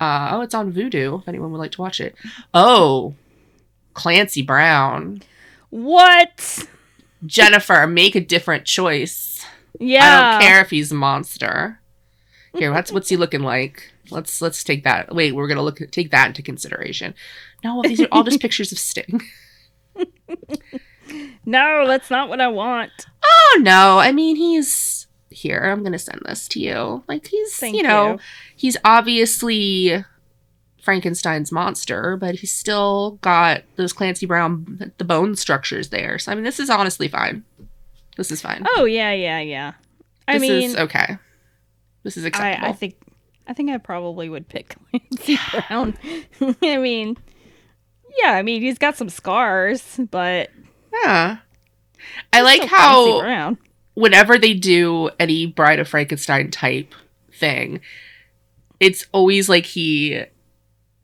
Uh, 0.00 0.30
oh, 0.32 0.40
it's 0.42 0.54
on 0.54 0.72
Vudu. 0.72 1.20
If 1.20 1.28
anyone 1.28 1.52
would 1.52 1.58
like 1.58 1.70
to 1.72 1.80
watch 1.80 2.00
it. 2.00 2.14
Oh, 2.52 3.14
Clancy 3.94 4.42
Brown, 4.42 5.22
what? 5.70 6.68
Jennifer, 7.24 7.86
make 7.86 8.14
a 8.14 8.20
different 8.20 8.66
choice. 8.66 9.46
Yeah. 9.78 10.04
I 10.04 10.32
don't 10.32 10.42
care 10.42 10.60
if 10.60 10.70
he's 10.70 10.92
a 10.92 10.96
monster. 10.96 11.80
Here, 12.54 12.72
what's 12.72 12.92
what's 12.92 13.08
he 13.08 13.16
looking 13.16 13.42
like? 13.42 13.92
Let's 14.10 14.42
let's 14.42 14.62
take 14.62 14.84
that. 14.84 15.14
Wait, 15.14 15.34
we're 15.34 15.48
gonna 15.48 15.62
look 15.62 15.80
take 15.90 16.10
that 16.10 16.28
into 16.28 16.42
consideration. 16.42 17.14
No, 17.64 17.82
these 17.82 18.00
are 18.00 18.08
all 18.12 18.22
just 18.22 18.40
pictures 18.42 18.70
of 18.70 18.78
Sting. 18.78 19.22
no, 21.46 21.86
that's 21.86 22.10
not 22.10 22.28
what 22.28 22.40
I 22.40 22.48
want. 22.48 22.92
Oh 23.24 23.60
no, 23.62 23.98
I 23.98 24.12
mean 24.12 24.36
he's 24.36 25.06
here. 25.30 25.60
I'm 25.60 25.82
gonna 25.82 25.98
send 25.98 26.22
this 26.26 26.46
to 26.48 26.60
you. 26.60 27.02
Like 27.08 27.26
he's, 27.26 27.56
Thank 27.56 27.76
you 27.76 27.82
know, 27.82 28.12
you. 28.12 28.18
he's 28.54 28.76
obviously 28.84 30.04
Frankenstein's 30.82 31.50
monster, 31.50 32.16
but 32.16 32.36
he's 32.36 32.52
still 32.52 33.18
got 33.22 33.62
those 33.76 33.92
Clancy 33.92 34.26
Brown 34.26 34.92
the 34.98 35.04
bone 35.04 35.34
structures 35.34 35.88
there. 35.88 36.18
So 36.18 36.30
I 36.30 36.34
mean, 36.34 36.44
this 36.44 36.60
is 36.60 36.68
honestly 36.68 37.08
fine. 37.08 37.44
This 38.16 38.30
is 38.30 38.40
fine. 38.42 38.64
Oh 38.76 38.84
yeah, 38.84 39.12
yeah, 39.12 39.40
yeah. 39.40 39.72
I 40.28 40.34
this 40.34 40.42
mean, 40.42 40.62
is 40.62 40.76
okay. 40.76 41.18
This 42.02 42.16
is 42.16 42.24
acceptable. 42.24 42.66
I, 42.66 42.70
I 42.70 42.72
think 42.72 42.96
I 43.46 43.54
think 43.54 43.70
I 43.70 43.78
probably 43.78 44.28
would 44.28 44.48
pick 44.48 44.76
Clancy 44.90 45.38
Brown. 45.50 45.96
I 46.62 46.76
mean, 46.76 47.16
yeah, 48.22 48.32
I 48.32 48.42
mean 48.42 48.62
he's 48.62 48.78
got 48.78 48.96
some 48.96 49.08
scars, 49.08 49.98
but 50.10 50.50
yeah. 51.04 51.38
I 52.32 52.42
like 52.42 52.64
how 52.64 53.56
whenever 53.94 54.38
they 54.38 54.54
do 54.54 55.10
any 55.18 55.46
Bride 55.46 55.78
of 55.78 55.88
Frankenstein 55.88 56.50
type 56.50 56.94
thing, 57.32 57.80
it's 58.80 59.06
always 59.12 59.48
like 59.48 59.66
he 59.66 60.24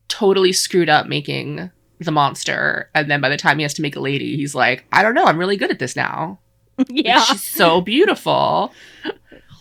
totally 0.08 0.52
screwed 0.52 0.88
up 0.88 1.06
making 1.06 1.70
the 1.98 2.10
monster, 2.10 2.90
and 2.94 3.10
then 3.10 3.20
by 3.20 3.28
the 3.28 3.36
time 3.36 3.58
he 3.58 3.62
has 3.62 3.74
to 3.74 3.82
make 3.82 3.96
a 3.96 4.00
lady, 4.00 4.36
he's 4.36 4.54
like, 4.54 4.84
I 4.92 5.02
don't 5.02 5.14
know, 5.14 5.24
I'm 5.24 5.38
really 5.38 5.56
good 5.56 5.70
at 5.70 5.78
this 5.78 5.96
now. 5.96 6.38
yeah. 6.88 7.20
She's 7.22 7.42
so 7.44 7.80
beautiful. 7.80 8.72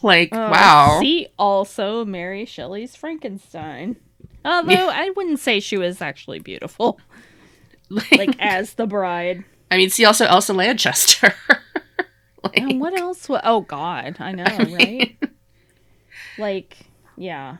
Like, 0.01 0.33
Uh, 0.33 0.49
wow. 0.51 0.99
See 1.01 1.27
also 1.37 2.05
Mary 2.05 2.45
Shelley's 2.45 2.95
Frankenstein. 2.95 3.97
Although 4.45 4.71
Yeah. 4.71 4.91
I 4.93 5.09
wouldn't 5.09 5.39
say 5.39 5.59
she 5.59 5.77
was 5.77 6.01
actually 6.01 6.39
beautiful, 6.39 6.97
Like, 7.91 8.11
like 8.11 8.35
as 8.39 8.73
the 8.75 8.85
bride. 8.85 9.43
I 9.71 9.77
mean, 9.77 9.89
see 9.89 10.05
also 10.05 10.25
Elsa 10.25 10.53
Lanchester. 10.53 11.33
like, 12.43 12.57
And 12.57 12.79
what 12.79 12.97
else? 12.97 13.27
Oh 13.29 13.61
God, 13.61 14.17
I 14.19 14.31
know, 14.31 14.43
I 14.47 14.63
mean- 14.65 14.75
right? 14.75 15.17
Like, 16.37 16.77
yeah. 17.17 17.57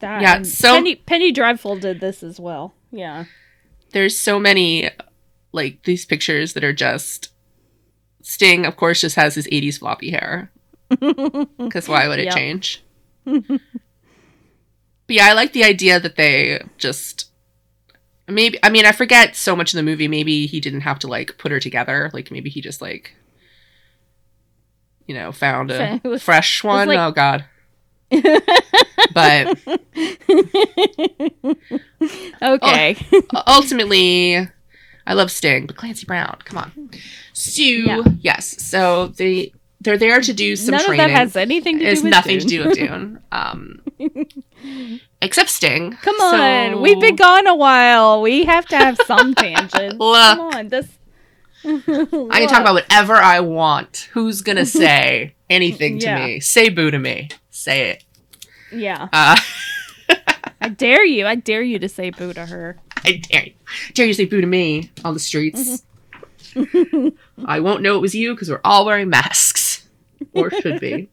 That, 0.00 0.22
Yeah, 0.22 0.42
so- 0.42 0.74
Penny 0.74 0.94
Penny 0.96 1.32
Dreadful 1.32 1.76
did 1.78 2.00
this 2.00 2.22
as 2.22 2.38
well. 2.40 2.74
Yeah. 2.90 3.24
there's 3.92 4.18
so 4.18 4.38
many 4.38 4.90
like 5.52 5.82
these 5.84 6.04
pictures 6.06 6.52
that 6.54 6.64
are 6.64 6.72
just 6.72 7.30
Sting, 8.22 8.66
of 8.66 8.76
course, 8.76 9.00
just 9.02 9.16
has 9.16 9.34
his 9.36 9.46
80s 9.48 9.78
floppy 9.78 10.10
hair. 10.10 10.50
Because 10.88 11.88
why 11.88 12.08
would 12.08 12.18
it 12.18 12.24
Yep. 12.26 12.34
change? 12.34 12.82
but 13.24 13.60
yeah, 15.08 15.26
I 15.26 15.32
like 15.32 15.52
the 15.52 15.64
idea 15.64 16.00
that 16.00 16.16
they 16.16 16.60
just 16.78 17.25
maybe 18.28 18.58
I 18.62 18.70
mean 18.70 18.84
I 18.86 18.92
forget 18.92 19.36
so 19.36 19.54
much 19.56 19.72
in 19.74 19.78
the 19.78 19.82
movie. 19.82 20.08
Maybe 20.08 20.46
he 20.46 20.60
didn't 20.60 20.80
have 20.82 20.98
to 21.00 21.06
like 21.08 21.38
put 21.38 21.52
her 21.52 21.60
together. 21.60 22.10
Like 22.12 22.30
maybe 22.30 22.50
he 22.50 22.60
just 22.60 22.80
like 22.82 23.14
you 25.06 25.14
know 25.14 25.32
found 25.32 25.70
a 25.70 26.00
was- 26.08 26.22
fresh 26.22 26.62
one. 26.64 26.88
like- 26.88 26.98
oh 26.98 27.12
god. 27.12 27.44
but 29.12 29.58
okay. 32.42 32.96
Oh, 33.34 33.42
ultimately 33.46 34.48
I 35.08 35.14
love 35.14 35.30
Sting, 35.30 35.66
but 35.66 35.76
Clancy 35.76 36.06
Brown, 36.06 36.38
come 36.44 36.58
on. 36.58 36.90
So 37.32 37.62
Yeah. 37.62 38.02
yes, 38.20 38.62
so 38.64 39.08
they 39.08 39.52
they're 39.86 39.96
there 39.96 40.20
to 40.20 40.32
do 40.34 40.54
some 40.56 40.72
None 40.72 40.84
training. 40.84 41.04
of 41.06 41.10
that 41.12 41.16
has 41.16 41.36
anything 41.36 41.78
to 41.78 41.84
It 41.84 41.88
has 41.88 42.00
do 42.00 42.04
with 42.04 42.10
nothing 42.10 42.38
Dune. 42.40 42.48
to 42.48 42.48
do 42.48 42.68
with 42.68 42.76
Dune. 42.78 43.20
Um, 43.32 43.80
except 45.22 45.48
Sting. 45.48 45.92
Come 46.02 46.16
So- 46.18 46.36
on, 46.36 46.82
we've 46.82 47.00
been 47.00 47.16
gone 47.16 47.46
a 47.46 47.54
while. 47.56 48.20
We 48.20 48.44
have 48.44 48.66
to 48.66 48.76
have 48.76 48.98
some 49.06 49.34
tangents. 49.36 49.96
Look. 49.98 50.36
Come 50.36 50.40
on, 50.40 50.68
this. 50.68 50.86
I 51.64 51.80
can 51.80 52.48
talk 52.48 52.60
about 52.60 52.74
whatever 52.74 53.14
I 53.14 53.40
want. 53.40 54.08
Who's 54.12 54.42
gonna 54.42 54.66
say 54.82 55.34
anything 55.48 55.98
to 56.00 56.06
Yeah. 56.06 56.26
me? 56.26 56.40
Say 56.40 56.68
boo 56.68 56.90
to 56.90 56.98
me. 56.98 57.30
Say 57.50 57.90
it. 57.90 58.04
Yeah, 58.72 59.08
Uh, 59.12 59.36
I 60.60 60.68
dare 60.68 61.04
you. 61.04 61.26
I 61.26 61.36
dare 61.36 61.62
you 61.62 61.78
to 61.78 61.88
say 61.88 62.10
boo 62.10 62.32
to 62.34 62.46
her. 62.46 62.76
I 63.04 63.22
dare 63.30 63.44
you. 63.46 63.52
Dare 63.94 64.06
you 64.06 64.12
say 64.14 64.24
boo 64.26 64.40
to 64.40 64.46
me 64.46 64.90
on 65.04 65.14
the 65.14 65.20
streets. 65.20 65.82
I 67.46 67.60
won't 67.60 67.82
know 67.82 67.96
it 67.96 68.00
was 68.00 68.14
you 68.14 68.34
because 68.34 68.48
we're 68.50 68.60
all 68.64 68.84
wearing 68.86 69.08
masks. 69.08 69.55
Or 70.36 70.50
should 70.50 70.80
be. 70.80 71.08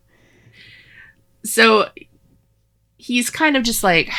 so 1.43 1.89
he's 2.97 3.29
kind 3.29 3.57
of 3.57 3.63
just 3.63 3.83
like, 3.83 4.09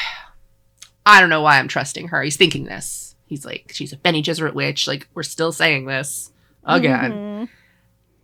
I 1.06 1.20
don't 1.20 1.30
know 1.30 1.42
why 1.42 1.58
I'm 1.58 1.68
trusting 1.68 2.08
her. 2.08 2.22
He's 2.22 2.36
thinking 2.36 2.64
this. 2.64 3.14
He's 3.26 3.44
like, 3.44 3.70
she's 3.74 3.92
a 3.92 3.96
Bene 3.96 4.18
Gesserit 4.22 4.54
witch. 4.54 4.86
Like, 4.86 5.08
we're 5.14 5.22
still 5.22 5.52
saying 5.52 5.86
this 5.86 6.32
again. 6.64 7.12
Mhm. 7.12 7.48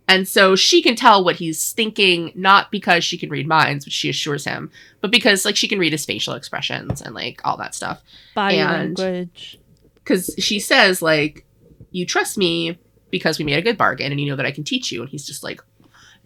And 0.07 0.27
so 0.27 0.55
she 0.57 0.81
can 0.81 0.95
tell 0.95 1.23
what 1.23 1.37
he's 1.37 1.71
thinking, 1.71 2.31
not 2.35 2.69
because 2.69 3.03
she 3.03 3.17
can 3.17 3.29
read 3.29 3.47
minds, 3.47 3.85
which 3.85 3.93
she 3.93 4.09
assures 4.09 4.43
him, 4.45 4.69
but 4.99 5.09
because 5.09 5.45
like 5.45 5.55
she 5.55 5.67
can 5.69 5.79
read 5.79 5.93
his 5.93 6.05
facial 6.05 6.33
expressions 6.33 7.01
and 7.01 7.15
like 7.15 7.39
all 7.45 7.55
that 7.57 7.73
stuff. 7.73 8.01
Body 8.35 8.57
And- 8.57 8.97
language. 8.99 9.57
because 10.03 10.33
she 10.37 10.59
says 10.59 11.01
like 11.01 11.45
you 11.91 12.05
trust 12.05 12.37
me 12.37 12.77
because 13.09 13.37
we 13.39 13.45
made 13.45 13.57
a 13.57 13.61
good 13.61 13.77
bargain 13.77 14.11
and 14.11 14.19
you 14.19 14.29
know 14.29 14.35
that 14.37 14.45
i 14.45 14.51
can 14.51 14.63
teach 14.63 14.91
you 14.91 15.01
and 15.01 15.09
he's 15.09 15.25
just 15.27 15.43
like 15.43 15.61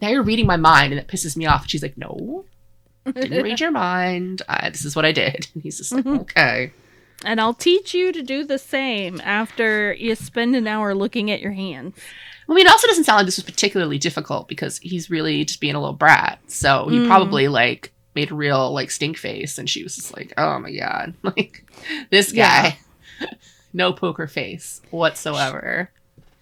now 0.01 0.09
you're 0.09 0.23
reading 0.23 0.45
my 0.47 0.57
mind 0.57 0.91
and 0.93 0.99
it 0.99 1.07
pisses 1.07 1.35
me 1.37 1.45
off. 1.45 1.61
And 1.63 1.71
she's 1.71 1.81
like 1.83 1.97
no 1.97 2.45
didn't 3.05 3.43
read 3.43 3.59
your 3.65 3.71
mind? 3.71 4.41
I, 4.49 4.69
this 4.71 4.83
is 4.85 4.95
what 4.95 5.05
i 5.05 5.11
did. 5.11 5.47
And 5.53 5.63
he's 5.63 5.77
just 5.77 5.91
like 5.91 6.03
Mhm. 6.05 6.21
okay. 6.21 6.71
And 7.23 7.39
I'll 7.39 7.53
teach 7.53 7.93
you 7.93 8.11
to 8.11 8.21
do 8.21 8.43
the 8.43 8.59
same 8.59 9.21
after 9.23 9.93
you 9.93 10.15
spend 10.15 10.55
an 10.55 10.67
hour 10.67 10.93
looking 10.93 11.31
at 11.31 11.39
your 11.39 11.53
hands. 11.53 11.95
i 12.49 12.53
mean 12.53 12.65
it 12.65 12.69
also 12.69 12.87
doesn't 12.87 13.05
sound 13.05 13.17
like 13.17 13.25
this 13.25 13.37
was 13.37 13.45
particularly 13.45 13.97
difficult 13.97 14.47
because 14.47 14.77
he's 14.79 15.09
really 15.09 15.43
just 15.45 15.59
being 15.61 15.75
a 15.75 15.79
little 15.79 15.95
brat. 15.95 16.39
So 16.47 16.87
he 16.89 16.97
Mm. 16.99 17.07
probably 17.07 17.47
like 17.47 17.93
made 18.15 18.31
a 18.31 18.35
real 18.35 18.71
like 18.73 18.91
stink 18.91 19.17
face 19.17 19.57
and 19.57 19.69
she 19.69 19.83
was 19.83 19.95
just 19.95 20.15
like 20.15 20.33
oh 20.37 20.59
my 20.59 20.71
god. 20.71 21.13
Like 21.23 21.63
this 22.11 22.31
guy. 22.31 22.77
No 23.73 23.93
poker 23.93 24.27
face 24.27 24.81
whatsoever 24.91 25.89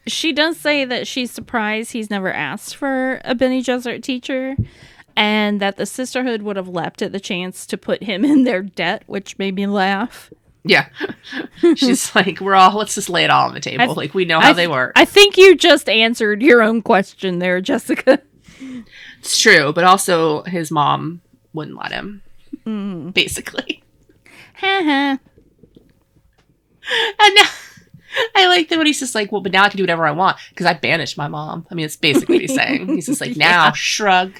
She 0.07 0.33
does 0.33 0.57
say 0.57 0.83
that 0.85 1.07
she's 1.07 1.31
surprised 1.31 1.91
he's 1.93 2.09
never 2.09 2.31
asked 2.31 2.75
for 2.75 3.21
a 3.23 3.33
Bene 3.35 3.61
Gesserit 3.63 4.03
teacher, 4.03 4.55
and 5.15 5.59
that 5.61 5.77
the 5.77 5.85
sisterhood 5.85 6.41
would 6.41 6.55
have 6.57 6.67
leapt 6.67 7.01
at 7.01 7.11
the 7.11 7.19
chance 7.19 7.65
to 7.67 7.77
put 7.77 8.03
him 8.03 8.25
in 8.25 8.43
their 8.43 8.61
debt, 8.61 9.03
which 9.05 9.37
made 9.37 9.55
me 9.55 9.65
laugh. 9.67 10.31
Yeah. 10.65 10.87
She's 11.75 12.13
like, 12.15 12.39
we're 12.39 12.55
all, 12.55 12.77
let's 12.77 12.95
just 12.95 13.09
lay 13.09 13.23
it 13.25 13.29
all 13.29 13.47
on 13.47 13.53
the 13.53 13.59
table. 13.59 13.85
Th- 13.85 13.97
like, 13.97 14.13
we 14.13 14.25
know 14.25 14.39
how 14.39 14.51
I 14.51 14.53
they 14.53 14.67
work. 14.67 14.93
I 14.95 15.05
think 15.05 15.37
you 15.37 15.55
just 15.55 15.87
answered 15.89 16.41
your 16.41 16.61
own 16.61 16.81
question 16.81 17.39
there, 17.39 17.59
Jessica. 17.61 18.21
it's 19.19 19.39
true, 19.39 19.73
but 19.73 19.83
also 19.83 20.43
his 20.43 20.71
mom 20.71 21.21
wouldn't 21.53 21.77
let 21.77 21.91
him, 21.91 22.21
Mm. 22.65 23.13
basically. 23.13 23.83
And 27.19 27.35
now, 27.35 27.47
I 28.35 28.47
like 28.47 28.69
that 28.69 28.77
when 28.77 28.87
he's 28.87 28.99
just 28.99 29.15
like, 29.15 29.31
well, 29.31 29.41
but 29.41 29.51
now 29.51 29.63
I 29.63 29.69
can 29.69 29.77
do 29.77 29.83
whatever 29.83 30.05
I 30.05 30.11
want 30.11 30.37
because 30.49 30.65
I 30.65 30.73
banished 30.73 31.17
my 31.17 31.27
mom. 31.27 31.65
I 31.71 31.75
mean, 31.75 31.85
it's 31.85 31.95
basically 31.95 32.35
what 32.35 32.41
he's 32.41 32.53
saying. 32.55 32.87
He's 32.89 33.05
just 33.07 33.21
like, 33.21 33.35
now, 33.37 33.65
Yeah. 33.65 33.71
shrug. 33.73 34.33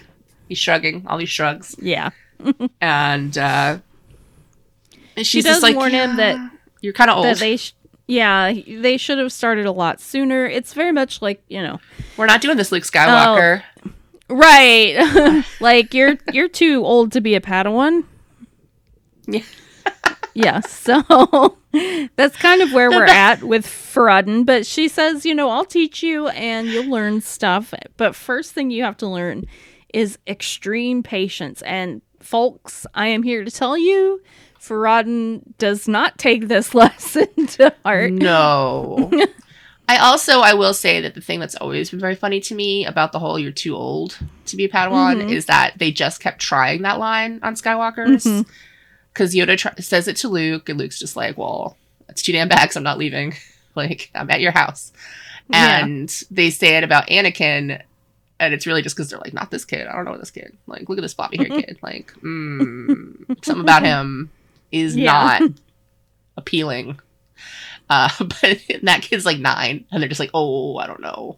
He's 0.49 0.57
shrugging, 0.59 1.05
all 1.07 1.17
these 1.17 1.29
shrugs. 1.29 1.75
yeah. 1.81 2.09
And, 2.81 3.37
uh, 3.37 3.77
and 5.15 5.25
She 5.25 5.37
she's 5.39 5.43
does 5.45 5.53
just 5.55 5.63
like, 5.63 5.75
warn 5.75 5.91
him 5.91 6.17
that- 6.17 6.51
you're 6.81 6.93
kind 6.93 7.09
of 7.09 7.17
old. 7.17 7.37
They, 7.37 7.55
sh- 7.57 7.73
yeah, 8.07 8.51
they 8.53 8.97
should 8.97 9.17
have 9.17 9.31
started 9.31 9.65
a 9.65 9.71
lot 9.71 10.01
sooner. 10.01 10.45
It's 10.45 10.73
very 10.73 10.91
much 10.91 11.21
like 11.21 11.41
you 11.47 11.61
know, 11.61 11.79
We're 12.17 12.25
not 12.25 12.41
doing 12.41 12.57
this, 12.57 12.71
Luke 12.73 12.83
Skywalker. 12.83 13.63
right? 14.29 15.45
like 15.61 15.93
you're 15.93 16.17
you're 16.33 16.49
too 16.49 16.83
old 16.85 17.13
to 17.13 17.21
be 17.21 17.35
a 17.35 17.39
Padawan. 17.41 18.03
Yeah. 19.27 19.43
yeah, 20.33 20.59
so 20.59 21.57
that's 22.15 22.35
kind 22.37 22.61
of 22.61 22.71
where 22.71 22.89
we're 22.91 23.05
at 23.05 23.43
with 23.43 23.65
Farad'n. 23.65 24.45
But 24.45 24.65
she 24.65 24.87
says, 24.87 25.25
you 25.25 25.33
know, 25.35 25.49
I'll 25.49 25.65
teach 25.65 26.03
you 26.03 26.27
and 26.29 26.67
you'll 26.67 26.89
learn 26.89 27.21
stuff. 27.21 27.73
But 27.97 28.15
first 28.15 28.53
thing 28.53 28.71
you 28.71 28.83
have 28.83 28.97
to 28.97 29.07
learn 29.07 29.45
is 29.93 30.17
extreme 30.27 31.03
patience. 31.03 31.61
And 31.63 32.01
folks, 32.19 32.85
I 32.93 33.07
am 33.07 33.23
here 33.23 33.43
to 33.43 33.51
tell 33.51 33.77
you, 33.77 34.21
Farad'n 34.59 35.41
does 35.57 35.87
not 35.87 36.17
take 36.17 36.47
this 36.47 36.73
lesson 36.75 37.27
to 37.47 37.73
heart. 37.83 38.11
No. 38.13 39.11
I 39.89 39.97
also 39.97 40.39
I 40.39 40.53
will 40.53 40.73
say 40.73 41.01
that 41.01 41.13
the 41.13 41.19
thing 41.19 41.41
that's 41.41 41.55
always 41.55 41.89
been 41.89 41.99
very 41.99 42.15
funny 42.15 42.39
to 42.39 42.55
me 42.55 42.85
about 42.85 43.11
the 43.11 43.19
whole 43.19 43.37
"you're 43.37 43.51
too 43.51 43.75
old 43.75 44.17
to 44.45 44.55
be 44.55 44.63
a 44.63 44.69
Padawan" 44.69 45.21
Mhm. 45.23 45.29
is 45.33 45.47
that 45.47 45.73
they 45.77 45.91
just 45.91 46.21
kept 46.21 46.39
trying 46.39 46.83
that 46.83 46.99
line 46.99 47.41
on 47.43 47.55
Skywalkers 47.55 48.23
Mhm. 48.25 48.45
Because 49.13 49.33
Yoda 49.35 49.57
tr- 49.57 49.81
says 49.81 50.07
it 50.07 50.15
to 50.17 50.27
Luke, 50.29 50.67
and 50.69 50.79
Luke's 50.79 50.99
just 50.99 51.15
like, 51.15 51.37
"Well, 51.37 51.77
it's 52.09 52.21
too 52.21 52.31
damn 52.31 52.47
bad 52.49 52.65
'cause 52.67 52.75
I'm 52.75 52.83
not 52.83 52.97
leaving. 52.97 53.35
like 53.75 54.09
I'm 54.15 54.29
at 54.31 54.41
your 54.41 54.51
house." 54.51 54.91
Yeah. 55.49 55.83
And 55.85 56.09
they 56.31 56.49
say 56.49 56.77
it 56.77 56.83
about 56.83 57.07
Anakin, 57.07 57.81
and 58.39 58.53
it's 58.53 58.65
really 58.65 58.81
just 58.81 58.95
because 58.95 59.09
they're 59.09 59.19
like, 59.19 59.33
"Not 59.33 59.51
this 59.51 59.65
kid. 59.65 59.87
I 59.87 59.95
don't 59.95 60.05
know 60.05 60.17
this 60.17 60.31
kid. 60.31 60.57
Like, 60.67 60.87
look 60.89 60.97
at 60.97 61.01
this 61.01 61.13
floppy 61.13 61.37
haired 61.37 61.51
kid. 61.65 61.77
Like, 61.81 62.13
mm, 62.23 63.45
something 63.45 63.61
about 63.63 63.83
him 63.83 64.31
is 64.71 64.95
Yeah. 64.95 65.39
not 65.39 65.51
appealing." 66.37 66.99
Uh, 67.89 68.09
but 68.19 68.59
that 68.83 69.01
kid's 69.01 69.25
like 69.25 69.39
nine, 69.39 69.85
and 69.91 70.01
they're 70.01 70.07
just 70.09 70.19
like, 70.19 70.31
oh, 70.33 70.77
I 70.77 70.87
don't 70.87 71.01
know, 71.01 71.37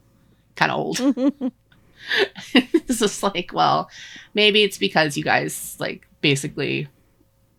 kind 0.56 0.72
of 0.72 0.78
old. 0.78 1.52
it's 2.54 3.00
just 3.00 3.24
like, 3.24 3.52
well, 3.54 3.90
maybe 4.34 4.62
it's 4.64 4.78
because 4.78 5.18
you 5.18 5.24
guys 5.24 5.76
like 5.80 6.08
basically 6.22 6.88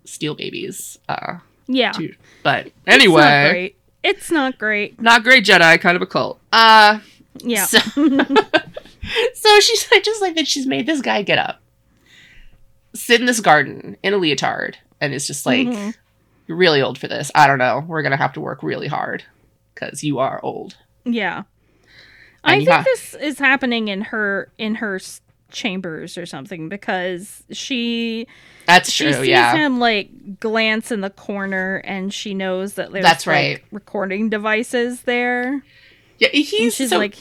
steal 0.07 0.35
babies. 0.35 0.99
Uh, 1.09 1.39
Yeah. 1.67 1.93
too. 1.93 2.15
But 2.43 2.67
It's 2.67 2.75
not 2.87 2.95
anyway, 2.95 3.49
great. 3.51 3.77
It's 4.03 4.31
not 4.31 4.59
great. 4.59 5.01
not 5.01 5.23
great 5.25 5.45
Jedi, 5.45 5.81
kind 5.81 5.97
of 5.97 6.03
a 6.03 6.07
cult. 6.07 6.41
Uh, 6.53 7.01
Yeah. 7.43 7.65
so, 7.67 7.79
so 9.35 9.61
she's 9.61 9.89
just 10.05 10.21
like 10.23 10.35
that. 10.37 10.47
She's 10.49 10.67
made 10.67 10.87
this 10.87 11.01
guy 11.01 11.23
get 11.23 11.39
up, 11.39 11.61
sit 12.95 13.21
in 13.21 13.27
this 13.27 13.41
garden 13.41 13.97
in 14.03 14.15
a 14.15 14.17
leotard, 14.19 14.77
and 15.01 15.13
it's 15.15 15.27
just 15.27 15.45
like, 15.47 15.67
Mhm. 15.67 15.95
you're 16.47 16.57
really 16.57 16.81
old 16.83 16.99
for 16.99 17.09
this. 17.09 17.31
I 17.35 17.47
don't 17.47 17.59
know. 17.59 17.85
We're 17.87 18.03
gonna 18.03 18.17
have 18.17 18.33
to 18.35 18.41
work 18.41 18.63
really 18.63 18.89
hard 18.89 19.25
because 19.75 20.03
you 20.05 20.19
are 20.19 20.41
old. 20.43 20.77
Yeah. 21.05 21.43
And 22.45 22.55
I 22.55 22.57
think 22.59 22.71
ha- 22.71 22.83
this 22.85 23.15
is 23.15 23.39
happening 23.41 23.89
in 23.89 24.01
her 24.03 24.53
in 24.57 24.77
her 24.77 25.01
chambers 25.57 26.17
or 26.19 26.27
something 26.27 26.69
because 26.69 27.43
she 27.51 28.27
That's 28.67 28.91
she 28.93 29.05
true. 29.05 29.13
sees 29.15 29.29
Yeah. 29.29 29.55
him 29.57 29.81
like 29.81 30.39
glance 30.39 30.93
in 30.93 31.01
the 31.01 31.11
corner 31.11 31.79
and 31.85 32.13
she 32.13 32.35
knows 32.35 32.75
that 32.75 32.93
there's 32.93 33.05
That's 33.05 33.27
like, 33.27 33.35
right. 33.35 33.63
recording 33.73 34.29
devices 34.29 35.03
there. 35.03 35.63
Yeah. 36.19 36.29
And 36.33 36.45
He's 36.45 36.75
she's 36.77 36.91
so, 36.91 36.99
like 36.99 37.17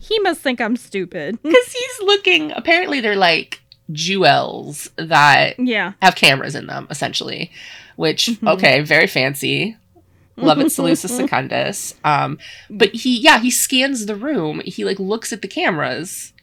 he 0.00 0.18
must 0.20 0.40
think 0.42 0.60
I'm 0.60 0.76
stupid. 0.76 1.38
because 1.42 1.72
he's 1.72 2.00
looking. 2.06 2.52
Apparently, 2.52 3.00
they're 3.00 3.16
like 3.16 3.60
jewels 3.90 4.90
that 4.96 5.58
yeah. 5.58 5.92
have 6.02 6.14
cameras 6.14 6.54
in 6.54 6.66
them, 6.66 6.86
essentially. 6.90 7.50
Which 7.96 8.26
Mhm. 8.26 8.52
okay, 8.54 8.80
very 8.82 9.06
fancy. 9.06 9.76
Love 10.38 10.58
it, 10.58 10.66
Salusa 10.66 11.08
Secundus. 11.16 11.94
Um, 12.04 12.38
but 12.68 12.94
he, 12.94 13.18
yeah, 13.18 13.38
he 13.38 13.50
scans 13.50 14.04
the 14.04 14.14
room. 14.16 14.60
He 14.66 14.84
like 14.84 14.98
looks 14.98 15.32
at 15.32 15.40
the 15.40 15.48
cameras, 15.48 16.34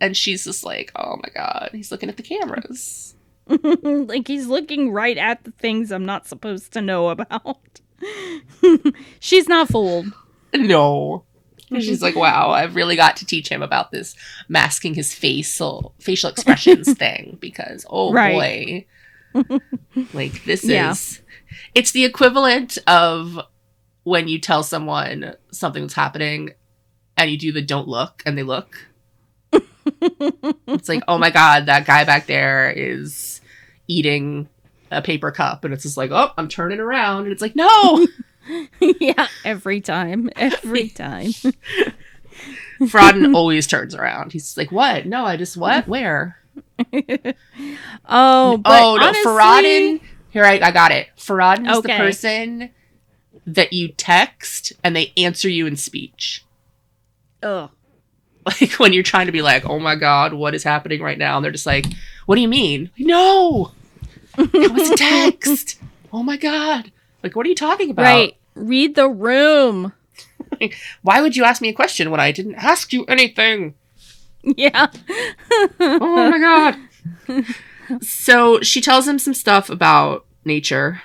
and 0.00 0.16
she's 0.16 0.44
just 0.44 0.64
like, 0.64 0.92
"Oh 0.96 1.16
my 1.16 1.30
god, 1.34 1.70
he's 1.72 1.90
looking 1.90 2.08
at 2.08 2.16
the 2.16 2.22
cameras." 2.22 3.14
like 3.48 4.28
he's 4.28 4.46
looking 4.46 4.90
right 4.92 5.16
at 5.16 5.44
the 5.44 5.50
things 5.52 5.90
I'm 5.90 6.04
not 6.04 6.26
supposed 6.28 6.72
to 6.74 6.82
know 6.82 7.08
about. 7.08 7.80
She's 9.20 9.48
not 9.48 9.68
fooled. 9.68 10.12
No. 10.54 11.24
And 11.70 11.82
She's 11.82 12.00
like, 12.02 12.14
wow, 12.14 12.50
I've 12.50 12.76
really 12.76 12.96
got 12.96 13.16
to 13.18 13.26
teach 13.26 13.48
him 13.48 13.62
about 13.62 13.90
this 13.90 14.14
masking 14.48 14.94
his 14.94 15.14
facial 15.14 15.94
facial 15.98 16.30
expressions 16.30 16.92
thing 16.98 17.38
because 17.40 17.84
oh 17.88 18.12
Right. 18.12 18.86
boy. 19.34 19.46
like 20.14 20.44
this 20.44 20.64
Yeah. 20.64 20.90
is 20.92 21.20
it's 21.74 21.92
the 21.92 22.04
equivalent 22.04 22.78
of 22.86 23.38
when 24.04 24.28
you 24.28 24.38
tell 24.38 24.62
someone 24.62 25.34
something 25.52 25.82
that's 25.82 25.94
happening 25.94 26.50
and 27.16 27.30
you 27.30 27.36
do 27.38 27.52
the 27.52 27.62
don't 27.62 27.88
look 27.88 28.22
and 28.24 28.36
they 28.38 28.42
look. 28.42 28.87
It's 30.66 30.88
like, 30.88 31.02
oh 31.08 31.18
my 31.18 31.30
god, 31.30 31.66
that 31.66 31.86
guy 31.86 32.04
back 32.04 32.26
there 32.26 32.70
is 32.70 33.40
eating 33.86 34.48
a 34.90 35.02
paper 35.02 35.30
cup 35.30 35.64
and 35.64 35.74
it's 35.74 35.82
just 35.82 35.96
like, 35.96 36.10
oh, 36.10 36.30
I'm 36.36 36.48
turning 36.48 36.80
around 36.80 37.24
and 37.24 37.32
it's 37.32 37.42
like, 37.42 37.56
no. 37.56 38.06
yeah, 38.80 39.28
every 39.44 39.80
time. 39.80 40.30
Every 40.36 40.88
time. 40.88 41.32
Farad'n 42.80 43.34
always 43.34 43.66
turns 43.66 43.94
around. 43.94 44.32
He's 44.32 44.56
like, 44.56 44.70
"What? 44.70 45.06
No, 45.06 45.24
I 45.24 45.36
just 45.36 45.56
what? 45.56 45.88
Where? 45.88 46.38
oh, 46.92 48.56
but 48.56 48.82
oh 48.82 48.96
no, 48.96 49.06
honestly, 49.06 49.24
Farad'n. 49.24 50.00
Here, 50.30 50.44
I, 50.44 50.60
I 50.62 50.70
got 50.70 50.92
it. 50.92 51.08
Farad'n 51.16 51.68
is 51.70 51.82
the 51.82 51.88
person 51.88 52.70
that 53.46 53.72
you 53.72 53.88
text 53.88 54.72
and 54.84 54.94
they 54.94 55.12
answer 55.16 55.48
you 55.48 55.66
in 55.66 55.76
speech. 55.76 56.44
Ugh. 57.42 57.70
Like 58.60 58.72
when 58.78 58.92
you're 58.92 59.02
trying 59.02 59.26
to 59.26 59.32
be 59.32 59.42
like, 59.42 59.64
"Oh 59.68 59.78
my 59.78 59.94
god, 59.96 60.32
what 60.32 60.54
is 60.54 60.62
happening 60.64 61.00
right 61.02 61.18
now?" 61.18 61.36
And 61.36 61.44
they're 61.44 61.52
just 61.52 61.66
like, 61.66 61.86
"What 62.26 62.34
do 62.36 62.40
you 62.40 62.48
mean? 62.48 62.90
No, 62.98 63.72
it 64.38 64.72
was 64.72 64.90
a 64.90 64.96
text. 64.96 65.80
oh 66.12 66.22
my 66.22 66.36
god, 66.36 66.90
like 67.22 67.34
what 67.36 67.44
are 67.46 67.48
you 67.48 67.54
talking 67.54 67.90
about? 67.90 68.02
Right. 68.02 68.36
Read 68.54 68.94
the 68.94 69.08
room. 69.08 69.92
Why 71.02 71.20
would 71.20 71.36
you 71.36 71.44
ask 71.44 71.60
me 71.62 71.68
a 71.68 71.72
question 71.74 72.10
when 72.10 72.20
I 72.20 72.32
didn't 72.32 72.56
ask 72.56 72.92
you 72.92 73.04
anything?" 73.06 73.74
Yeah. 74.42 74.86
oh 75.80 76.30
my 76.30 76.38
god. 76.38 77.42
so 78.02 78.60
she 78.62 78.80
tells 78.80 79.06
him 79.08 79.18
some 79.18 79.34
stuff 79.34 79.68
about 79.70 80.24
nature. 80.44 81.02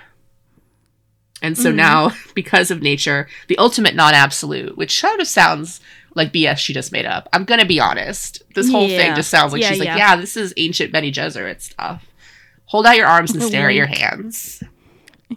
And 1.42 1.58
so 1.58 1.72
Mhm. 1.72 1.76
now, 1.76 2.12
because 2.36 2.72
of 2.72 2.82
nature, 2.82 3.28
the 3.48 3.58
ultimate 3.58 3.96
non 3.96 4.14
absolute, 4.14 4.78
which 4.78 4.98
sort 5.00 5.20
of 5.20 5.28
sounds 5.28 5.82
like 6.16 6.32
BS 6.32 6.58
she 6.58 6.74
just 6.74 6.92
made 6.92 7.06
up. 7.06 7.28
I'm 7.34 7.46
gonna 7.46 7.66
be 7.66 7.80
honest. 7.80 8.44
This 8.56 8.70
whole 8.70 8.88
thing 8.88 9.16
just 9.16 9.30
sounds 9.30 9.54
like 9.54 9.62
Yeah, 9.62 9.70
she's 9.70 9.80
like, 9.80 9.88
yeah. 9.88 9.98
yeah, 9.98 10.16
this 10.16 10.38
is 10.38 10.54
ancient 10.58 10.92
Bene 10.92 11.12
Gesserit 11.12 11.62
stuff. 11.62 12.06
Hold 12.66 12.86
out 12.86 12.98
your 12.98 13.08
arms 13.08 13.32
and 13.32 13.44
oh, 13.44 13.48
stare 13.48 13.70
at 13.70 13.76
your 13.76 13.88
hands. 13.88 14.64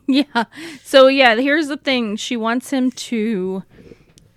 Yeah. 0.06 0.44
So 0.84 1.06
yeah, 1.06 1.36
here's 1.36 1.68
the 1.68 1.78
thing. 1.78 2.16
She 2.16 2.36
wants 2.36 2.70
him 2.70 2.90
to 2.90 3.62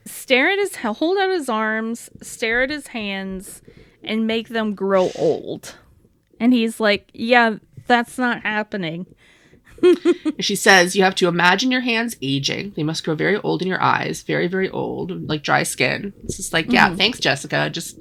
stare 0.06 0.50
at 0.50 0.58
his 0.58 0.78
hold 0.78 1.18
out 1.18 1.30
his 1.30 1.50
arms, 1.50 2.10
stare 2.22 2.62
at 2.64 2.70
his 2.70 2.88
hands, 2.88 3.62
and 4.02 4.26
make 4.26 4.48
them 4.50 4.74
grow 4.74 5.12
old. 5.18 5.76
And 6.40 6.54
he's 6.54 6.80
like, 6.80 7.10
"Yeah, 7.14 7.58
that's 7.88 8.18
not 8.18 8.44
happening." 8.44 9.06
And 10.26 10.44
she 10.46 10.56
says 10.56 10.96
you 10.96 11.04
have 11.04 11.16
to 11.16 11.28
imagine 11.28 11.72
your 11.72 11.82
hands 11.82 12.16
aging. 12.22 12.74
They 12.76 12.84
must 12.84 13.04
grow 13.04 13.16
very 13.16 13.38
old 13.38 13.62
in 13.62 13.68
your 13.68 13.82
eyes, 13.82 14.22
very, 14.24 14.48
very 14.48 14.70
old, 14.70 15.28
like 15.28 15.44
dry 15.44 15.64
skin. 15.64 16.14
It's 16.24 16.38
just 16.38 16.54
like, 16.54 16.72
yeah, 16.72 16.90
Mhm. 16.90 16.98
thanks, 16.98 17.20
Jessica. 17.20 17.70
Just 17.70 18.00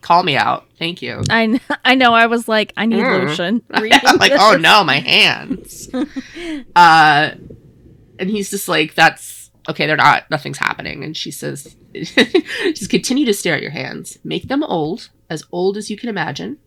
call 0.00 0.22
me 0.22 0.36
out. 0.36 0.66
Thank 0.78 1.02
you. 1.02 1.22
I 1.30 1.46
kn- 1.46 1.60
I 1.84 1.94
know. 1.94 2.12
I 2.14 2.26
was 2.26 2.48
like, 2.48 2.72
I 2.76 2.86
need 2.86 2.98
Mm. 3.00 3.28
lotion. 3.28 3.62
I'm 3.70 4.16
like, 4.18 4.32
oh 4.34 4.56
no, 4.58 4.82
my 4.84 4.98
hands. 5.00 5.88
uh, 6.76 7.30
and 8.18 8.30
he's 8.30 8.50
just 8.50 8.68
like, 8.68 8.94
that's 8.94 9.50
okay. 9.68 9.86
They're 9.86 9.96
not. 9.96 10.30
Nothing's 10.30 10.58
happening. 10.58 11.04
And 11.04 11.16
she 11.16 11.30
says, 11.30 11.76
just 11.94 12.90
continue 12.90 13.26
to 13.26 13.34
stare 13.34 13.54
at 13.56 13.62
your 13.62 13.70
hands. 13.70 14.18
Make 14.24 14.48
them 14.48 14.62
old, 14.62 15.10
as 15.30 15.44
old 15.52 15.76
as 15.76 15.90
you 15.90 15.96
can 15.96 16.08
imagine. 16.08 16.58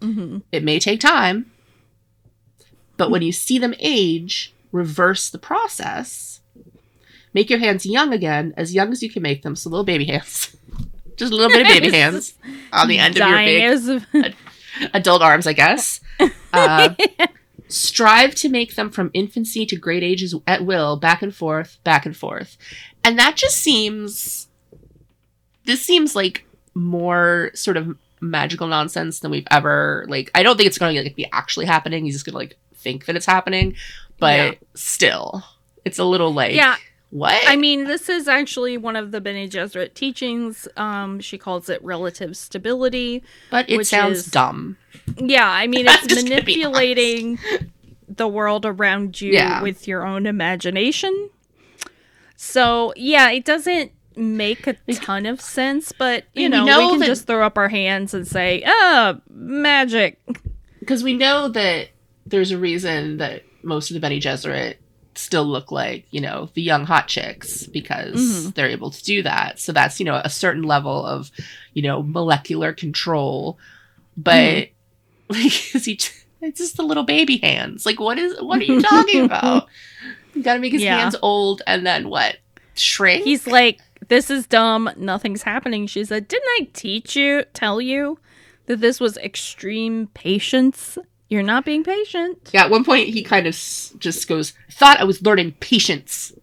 Mhm. 0.00 0.42
It 0.52 0.64
may 0.64 0.78
take 0.78 1.00
time, 1.00 1.50
but 3.00 3.10
when 3.10 3.22
you 3.22 3.32
see 3.32 3.58
them 3.58 3.74
age, 3.78 4.52
reverse 4.72 5.30
the 5.30 5.38
process. 5.38 6.42
Make 7.32 7.48
your 7.48 7.58
hands 7.58 7.86
young 7.86 8.12
again, 8.12 8.52
as 8.58 8.74
young 8.74 8.92
as 8.92 9.02
you 9.02 9.08
can 9.08 9.22
make 9.22 9.40
them. 9.40 9.56
So 9.56 9.70
little 9.70 9.86
baby 9.86 10.04
hands. 10.04 10.54
Just 11.16 11.32
a 11.32 11.34
little 11.34 11.48
bit 11.48 11.62
of 11.62 11.66
baby 11.66 11.90
hands 11.96 12.34
on 12.70 12.88
the 12.88 12.98
end 12.98 13.18
of 13.18 13.26
your 13.26 14.00
big 14.12 14.36
adult 14.92 15.22
arms, 15.22 15.46
I 15.46 15.54
guess. 15.54 16.00
Uh, 16.52 16.96
strive 17.68 18.34
to 18.34 18.48
make 18.48 18.74
them 18.74 18.90
from 18.90 19.12
infancy 19.14 19.64
to 19.64 19.76
great 19.76 20.02
ages 20.02 20.34
at 20.48 20.64
will, 20.64 20.96
back 20.96 21.22
and 21.22 21.32
forth, 21.32 21.78
back 21.84 22.04
and 22.04 22.16
forth. 22.16 22.58
And 23.04 23.16
that 23.20 23.36
just 23.36 23.56
seems. 23.56 24.48
This 25.64 25.80
seems 25.80 26.16
like 26.16 26.44
more 26.74 27.52
sort 27.54 27.76
of 27.76 27.96
magical 28.20 28.66
nonsense 28.66 29.20
than 29.20 29.30
we've 29.30 29.46
ever 29.48 30.04
like. 30.08 30.28
I 30.34 30.42
don't 30.42 30.56
think 30.56 30.66
it's 30.66 30.76
going 30.76 30.96
to 30.96 31.02
like, 31.04 31.14
be 31.14 31.30
actually 31.32 31.66
happening. 31.66 32.04
He's 32.04 32.16
just 32.16 32.26
going 32.26 32.32
to 32.32 32.38
like 32.38 32.58
think 32.82 33.06
that 33.06 33.16
it's 33.16 33.26
happening, 33.26 33.74
but 34.18 34.36
Yeah. 34.36 34.52
still, 34.74 35.44
it's 35.84 35.98
a 35.98 36.04
little 36.04 36.32
like 36.32 36.54
yeah, 36.54 36.76
what? 37.10 37.42
I 37.46 37.56
mean, 37.56 37.84
this 37.84 38.08
is 38.08 38.28
actually 38.28 38.76
one 38.76 38.96
of 38.96 39.10
the 39.12 39.20
Bene 39.20 39.48
Gesserit 39.48 39.94
teachings. 39.94 40.68
Um, 40.76 41.20
she 41.20 41.36
calls 41.38 41.68
it 41.68 41.82
relative 41.84 42.36
stability. 42.36 43.22
but 43.50 43.68
it 43.68 43.76
which 43.78 43.88
sounds 43.88 44.18
is- 44.18 44.26
dumb. 44.26 44.76
Yeah, 45.16 45.48
I 45.48 45.66
mean, 45.66 45.86
it's 45.88 46.06
just 46.06 46.28
gonna 46.28 46.42
be 46.42 46.56
manipulating 46.58 47.38
the 48.08 48.28
world 48.28 48.64
around 48.66 49.20
you 49.20 49.32
Yeah. 49.32 49.62
with 49.62 49.86
your 49.88 50.04
own 50.06 50.26
imagination. 50.26 51.30
So, 52.36 52.92
yeah, 52.96 53.30
it 53.30 53.44
doesn't 53.44 53.92
make 54.16 54.66
a 54.66 54.74
ton 54.94 55.26
of 55.26 55.40
sense, 55.40 55.92
but 55.92 56.24
you 56.34 56.48
know, 56.48 56.64
know 56.64 56.78
we 56.80 56.88
can 56.90 56.98
that- 57.00 57.06
just 57.06 57.26
throw 57.26 57.44
up 57.44 57.56
our 57.58 57.68
hands 57.68 58.14
and 58.14 58.26
say, 58.26 58.62
"Ah, 58.66 59.16
magic." 59.28 60.18
because 60.80 61.02
we 61.04 61.12
know 61.14 61.48
that 61.48 61.88
there's 62.30 62.50
a 62.50 62.58
reason 62.58 63.18
that 63.18 63.42
most 63.62 63.90
of 63.90 63.94
the 63.94 64.00
Bene 64.00 64.20
Gesserit 64.20 64.76
still 65.16 65.44
look 65.44 65.70
like 65.72 66.06
you 66.12 66.20
know 66.20 66.48
the 66.54 66.62
young 66.62 66.86
hot 66.86 67.08
chicks 67.08 67.66
because 67.66 68.14
Mhm. 68.46 68.54
they're 68.54 68.68
able 68.70 68.90
to 68.90 69.02
do 69.04 69.22
that. 69.22 69.58
So 69.58 69.72
that's 69.72 69.98
you 70.00 70.06
know 70.06 70.20
a 70.24 70.30
certain 70.30 70.62
level 70.62 71.04
of 71.04 71.30
you 71.74 71.82
know 71.82 72.02
molecular 72.02 72.72
control, 72.72 73.58
but 74.16 74.34
Mhm. 74.34 74.70
like 75.28 75.74
is 75.74 75.84
he? 75.84 75.98
It's 76.42 76.58
just 76.58 76.76
the 76.76 76.82
little 76.84 77.02
baby 77.04 77.36
hands. 77.38 77.84
Like 77.84 78.00
what 78.00 78.18
is? 78.18 78.34
What 78.40 78.60
are 78.60 78.64
you 78.64 78.80
talking 78.80 79.24
about? 79.26 79.68
You 80.34 80.42
got 80.42 80.54
to 80.54 80.60
make 80.60 80.72
his 80.72 80.82
Yeah. 80.82 80.98
hands 81.00 81.16
old 81.22 81.60
and 81.66 81.86
then 81.86 82.08
what? 82.08 82.36
Shrink? 82.74 83.24
He's 83.24 83.46
like, 83.46 83.80
"This 84.08 84.30
is 84.30 84.46
dumb. 84.46 84.88
Nothing's 84.96 85.42
happening." 85.42 85.86
She 85.86 86.04
said, 86.04 86.28
"Didn't 86.28 86.48
I 86.60 86.68
teach 86.72 87.14
you, 87.16 87.44
tell 87.52 87.80
you 87.80 88.18
that 88.66 88.80
this 88.80 89.00
was 89.00 89.18
extreme 89.18 90.06
patience? 90.14 90.96
You're 91.30 91.42
not 91.42 91.64
being 91.64 91.82
patient." 91.84 92.50
yeah. 92.52 92.64
At 92.64 92.70
one 92.70 92.84
point, 92.84 93.08
he 93.08 93.22
kind 93.22 93.46
of 93.46 93.54
s- 93.54 93.94
just 93.98 94.28
goes, 94.28 94.52
"Thought 94.70 95.00
I 95.00 95.04
was 95.04 95.22
learning 95.22 95.52
patience." 95.60 96.34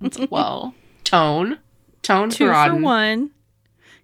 It's 0.00 0.18
like, 0.18 0.30
well, 0.30 0.74
tone, 1.04 1.58
tone 2.00 2.30
Two 2.30 2.46
for, 2.46 2.74
one. 2.76 3.30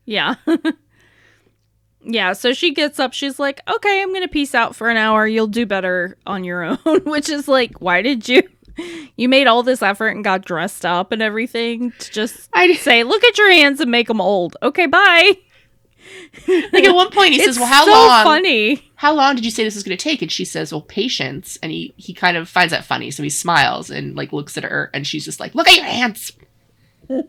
Yeah. 0.05 0.35
yeah, 2.05 2.33
so 2.35 2.53
she 2.53 2.73
gets 2.73 3.01
up. 3.01 3.13
She's 3.13 3.39
like, 3.39 3.61
okay, 3.69 4.03
I'm 4.03 4.11
going 4.11 4.23
to 4.23 4.29
peace 4.29 4.55
out 4.55 4.77
for 4.77 4.89
an 4.89 4.97
hour. 4.97 5.27
You'll 5.27 5.47
do 5.49 5.67
better 5.67 6.17
on 6.27 6.45
your 6.45 6.63
own, 6.87 7.01
which 7.05 7.29
is 7.29 7.49
like, 7.49 7.81
why 7.81 8.03
did 8.03 8.29
you? 8.29 8.43
You 9.17 9.29
made 9.31 9.47
all 9.47 9.63
this 9.63 9.81
effort 9.81 10.09
and 10.09 10.23
got 10.23 10.45
dressed 10.45 10.85
up 10.85 11.11
and 11.11 11.23
everything 11.23 11.93
to 11.99 12.13
just 12.13 12.51
I 12.53 12.75
say, 12.75 13.05
look 13.05 13.25
at 13.25 13.39
your 13.39 13.51
hands 13.51 13.81
and 13.81 13.91
make 13.91 14.07
them 14.07 14.21
old. 14.21 14.55
Okay, 14.63 14.85
bye. 14.85 15.39
Like 16.49 16.85
at 16.85 16.95
one 16.95 17.11
point 17.11 17.33
he 17.33 17.41
says, 17.45 17.59
"Well, 17.59 17.67
how 17.69 17.85
so 17.85 17.91
long? 17.91 18.25
funny. 18.25 18.91
How 18.97 19.13
long 19.15 19.35
did 19.35 19.45
you 19.45 19.51
say 19.51 19.65
this 19.65 19.77
is 19.77 19.83
going 19.83 19.97
to 19.97 20.03
take?" 20.03 20.23
And 20.23 20.31
she 20.33 20.45
says, 20.45 20.73
"Well, 20.73 20.83
patience." 20.83 21.59
And 21.63 21.71
he 21.73 21.93
he 21.97 22.13
kind 22.15 22.37
of 22.37 22.49
finds 22.49 22.73
that 22.73 22.85
funny, 22.85 23.11
so 23.11 23.23
he 23.23 23.31
smiles 23.31 23.91
and 23.91 24.15
like 24.17 24.33
looks 24.33 24.57
at 24.57 24.65
her, 24.65 24.91
and 24.95 25.07
she's 25.07 25.25
just 25.25 25.41
like, 25.41 25.55
"Look 25.55 25.69
at 25.69 25.77
your 25.77 25.85
hands." 25.85 26.33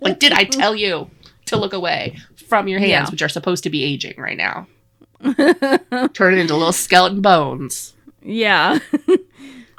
like, 0.02 0.20
did 0.20 0.32
I 0.34 0.44
tell 0.44 0.74
you 0.76 1.10
to 1.46 1.56
look 1.58 1.74
away 1.74 2.18
from 2.48 2.68
your 2.68 2.80
hands, 2.80 2.90
Yeah. 2.90 3.10
which 3.12 3.22
are 3.22 3.30
supposed 3.30 3.64
to 3.64 3.70
be 3.70 3.84
aging 3.84 4.16
right 4.18 4.38
now? 4.38 4.68
Turn 6.14 6.34
it 6.34 6.40
into 6.40 6.56
little 6.56 6.72
skeleton 6.74 7.22
bones. 7.22 7.94
Yeah. 8.22 8.80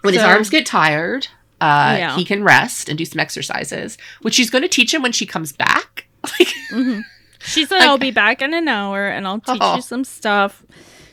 When 0.03 0.15
his 0.15 0.23
arms 0.23 0.49
get 0.49 0.65
tired, 0.65 1.27
uh, 1.61 1.97
Yeah. 1.99 2.17
he 2.17 2.25
can 2.25 2.45
rest 2.45 2.89
and 2.89 2.97
do 2.97 3.05
some 3.05 3.19
exercises, 3.19 3.99
which 4.23 4.35
she's 4.35 4.49
going 4.49 4.63
to 4.63 4.69
teach 4.69 4.95
him 4.95 5.03
when 5.03 5.11
she 5.13 5.27
comes 5.27 5.53
back. 5.53 6.07
Like, 6.39 6.49
Mhm. 6.71 7.03
She 7.41 7.64
said, 7.64 7.82
"I'll 7.82 7.99
be 7.99 8.11
back 8.11 8.43
in 8.43 8.53
an 8.55 8.68
hour, 8.68 9.07
and 9.09 9.26
I'll 9.26 9.41
teach 9.41 9.59
Oh. 9.61 9.76
you 9.76 9.82
some 9.82 10.05
stuff 10.05 10.64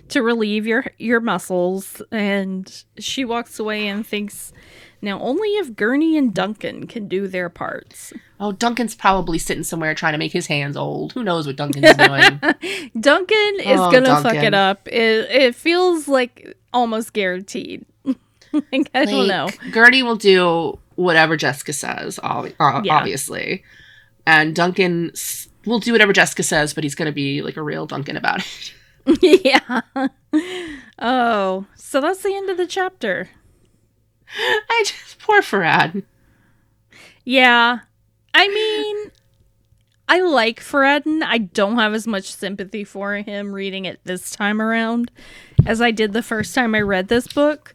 to 0.09 0.21
relieve 0.21 0.65
your 0.67 0.85
your 0.97 1.19
muscles." 1.19 2.01
And 2.11 2.71
she 2.97 3.23
walks 3.25 3.59
away 3.59 3.87
and 3.87 4.05
thinks, 4.05 4.51
"Now 5.01 5.19
only 5.19 5.49
if 5.49 5.75
Gurney 5.75 6.17
and 6.17 6.33
Duncan 6.33 6.87
can 6.87 7.07
do 7.07 7.27
their 7.27 7.49
parts." 7.49 8.11
oh, 8.37 8.51
Duncan's 8.51 8.93
probably 8.95 9.37
sitting 9.37 9.63
somewhere 9.63 9.95
trying 9.95 10.11
to 10.11 10.17
make 10.17 10.33
his 10.33 10.47
hands 10.47 10.75
old. 10.75 11.13
Who 11.13 11.23
knows 11.23 11.47
what 11.47 11.55
Duncan's 11.55 11.95
doing? 11.95 12.39
Duncan 12.99 13.53
is 13.61 13.79
Oh, 13.79 13.91
gonna 13.91 14.21
fuck 14.21 14.35
it 14.35 14.53
up. 14.53 14.87
It 14.87 15.29
it 15.31 15.55
feels 15.55 16.07
like 16.07 16.57
almost 16.73 17.13
guaranteed. 17.13 17.85
like, 18.51 18.89
I 18.93 19.05
don't 19.05 19.27
know. 19.27 19.49
Gurney 19.71 20.03
will 20.03 20.17
do 20.17 20.77
whatever 20.95 21.37
Jessica 21.37 21.71
says, 21.73 22.19
ob- 22.23 22.51
uh, 22.59 22.81
Yeah. 22.83 22.95
obviously. 22.97 23.63
And 24.27 24.55
Duncan 24.55 25.11
will 25.65 25.79
do 25.79 25.91
whatever 25.91 26.13
Jessica 26.13 26.43
says, 26.43 26.73
but 26.73 26.83
he's 26.83 26.95
going 26.95 27.07
to 27.07 27.11
be 27.11 27.41
like 27.41 27.57
a 27.57 27.63
real 27.63 27.85
Duncan 27.85 28.17
about 28.17 28.39
it. 28.39 28.73
yeah. 29.45 29.81
Oh, 30.97 31.65
so 31.75 31.99
that's 31.99 32.23
the 32.23 32.33
end 32.33 32.49
of 32.49 32.55
the 32.55 32.65
chapter. 32.65 33.29
I 34.69 34.83
just, 34.85 35.19
poor 35.19 35.41
Farad. 35.41 36.03
Yeah. 37.25 37.79
I 38.33 38.47
mean, 38.47 39.11
I 40.07 40.21
like 40.21 40.61
Farad'n. 40.61 41.21
I 41.23 41.39
don't 41.39 41.77
have 41.77 41.93
as 41.93 42.07
much 42.07 42.33
sympathy 42.33 42.83
for 42.83 43.15
him 43.15 43.53
reading 43.53 43.85
it 43.85 43.99
this 44.03 44.31
time 44.31 44.61
around 44.61 45.11
as 45.65 45.81
I 45.81 45.91
did 45.91 46.13
the 46.13 46.23
first 46.23 46.55
time 46.55 46.75
I 46.75 46.81
read 46.81 47.07
this 47.07 47.27
book. 47.27 47.73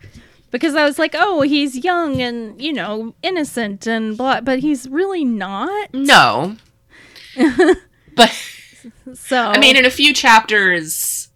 Because 0.50 0.74
I 0.74 0.84
was 0.84 0.98
like, 0.98 1.14
oh, 1.16 1.42
he's 1.42 1.84
young 1.84 2.20
and, 2.20 2.60
you 2.60 2.72
know, 2.72 3.14
innocent 3.22 3.86
and 3.86 4.16
blah, 4.16 4.40
but 4.40 4.58
he's 4.60 4.88
really 4.88 5.24
not. 5.24 5.94
No. 5.94 6.56
but, 8.16 8.32
So, 9.14 9.38
I 9.38 9.58
mean, 9.58 9.76
in 9.76 9.84
a 9.84 9.90
few 9.90 10.12
chapters, 10.12 11.28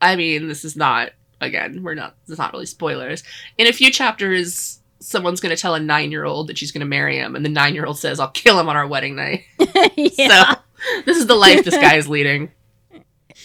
I 0.00 0.16
mean, 0.16 0.48
this 0.48 0.64
is 0.64 0.76
not, 0.76 1.10
again, 1.40 1.82
we're 1.82 1.94
not, 1.94 2.16
this 2.26 2.34
is 2.34 2.38
not 2.38 2.52
really 2.52 2.66
spoilers. 2.66 3.22
In 3.58 3.66
a 3.66 3.72
few 3.72 3.90
chapters, 3.90 4.80
someone's 5.00 5.40
going 5.40 5.54
to 5.54 5.60
tell 5.60 5.74
a 5.74 5.80
nine 5.80 6.10
year 6.10 6.24
old 6.24 6.48
that 6.48 6.58
she's 6.58 6.72
going 6.72 6.80
to 6.80 6.86
marry 6.86 7.16
him, 7.18 7.36
and 7.36 7.44
the 7.44 7.50
nine 7.50 7.74
year 7.74 7.86
old 7.86 7.98
says, 7.98 8.20
I'll 8.20 8.30
kill 8.30 8.58
him 8.58 8.68
on 8.68 8.76
our 8.76 8.86
wedding 8.86 9.16
night. 9.16 9.44
yeah. 9.96 10.54
So, 10.54 10.60
this 11.04 11.16
is 11.16 11.26
the 11.26 11.34
life 11.34 11.64
this 11.64 11.76
guy 11.76 11.96
is 11.96 12.08
leading. 12.08 12.50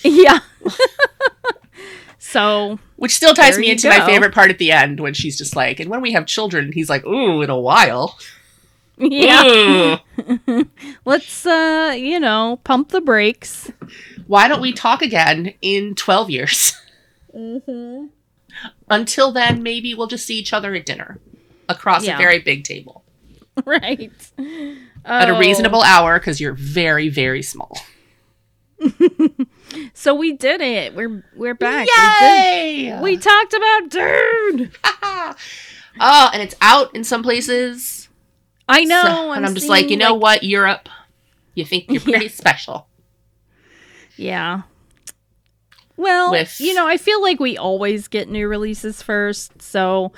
yeah. 0.04 0.40
so, 2.18 2.80
Which 2.96 3.16
still 3.16 3.34
ties 3.34 3.58
me 3.58 3.72
into 3.72 3.90
my 3.90 4.06
favorite 4.06 4.34
part 4.34 4.50
at 4.50 4.58
the 4.58 4.72
end 4.72 5.00
when 5.00 5.14
she's 5.14 5.38
just 5.38 5.56
like, 5.56 5.80
and 5.80 5.90
when 5.90 6.02
we 6.02 6.14
have 6.14 6.26
children, 6.26 6.72
he's 6.72 6.90
like, 6.90 7.06
ooh, 7.06 7.42
in 7.42 7.50
a 7.50 7.60
while. 7.60 8.18
yeah. 8.98 9.98
Ooh. 10.48 10.66
Let's, 11.06 11.46
uh, 11.46 11.96
you 11.98 12.20
know, 12.20 12.60
pump 12.64 12.90
the 12.90 13.02
brakes. 13.02 13.72
Why 14.28 14.48
don't 14.48 14.62
we 14.62 14.72
talk 14.74 15.02
again 15.02 15.54
in 15.62 15.96
12 15.96 16.30
years? 16.30 16.74
Mm-hmm. 17.36 18.06
Until 18.90 19.32
then, 19.34 19.62
maybe 19.62 19.94
we'll 19.94 20.08
just 20.08 20.26
see 20.26 20.40
each 20.40 20.54
other 20.54 20.74
at 20.74 20.86
dinner 20.86 21.20
across 21.68 22.06
Yeah. 22.06 22.16
a 22.16 22.18
very 22.18 22.40
big 22.40 22.64
table 22.64 23.04
Right. 23.66 24.12
at 25.04 25.30
a 25.30 25.36
Oh. 25.36 25.40
reasonable 25.40 25.82
hour 25.82 26.18
because 26.18 26.40
you're 26.40 26.54
very, 26.54 27.10
very 27.10 27.42
small. 27.42 27.78
So 29.94 30.14
we 30.16 30.32
did 30.34 30.62
it. 30.62 30.96
We're 30.96 31.26
we're 31.36 31.56
back. 31.56 31.88
Yay! 31.98 32.98
we 33.02 33.18
talked 33.18 33.54
about 33.54 33.90
Dune. 33.90 34.72
oh, 36.00 36.30
and 36.32 36.42
it's 36.42 36.56
out 36.62 36.96
in 36.96 37.04
some 37.04 37.24
places. 37.24 38.05
I 38.68 38.84
know. 38.84 39.02
So- 39.04 39.32
and 39.34 39.46
I'm, 39.46 39.54
just 39.56 39.70
like, 39.70 39.90
you 39.90 39.98
know 39.98 40.14
what, 40.16 40.44
Europe? 40.44 40.90
You 41.54 41.66
think 41.66 41.86
you're 41.90 42.02
Yeah. 42.06 42.18
pretty 42.18 42.30
special. 42.30 42.88
Yeah. 44.18 44.64
Well, 45.98 46.32
With- 46.32 46.60
you 46.60 46.74
know, 46.74 46.88
I 46.88 46.98
feel 46.98 47.22
like 47.22 47.40
we 47.40 47.58
always 47.58 48.08
get 48.08 48.28
new 48.30 48.48
releases 48.48 49.02
first, 49.02 49.62
so 49.62 50.12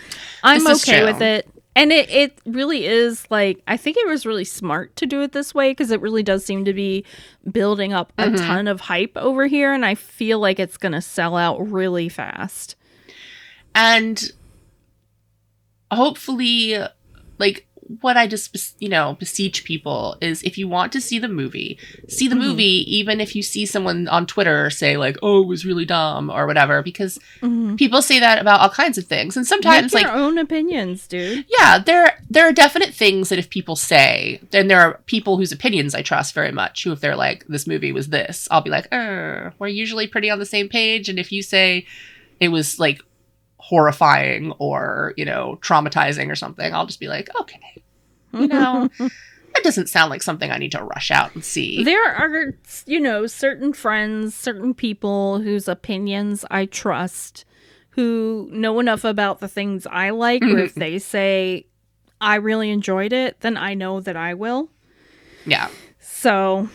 I'm 0.44 0.66
okay 0.68 1.04
with 1.04 1.22
it. 1.22 1.48
And 1.76 1.92
it, 1.92 2.10
it 2.10 2.40
really 2.48 2.88
is 2.88 3.28
like 3.30 3.62
I 3.68 3.78
think 3.78 3.98
it 3.98 4.08
was 4.08 4.26
really 4.26 4.46
smart 4.46 4.96
to 4.96 5.06
do 5.06 5.22
it 5.22 5.34
this 5.34 5.54
way 5.54 5.70
because 5.70 5.92
it 5.92 6.02
really 6.02 6.24
does 6.24 6.44
seem 6.44 6.66
to 6.66 6.74
be 6.74 7.06
building 7.52 7.94
up 7.94 8.12
a 8.18 8.30
Mhm. 8.30 8.38
ton 8.38 8.68
of 8.68 8.82
hype 8.82 9.16
over 9.16 9.46
here, 9.46 9.72
and 9.74 9.86
I 9.86 9.94
feel 9.94 10.40
like 10.40 10.60
it's 10.60 10.78
gonna 10.78 11.02
sell 11.04 11.38
out 11.38 11.60
really 11.72 12.10
fast. 12.10 12.76
and 13.76 14.32
hopefully 15.92 16.76
like 17.38 17.67
what 18.02 18.18
i 18.18 18.28
just 18.28 18.76
you 18.80 18.90
know 18.90 19.16
beseech 19.20 19.64
people 19.64 20.18
is 20.22 20.44
if 20.44 20.58
you 20.58 20.68
want 20.68 20.92
to 20.92 21.00
see 21.00 21.20
the 21.20 21.28
movie 21.28 21.78
see 22.10 22.28
the 22.28 22.36
Mhm. 22.36 22.40
movie 22.40 22.98
even 22.98 23.22
if 23.22 23.36
you 23.36 23.42
see 23.42 23.66
someone 23.66 24.08
on 24.10 24.26
twitter 24.26 24.70
say 24.70 24.98
like 24.98 25.18
oh 25.24 25.42
it 25.44 25.48
was 25.48 25.66
really 25.66 25.86
dumb 25.86 26.30
or 26.30 26.46
whatever 26.46 26.82
because 26.82 27.18
people 27.78 28.02
say 28.02 28.20
that 28.20 28.40
about 28.42 28.60
all 28.60 28.70
kinds 28.70 28.98
of 28.98 29.06
things 29.06 29.38
and 29.38 29.48
sometimes 29.48 29.94
like 29.94 30.04
your 30.04 30.12
own 30.14 30.38
opinions, 30.38 31.08
dude. 31.08 31.46
yeah 31.50 31.80
there 31.80 32.20
there 32.30 32.46
are 32.48 32.52
definite 32.52 32.94
things 32.94 33.30
that 33.30 33.40
if 33.40 33.50
people 33.50 33.76
say 33.76 34.40
and 34.54 34.70
there 34.70 34.82
are 34.82 35.00
people 35.06 35.38
whose 35.38 35.52
opinions 35.52 35.96
i 35.96 36.02
trust 36.02 36.34
very 36.34 36.52
much 36.52 36.84
who 36.84 36.92
if 36.92 37.00
they're 37.00 37.16
like 37.16 37.46
this 37.48 37.68
movie 37.68 37.92
was 37.92 38.10
this 38.10 38.48
i'll 38.52 38.62
be 38.62 38.70
like 38.70 38.88
er, 38.94 39.54
we're 39.60 39.68
usually 39.68 40.08
pretty 40.08 40.30
on 40.30 40.40
the 40.40 40.46
same 40.46 40.68
page 40.68 41.08
and 41.10 41.18
if 41.20 41.32
you 41.32 41.42
say 41.42 41.86
it 42.40 42.50
was 42.50 42.80
like 42.80 43.02
horrifying 43.68 44.54
or 44.60 45.14
you 45.18 45.26
know 45.26 45.60
traumatizing 45.62 46.32
or 46.32 46.36
something 46.36 46.74
i'll 46.74 46.86
just 46.86 47.02
be 47.02 47.10
like 47.10 47.30
okay. 47.42 47.84
You 48.32 48.48
know? 48.48 48.90
That 49.54 49.64
doesn't 49.64 49.90
sound 49.90 50.12
like 50.12 50.22
something 50.22 50.52
i 50.52 50.58
need 50.60 50.74
to 50.74 50.84
rush 50.84 51.10
out 51.10 51.34
and 51.34 51.44
see. 51.44 51.84
There 51.84 52.14
are, 52.14 52.54
you 52.86 53.00
know, 53.00 53.26
certain 53.26 53.74
friends, 53.74 54.36
certain 54.36 54.76
people 54.76 55.40
whose 55.40 55.68
opinions 55.68 56.46
I 56.52 56.68
trust, 56.68 57.44
who 57.90 58.50
know 58.52 58.80
enough 58.80 59.04
about 59.04 59.40
the 59.40 59.48
things 59.48 59.88
I 59.88 60.12
like, 60.12 60.44
where 60.44 60.60
if 60.60 60.72
mm-hmm. 60.72 60.80
they 60.80 61.00
say, 61.00 61.66
I 62.22 62.36
really 62.36 62.70
enjoyed 62.70 63.12
it, 63.14 63.40
then 63.40 63.58
I 63.58 63.74
know 63.74 64.00
that 64.00 64.16
I 64.16 64.36
will. 64.36 64.70
yeah. 65.48 65.70
So, 66.00 66.70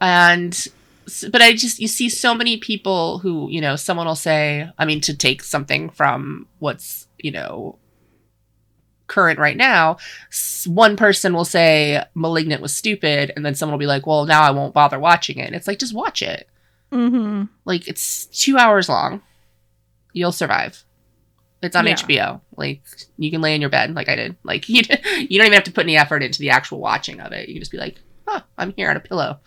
and 0.00 0.66
but 1.32 1.40
i 1.42 1.52
just 1.52 1.78
you 1.80 1.88
see 1.88 2.08
so 2.08 2.34
many 2.34 2.56
people 2.56 3.18
who 3.18 3.48
you 3.50 3.60
know 3.60 3.76
someone 3.76 4.06
will 4.06 4.14
say 4.14 4.68
i 4.78 4.84
mean 4.84 5.00
to 5.00 5.16
take 5.16 5.42
something 5.42 5.90
from 5.90 6.46
what's 6.58 7.06
you 7.18 7.30
know 7.30 7.76
current 9.06 9.38
right 9.40 9.56
now 9.56 9.96
one 10.66 10.96
person 10.96 11.34
will 11.34 11.44
say 11.44 12.02
malignant 12.14 12.62
was 12.62 12.76
stupid 12.76 13.32
and 13.34 13.44
then 13.44 13.54
someone 13.56 13.72
will 13.74 13.78
be 13.80 13.86
like 13.86 14.06
well 14.06 14.24
now 14.24 14.42
i 14.42 14.50
won't 14.52 14.72
bother 14.74 14.98
watching 15.00 15.38
it. 15.38 15.46
And 15.46 15.54
it's 15.56 15.66
like 15.66 15.78
just 15.80 15.94
watch 15.94 16.22
it. 16.22 16.48
Hmm 16.92 17.44
like 17.64 17.88
it's 17.88 18.26
two 18.26 18.56
hours 18.56 18.88
long. 18.88 19.20
You'll 20.12 20.30
survive. 20.32 20.84
It's 21.62 21.74
on 21.74 21.86
Yeah. 21.86 21.94
hbo 21.94 22.40
like 22.56 22.82
you 23.16 23.30
can 23.32 23.40
lay 23.40 23.54
in 23.56 23.60
your 23.60 23.70
bed 23.70 23.94
like 23.94 24.08
i 24.08 24.14
did. 24.14 24.36
Like 24.44 24.68
you, 24.68 24.82
you 25.18 25.38
don't 25.38 25.46
even 25.46 25.54
have 25.54 25.64
to 25.64 25.72
put 25.72 25.84
any 25.86 25.96
effort 25.96 26.22
into 26.22 26.38
the 26.38 26.50
actual 26.50 26.78
watching 26.78 27.20
of 27.20 27.32
it. 27.32 27.48
You 27.48 27.54
can 27.56 27.62
just 27.62 27.72
be 27.72 27.78
like 27.78 27.96
huh 28.28 28.42
i'm 28.56 28.72
here 28.76 28.90
on 28.90 28.96
a 28.96 29.00
pillow 29.00 29.40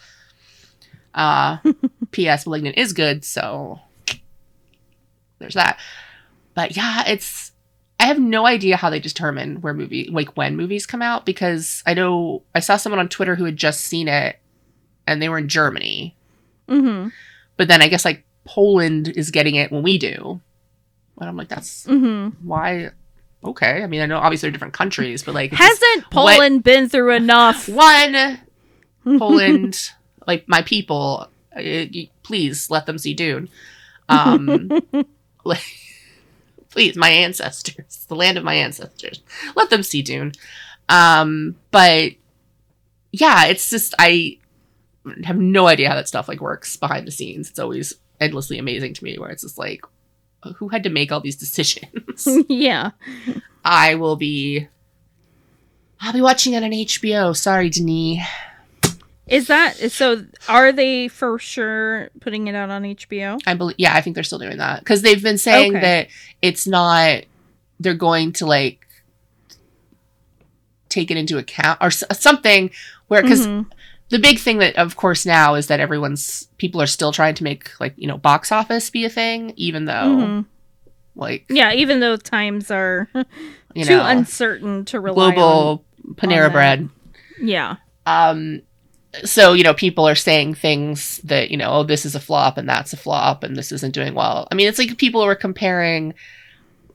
uh 1.16 1.58
ps 2.12 2.46
malignant 2.46 2.78
is 2.78 2.94
good 2.94 3.24
so 3.26 3.80
there's 5.40 5.54
that 5.56 5.80
but 6.54 6.76
yeah 6.76 7.04
it's 7.08 7.52
i 8.00 8.06
have 8.06 8.20
no 8.20 8.46
idea 8.46 8.76
how 8.78 8.90
they 8.90 9.00
determine 9.00 9.62
where 9.62 9.74
movie 9.74 10.10
like 10.12 10.36
when 10.38 10.56
movies 10.56 10.86
come 10.86 11.02
out 11.02 11.26
because 11.26 11.84
i 11.86 11.94
know 11.94 12.42
i 12.56 12.60
saw 12.60 12.78
someone 12.78 13.00
on 13.00 13.10
twitter 13.10 13.36
who 13.36 13.46
had 13.46 13.58
just 13.58 13.82
seen 13.82 14.08
it 14.08 14.40
and 15.08 15.22
they 15.22 15.30
were 15.30 15.38
in 15.38 15.50
germany 15.50 16.16
hmm 16.68 17.10
but 17.56 17.68
then 17.68 17.84
I 17.84 17.88
guess 17.88 18.04
like 18.04 18.24
Poland 18.46 19.10
is 19.10 19.30
getting 19.30 19.54
it 19.54 19.72
when 19.72 19.84
we 19.84 20.00
do. 20.00 20.42
And 21.20 21.30
I'm 21.30 21.38
like, 21.38 21.50
that's 21.50 21.86
hmm 21.86 22.30
why 22.42 22.90
okay. 23.46 23.84
I 23.84 23.88
mean, 23.88 24.02
I 24.02 24.08
know 24.08 24.18
obviously 24.18 24.48
they're 24.48 24.54
different 24.54 24.74
countries, 24.74 25.22
but 25.22 25.36
like 25.36 25.54
Hasn't 25.54 26.10
Poland 26.10 26.64
been 26.64 26.90
through 26.90 27.12
enough? 27.14 27.70
one 27.70 28.40
Poland, 29.20 29.92
like 30.28 30.48
my 30.48 30.62
people, 30.62 31.28
uh, 31.56 31.86
please 32.24 32.70
let 32.70 32.86
them 32.86 32.98
see 32.98 33.14
Dune. 33.14 33.50
Um, 34.10 34.70
like, 35.44 35.64
please, 36.70 36.96
my 36.96 37.10
ancestors, 37.10 38.06
the 38.08 38.16
land 38.16 38.38
of 38.38 38.44
my 38.44 38.56
ancestors, 38.56 39.22
let 39.56 39.70
them 39.70 39.84
see 39.84 40.02
Dune. 40.02 40.34
Um, 40.90 41.56
but 41.72 42.14
yeah, 43.12 43.46
it's 43.46 43.70
just 43.70 43.94
I 44.00 44.38
have 45.24 45.38
no 45.38 45.68
idea 45.68 45.90
how 45.90 45.96
that 45.96 46.08
stuff 46.08 46.28
like 46.28 46.42
works 46.42 46.78
behind 46.78 47.08
the 47.08 47.12
scenes. 47.12 47.50
It's 47.50 47.60
always 47.60 47.96
endlessly 48.20 48.58
amazing 48.58 48.94
to 48.96 49.04
me, 49.04 49.18
where 49.18 49.30
it's 49.30 49.44
just 49.44 49.58
like, 49.58 49.84
who 50.58 50.70
had 50.70 50.84
to 50.84 50.90
make 50.90 51.12
all 51.12 51.22
these 51.22 51.36
decisions? 51.36 52.28
yeah. 52.50 52.92
I 53.64 53.96
will 53.96 54.16
be. 54.16 54.68
I'll 56.02 56.14
be 56.14 56.22
watching 56.22 56.54
it 56.54 56.64
on 56.64 56.72
HBO. 56.72 57.36
Sorry, 57.36 57.70
Denis. 57.70 58.26
Is 59.28 59.48
that 59.48 59.78
so? 59.92 60.26
Are 60.50 60.72
they 60.74 61.08
for 61.08 61.40
sure 61.40 62.10
putting 62.20 62.48
it 62.48 62.56
out 62.56 62.70
on 62.70 62.84
HBO? 62.84 63.40
I 63.48 63.54
believe, 63.54 63.76
yeah, 63.80 63.96
I 63.96 64.02
think 64.02 64.16
they're 64.16 64.24
still 64.24 64.40
doing 64.40 64.58
that 64.58 64.80
because 64.80 65.02
they've 65.02 65.24
been 65.24 65.38
saying 65.38 65.72
Okay. 65.78 65.82
that 65.82 66.08
it's 66.42 66.68
not. 66.68 67.24
They're 67.80 67.94
going 67.94 68.34
to 68.34 68.46
like 68.46 68.80
take 70.90 71.10
it 71.10 71.18
into 71.18 71.38
account 71.38 71.80
or 71.82 71.90
something 71.90 72.70
where 73.08 73.22
because 73.24 73.48
Mhm. 73.48 73.66
the 74.10 74.20
big 74.20 74.38
thing 74.40 74.60
that 74.60 74.76
of 74.76 74.96
course 74.96 75.26
now 75.26 75.56
is 75.56 75.68
that 75.68 75.80
everyone's 75.80 76.48
people 76.58 76.80
are 76.82 76.86
still 76.88 77.12
trying 77.12 77.34
to 77.36 77.44
make 77.44 77.72
like 77.80 77.94
you 77.98 78.08
know 78.08 78.18
box 78.18 78.52
office 78.52 78.90
be 78.92 79.04
a 79.04 79.10
thing 79.10 79.54
even 79.56 79.86
though 79.86 79.94
Mhm. 79.94 80.46
like 81.16 81.46
Yeah, 81.50 81.74
even 81.74 82.00
though 82.00 82.16
times 82.16 82.70
are 82.70 83.10
you 83.74 83.86
too 83.86 83.96
know 83.98 84.06
uncertain 84.06 84.86
to 84.86 85.00
rely 85.00 85.28
on. 85.30 85.34
global 85.34 85.86
Panera 86.14 86.44
that. 86.44 86.52
bread 86.52 86.90
Yeah. 87.42 87.78
um 88.06 88.62
so 89.24 89.54
you 89.54 89.64
know 89.64 89.74
people 89.74 90.08
are 90.08 90.16
saying 90.16 90.54
things 90.56 91.18
that 91.24 91.52
you 91.52 91.58
know 91.58 91.70
oh 91.72 91.84
this 91.84 92.06
is 92.06 92.16
a 92.16 92.20
flop 92.20 92.58
and 92.58 92.68
that's 92.68 92.94
a 92.94 92.98
flop 92.98 93.44
and 93.44 93.56
this 93.56 93.72
isn't 93.72 93.94
doing 93.94 94.14
well 94.16 94.48
i 94.52 94.56
mean 94.56 94.68
it's 94.68 94.80
like 94.80 94.98
people 94.98 95.24
were 95.24 95.36
comparing 95.36 96.14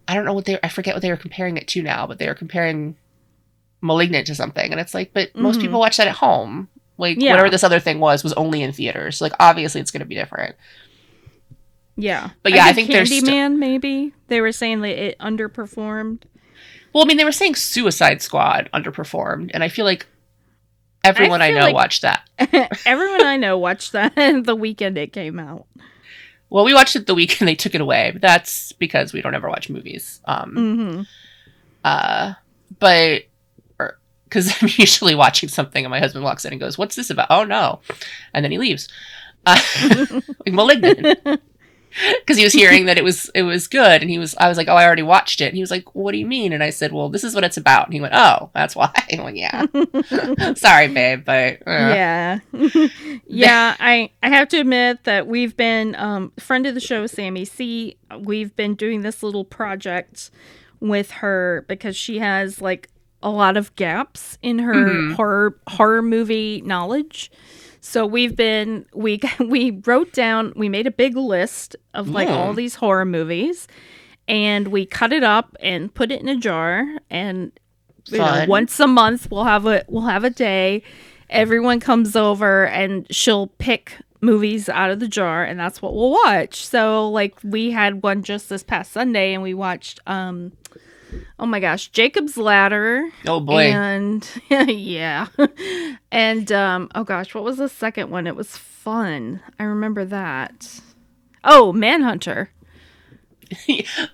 i 0.08 0.14
don't 0.14 0.24
know 0.24 0.32
what 0.32 0.44
they 0.44 0.58
i 0.64 0.68
forget 0.68 0.94
what 0.94 1.02
they 1.02 1.10
were 1.10 1.16
comparing 1.16 1.56
it 1.56 1.68
to 1.68 1.80
now 1.82 2.06
but 2.08 2.18
they 2.18 2.26
were 2.26 2.34
comparing 2.34 2.96
malignant 3.80 4.26
to 4.26 4.34
something 4.34 4.72
and 4.72 4.80
it's 4.80 4.94
like 4.94 5.12
but 5.14 5.34
most 5.36 5.58
Mhm. 5.58 5.62
people 5.62 5.78
watch 5.80 5.96
that 5.98 6.08
at 6.08 6.16
home 6.16 6.68
like 6.96 7.18
Yeah. 7.20 7.30
whatever 7.30 7.50
this 7.50 7.62
other 7.62 7.78
thing 7.78 8.00
was 8.00 8.24
was 8.24 8.32
only 8.32 8.62
in 8.62 8.72
theaters 8.72 9.18
so 9.18 9.24
like 9.24 9.34
obviously 9.38 9.80
it's 9.80 9.92
going 9.92 10.00
to 10.00 10.06
be 10.06 10.16
different 10.16 10.56
Yeah. 11.96 12.30
But 12.44 12.52
yeah, 12.52 12.64
I 12.64 12.72
think 12.72 12.88
there's 12.90 13.08
st- 13.08 13.24
Candyman, 13.24 13.58
maybe. 13.58 14.12
They 14.28 14.40
were 14.40 14.52
saying 14.52 14.82
that 14.82 14.96
it 14.96 15.18
underperformed. 15.18 16.22
well 16.92 17.04
i 17.04 17.06
mean 17.06 17.16
they 17.16 17.24
were 17.24 17.32
saying 17.32 17.54
suicide 17.54 18.22
squad 18.22 18.68
underperformed 18.72 19.50
and 19.54 19.62
i 19.62 19.68
feel 19.68 19.84
like 19.84 20.06
everyone 21.04 21.42
i, 21.42 21.48
feel 21.48 21.58
know 21.58 21.64
like- 21.66 21.74
watched 21.74 22.02
that. 22.02 22.28
Everyone 22.86 23.24
I 23.24 23.36
know 23.36 23.58
watched 23.58 23.92
that 23.92 24.14
the 24.44 24.54
weekend 24.54 24.96
it 24.98 25.12
came 25.12 25.38
out. 25.38 25.66
well 26.50 26.64
we 26.64 26.74
watched 26.74 26.96
it 26.96 27.06
the 27.06 27.14
weekend 27.14 27.48
they 27.48 27.54
took 27.54 27.74
it 27.74 27.80
away. 27.80 28.10
But 28.12 28.22
that's 28.22 28.72
because 28.72 29.12
we 29.12 29.20
don't 29.22 29.34
ever 29.34 29.48
watch 29.48 29.68
movies. 29.70 30.20
Um 30.24 30.54
hmm 30.54 31.02
uh 31.84 32.34
but 32.80 33.22
because 34.24 34.52
i'm 34.62 34.68
usually 34.76 35.14
watching 35.14 35.48
something 35.48 35.84
and 35.84 35.90
my 35.90 36.00
husband 36.00 36.24
walks 36.24 36.44
in 36.44 36.52
and 36.52 36.60
goes 36.60 36.76
what's 36.78 36.96
this 36.96 37.10
about? 37.10 37.28
Oh 37.30 37.44
no. 37.44 37.80
And 38.34 38.44
then 38.44 38.52
he 38.52 38.58
leaves. 38.58 38.88
Uh, 39.46 39.58
like 40.44 40.52
malignant 40.52 41.18
because 42.20 42.36
he 42.36 42.44
was 42.44 42.52
hearing 42.52 42.86
that 42.86 42.98
it 42.98 43.04
was 43.04 43.30
it 43.34 43.42
was 43.42 43.66
good. 43.68 44.00
And 44.02 44.10
he 44.10 44.18
was 44.18 44.34
i 44.38 44.48
was 44.48 44.56
like 44.58 44.68
oh 44.68 44.74
i 44.74 44.84
already 44.84 45.02
watched 45.02 45.40
it. 45.40 45.46
And 45.46 45.54
he 45.54 45.62
was 45.62 45.70
like 45.70 45.94
what 45.94 46.12
do 46.12 46.18
you 46.18 46.26
mean? 46.26 46.52
And 46.52 46.62
i 46.62 46.70
said 46.70 46.92
well 46.92 47.08
this 47.08 47.24
is 47.24 47.34
what 47.34 47.44
it's 47.44 47.56
about. 47.56 47.86
And 47.86 47.94
he 47.94 48.00
went 48.00 48.14
oh 48.14 48.50
that's 48.54 48.74
why. 48.76 48.90
I'm 49.12 49.34
yeah. 49.34 49.64
Sorry 50.54 50.88
babe 50.88 51.24
but 51.24 51.62
uh, 51.66 51.70
Yeah. 51.70 52.38
yeah, 53.26 53.76
I 53.78 54.10
I 54.22 54.28
have 54.28 54.48
to 54.48 54.58
admit 54.60 55.04
that 55.04 55.26
we've 55.26 55.56
been 55.56 55.94
um 55.96 56.32
friend 56.38 56.66
of 56.66 56.74
the 56.74 56.80
show 56.80 57.06
Sammy 57.06 57.44
C, 57.44 57.96
we've 58.18 58.54
been 58.56 58.74
doing 58.74 59.02
this 59.02 59.22
little 59.22 59.44
project 59.44 60.30
with 60.80 61.10
her 61.10 61.64
because 61.68 61.96
she 61.96 62.18
has 62.18 62.60
like 62.60 62.88
a 63.22 63.30
lot 63.30 63.56
of 63.56 63.74
gaps 63.74 64.38
in 64.42 64.60
her 64.60 64.74
Mhm. 64.74 65.14
horror 65.14 65.58
horror 65.68 66.02
movie 66.02 66.60
knowledge. 66.64 67.30
So 67.80 68.04
we've 68.06 68.34
been 68.36 68.86
we 68.94 69.20
we 69.40 69.80
wrote 69.84 70.12
down 70.12 70.52
we 70.56 70.68
made 70.68 70.86
a 70.86 70.90
big 70.90 71.16
list 71.16 71.76
of 71.94 72.08
like 72.08 72.28
Mm. 72.28 72.36
all 72.36 72.52
these 72.54 72.74
horror 72.76 73.04
movies 73.04 73.66
and 74.26 74.68
we 74.68 74.84
cut 74.86 75.12
it 75.12 75.24
up 75.24 75.56
and 75.60 75.92
put 75.92 76.10
it 76.12 76.20
in 76.20 76.28
a 76.28 76.36
jar 76.36 76.84
and 77.10 77.52
you 78.06 78.18
know, 78.18 78.24
once 78.48 78.78
a 78.80 78.86
month 78.86 79.30
we'll 79.30 79.44
have 79.44 79.66
a 79.66 79.84
we'll 79.88 80.06
have 80.06 80.24
a 80.24 80.30
day. 80.30 80.82
Everyone 81.30 81.78
comes 81.78 82.16
over 82.16 82.66
and 82.66 83.06
she'll 83.14 83.48
pick 83.58 83.96
movies 84.20 84.68
out 84.68 84.90
of 84.90 84.98
the 84.98 85.06
jar 85.08 85.44
and 85.44 85.60
that's 85.60 85.80
what 85.82 85.94
we'll 85.94 86.10
watch. 86.10 86.66
So 86.66 87.08
like 87.10 87.34
we 87.44 87.70
had 87.70 88.02
one 88.02 88.22
just 88.22 88.48
this 88.48 88.62
past 88.62 88.92
sunday 88.92 89.34
and 89.34 89.42
we 89.42 89.54
watched 89.54 90.00
um 90.06 90.52
oh 91.38 91.46
my 91.46 91.60
gosh 91.60 91.88
jacob's 91.88 92.36
ladder 92.36 93.08
oh 93.26 93.40
boy. 93.40 93.62
and 93.70 94.28
yeah. 94.50 95.26
And 96.10 96.50
um 96.52 96.90
oh 96.94 97.04
gosh 97.04 97.34
what 97.34 97.44
was 97.44 97.58
the 97.58 97.68
second 97.68 98.10
one? 98.10 98.26
It 98.26 98.36
was 98.36 98.56
fun. 98.56 99.40
I 99.58 99.64
remember 99.64 100.04
that. 100.04 100.80
Oh 101.44 101.72
manhunter. 101.72 102.50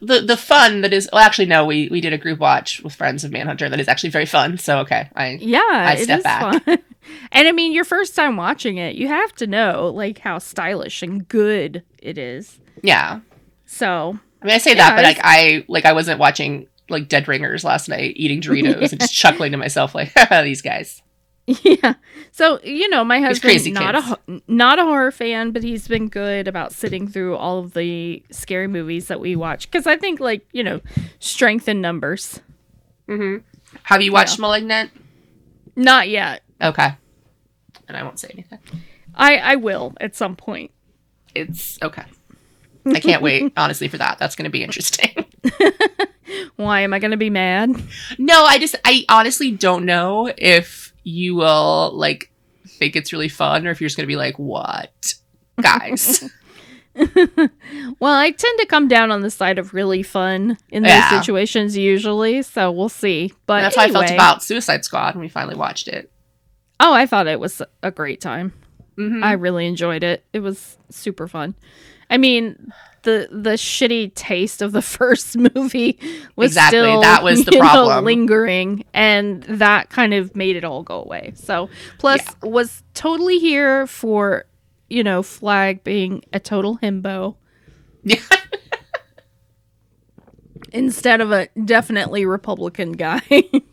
The 0.01 0.21
the 0.21 0.37
fun 0.37 0.83
that 0.83 0.93
is 0.93 1.09
well 1.13 1.23
actually 1.23 1.47
no 1.47 1.65
we 1.65 1.89
we 1.89 2.01
did 2.01 2.13
a 2.13 2.19
group 2.19 2.39
watch 2.39 2.81
with 2.83 2.95
friends 2.95 3.25
of 3.25 3.33
manhunter 3.33 3.69
that 3.69 3.81
is 3.81 3.89
actually 3.89 4.11
very 4.11 4.27
fun 4.27 4.59
so 4.59 4.79
okay 4.81 5.09
i 5.17 5.39
Yeah, 5.41 5.61
I 5.63 5.97
step 5.97 6.19
is 6.19 6.23
back. 6.25 6.65
fun. 6.65 6.79
and 7.33 7.49
I 7.49 7.53
mean, 7.53 7.73
your 7.73 7.85
first 7.85 8.15
time 8.17 8.37
watching 8.37 8.77
it, 8.79 8.95
you 8.95 9.09
have 9.09 9.35
to 9.37 9.47
know 9.47 9.89
like 9.95 10.19
how 10.21 10.39
stylish 10.39 11.03
and 11.03 11.27
good 11.29 11.83
it 11.99 12.17
is. 12.19 12.61
yeah. 12.83 13.21
So 13.67 14.19
I 14.41 14.47
mean, 14.47 14.55
I 14.55 14.59
say 14.59 14.71
Yeah, 14.77 14.91
that, 14.91 14.97
but 14.97 15.05
like 15.05 15.19
I 15.23 15.65
like 15.69 15.85
I 15.85 15.93
wasn't 15.95 16.21
watching 16.21 16.69
like 16.89 17.09
Dead 17.09 17.27
Ringers 17.29 17.65
last 17.65 17.89
night, 17.89 18.13
eating 18.17 18.41
Doritos 18.43 18.93
and 18.93 19.01
just 19.01 19.15
chuckling 19.15 19.53
to 19.53 19.59
myself 19.59 19.95
like 19.95 20.13
these 20.43 20.63
guys. 20.63 21.03
yeah, 21.47 21.95
so 22.33 22.59
you 22.65 22.89
know, 22.89 23.05
my 23.05 23.21
These 23.29 23.39
crazy 23.41 23.71
husband 23.71 23.75
not 23.75 23.95
a 23.95 24.01
kids. 24.17 24.21
ho- 24.29 24.41
not 24.49 24.79
a 24.79 24.83
horror 24.85 25.11
fan, 25.13 25.51
but 25.51 25.63
he's 25.63 25.87
been 25.87 26.09
good 26.09 26.49
about 26.49 26.73
sitting 26.73 27.07
through 27.07 27.37
all 27.37 27.59
of 27.59 27.75
the 27.75 28.23
scary 28.31 28.67
movies 28.67 29.09
that 29.09 29.21
we 29.21 29.37
watch 29.37 29.71
because 29.71 29.87
I 29.87 29.97
think 29.99 30.21
like 30.21 30.47
you 30.53 30.65
know, 30.65 30.81
strength 31.19 31.69
in 31.69 31.83
numbers. 31.83 32.41
hmm 33.07 33.37
Have 33.83 34.01
you 34.01 34.11
watched 34.13 34.39
*Malignant*? 34.39 34.91
Not 35.77 36.09
yet. 36.09 36.43
Okay, 36.63 36.95
and 37.89 37.97
I 37.97 38.03
won't 38.05 38.19
say 38.19 38.31
anything. 38.33 38.61
I 39.15 39.37
I 39.37 39.57
will 39.57 39.93
at 40.01 40.17
some 40.17 40.37
point. 40.37 40.71
It's 41.35 41.79
okay. 41.83 42.05
I 42.87 43.01
can't 43.01 43.21
wait 43.23 43.53
honestly 43.59 43.89
for 43.89 43.99
that. 43.99 44.19
That's 44.19 44.35
going 44.35 44.45
to 44.45 44.51
be 44.51 44.63
interesting. 44.63 45.27
Why 46.57 46.81
am 46.81 46.93
I 46.95 46.99
going 46.99 47.11
to 47.11 47.17
be 47.17 47.31
mad? 47.31 47.71
no, 48.19 48.45
I 48.45 48.59
just 48.59 48.77
I 48.85 49.05
honestly 49.09 49.51
don't 49.51 49.85
know 49.85 50.33
if 50.39 50.93
you 51.03 51.35
will 51.35 51.93
like 51.95 52.31
think 52.67 52.97
it's 52.97 53.13
really 53.13 53.29
fun 53.29 53.67
or 53.67 53.71
if 53.71 53.81
you're 53.81 53.89
just 53.89 53.97
going 53.97 54.05
to 54.07 54.13
be 54.13 54.17
like, 54.17 54.39
"What, 54.39 55.15
guys?" 55.61 56.29
Well, 57.99 58.15
I 58.15 58.31
tend 58.31 58.59
to 58.61 58.67
come 58.67 58.87
down 58.89 59.11
on 59.11 59.21
the 59.23 59.31
side 59.31 59.59
of 59.59 59.75
really 59.75 60.03
fun 60.05 60.57
in 60.71 60.85
those 60.85 60.91
Yeah. 60.93 61.21
situations 61.21 61.77
usually, 61.77 62.43
so 62.43 62.71
we'll 62.71 62.89
see. 62.89 63.33
But 63.47 63.55
And 63.57 63.65
that's 63.65 63.77
how 63.77 63.83
I 63.83 63.91
felt 63.91 64.11
about 64.11 64.43
*Suicide 64.45 64.85
Squad* 64.85 65.15
when 65.15 65.23
we 65.23 65.29
finally 65.29 65.57
watched 65.57 65.89
it. 65.89 66.11
Oh, 66.81 66.93
I 66.93 67.07
thought 67.07 67.27
it 67.27 67.41
was 67.41 67.61
a 67.83 67.91
great 67.91 68.21
time. 68.21 68.53
Mhm. 68.97 69.25
I 69.25 69.33
really 69.33 69.67
enjoyed 69.67 70.03
it. 70.05 70.25
It 70.33 70.41
was 70.41 70.77
super 70.91 71.27
fun. 71.27 71.55
I 72.11 72.17
mean, 72.17 72.73
the 73.05 73.29
the 73.31 73.51
shitty 73.53 74.13
taste 74.15 74.61
of 74.61 74.73
the 74.73 74.83
first 74.83 75.37
movie 75.37 75.99
was 76.37 76.51
Exactly, 76.53 76.81
still 76.81 77.01
that 77.03 77.23
was 77.23 77.45
the 77.45 77.53
you 77.53 77.59
know, 77.59 77.65
problem. 77.71 78.05
lingering, 78.05 78.85
and 78.93 79.43
that 79.45 79.89
kind 79.91 80.13
of 80.13 80.35
made 80.37 80.57
it 80.57 80.65
all 80.65 80.83
go 80.83 81.01
away. 81.03 81.33
So, 81.37 81.71
plus 81.99 82.21
was 82.43 82.83
totally 82.95 83.39
here 83.39 83.87
for 83.87 84.45
you 84.91 85.05
know 85.05 85.23
Flag 85.23 85.85
being 85.85 86.25
a 86.33 86.41
total 86.41 86.79
himbo 86.79 87.37
Yeah. 88.03 88.17
instead 90.73 91.21
of 91.21 91.31
a 91.33 91.49
definitely 91.65 92.27
Republican 92.27 92.93
guy 92.93 93.21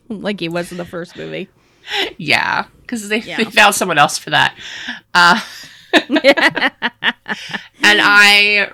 like 0.07 0.39
he 0.39 0.49
was 0.49 0.71
in 0.71 0.77
the 0.77 0.85
first 0.85 1.17
movie. 1.17 1.49
Yeah, 2.17 2.65
because 2.81 3.09
they, 3.09 3.19
Yeah. 3.21 3.37
they 3.37 3.45
found 3.45 3.75
someone 3.75 3.97
else 3.97 4.17
for 4.17 4.29
that. 4.29 4.55
Uh, 5.13 5.39
and 5.93 6.19
I 7.83 8.69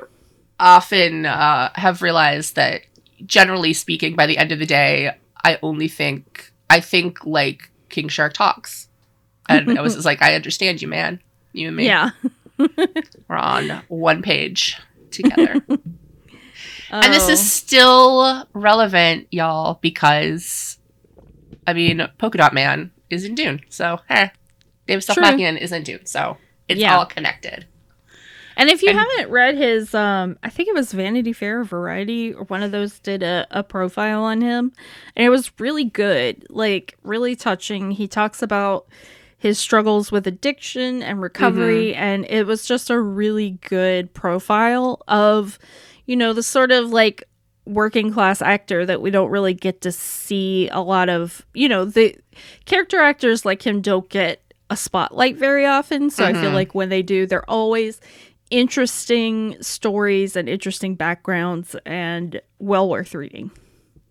often 0.59 1.25
uh, 1.25 1.69
have 1.75 2.01
realized 2.01 2.55
that, 2.55 2.81
generally 3.25 3.73
speaking, 3.73 4.15
by 4.15 4.25
the 4.25 4.37
end 4.37 4.51
of 4.51 4.59
the 4.59 4.65
day, 4.65 5.11
I 5.43 5.57
only 5.61 5.87
think 5.87 6.51
I 6.69 6.79
think 6.81 7.25
like 7.25 7.69
King 7.89 8.07
Shark 8.09 8.33
talks, 8.33 8.87
and 9.47 9.77
I 9.77 9.81
was 9.81 9.93
just 9.95 10.05
like, 10.05 10.21
I 10.21 10.35
understand 10.35 10.81
you, 10.81 10.87
man. 10.87 11.21
You 11.53 11.67
and 11.69 11.77
me, 11.77 11.85
yeah. 11.85 12.11
we're 12.57 13.35
on 13.35 13.81
one 13.87 14.21
page 14.21 14.77
together. 15.11 15.63
And 16.89 17.13
this 17.13 17.27
Oh. 17.27 17.31
is 17.31 17.51
still 17.51 18.47
relevant, 18.53 19.27
y'all, 19.29 19.77
because 19.81 20.77
I 21.67 21.73
mean, 21.73 22.07
Polka 22.17 22.37
Dot 22.37 22.53
Man 22.53 22.91
is 23.09 23.25
in 23.25 23.35
Dune, 23.35 23.61
so 23.67 23.99
eh, 24.09 24.29
David. 24.87 25.03
Dastmalchian 25.03 25.59
is 25.59 25.73
in 25.73 25.83
Dune, 25.83 26.05
so 26.05 26.37
it's 26.69 26.79
Yeah. 26.79 26.97
all 26.97 27.05
connected. 27.05 27.65
And 28.59 28.69
if 28.69 28.81
you 28.81 28.89
And- 28.89 28.97
haven't 28.99 29.29
read 29.29 29.55
his, 29.55 29.93
um, 29.93 30.37
I 30.43 30.49
think 30.49 30.67
it 30.67 30.73
was 30.73 30.91
Vanity 30.91 31.31
Fair 31.31 31.61
or 31.61 31.63
Variety 31.63 32.33
or 32.33 32.43
one 32.45 32.63
of 32.63 32.71
those 32.71 32.99
did 32.99 33.21
a, 33.23 33.45
a 33.51 33.63
profile 33.63 34.23
on 34.23 34.41
him, 34.41 34.73
and 35.15 35.25
it 35.25 35.29
was 35.29 35.51
really 35.59 35.85
good, 35.85 36.43
like 36.49 36.97
really 37.03 37.35
touching. 37.35 37.91
He 37.91 38.07
talks 38.07 38.41
about 38.41 38.87
his 39.37 39.59
struggles 39.59 40.11
with 40.11 40.25
addiction 40.25 41.03
and 41.03 41.21
recovery, 41.21 41.93
and 41.93 42.25
it 42.27 42.47
was 42.47 42.65
just 42.65 42.89
a 42.89 42.99
really 42.99 43.51
good 43.69 44.11
profile 44.15 45.03
of, 45.07 45.59
you 46.07 46.15
know, 46.15 46.33
the 46.33 46.41
sort 46.41 46.71
of 46.71 46.89
like 46.89 47.23
working 47.65 48.11
class 48.11 48.41
actor 48.41 48.85
that 48.87 49.01
we 49.01 49.11
don't 49.11 49.29
really 49.29 49.53
get 49.53 49.81
to 49.81 49.91
see 49.91 50.67
a 50.69 50.79
lot 50.81 51.09
of, 51.09 51.45
you 51.53 51.69
know, 51.69 51.85
the 51.85 52.15
character 52.65 52.99
actors 52.99 53.45
like 53.45 53.61
him 53.67 53.81
don't 53.81 54.09
get 54.09 54.41
a 54.71 54.75
spotlight 54.77 55.37
very 55.37 55.65
often. 55.65 56.09
So 56.09 56.25
I 56.25 56.33
feel 56.33 56.49
Mhm. 56.51 56.55
like 56.55 56.73
when 56.73 56.89
they 56.89 57.03
do, 57.03 57.25
they're 57.27 57.47
always 57.49 58.01
interesting 58.49 59.61
stories 59.61 60.35
and 60.35 60.47
interesting 60.47 60.95
backgrounds 60.95 61.75
and 61.85 62.41
well 62.59 62.89
worth 62.89 63.13
reading. 63.13 63.51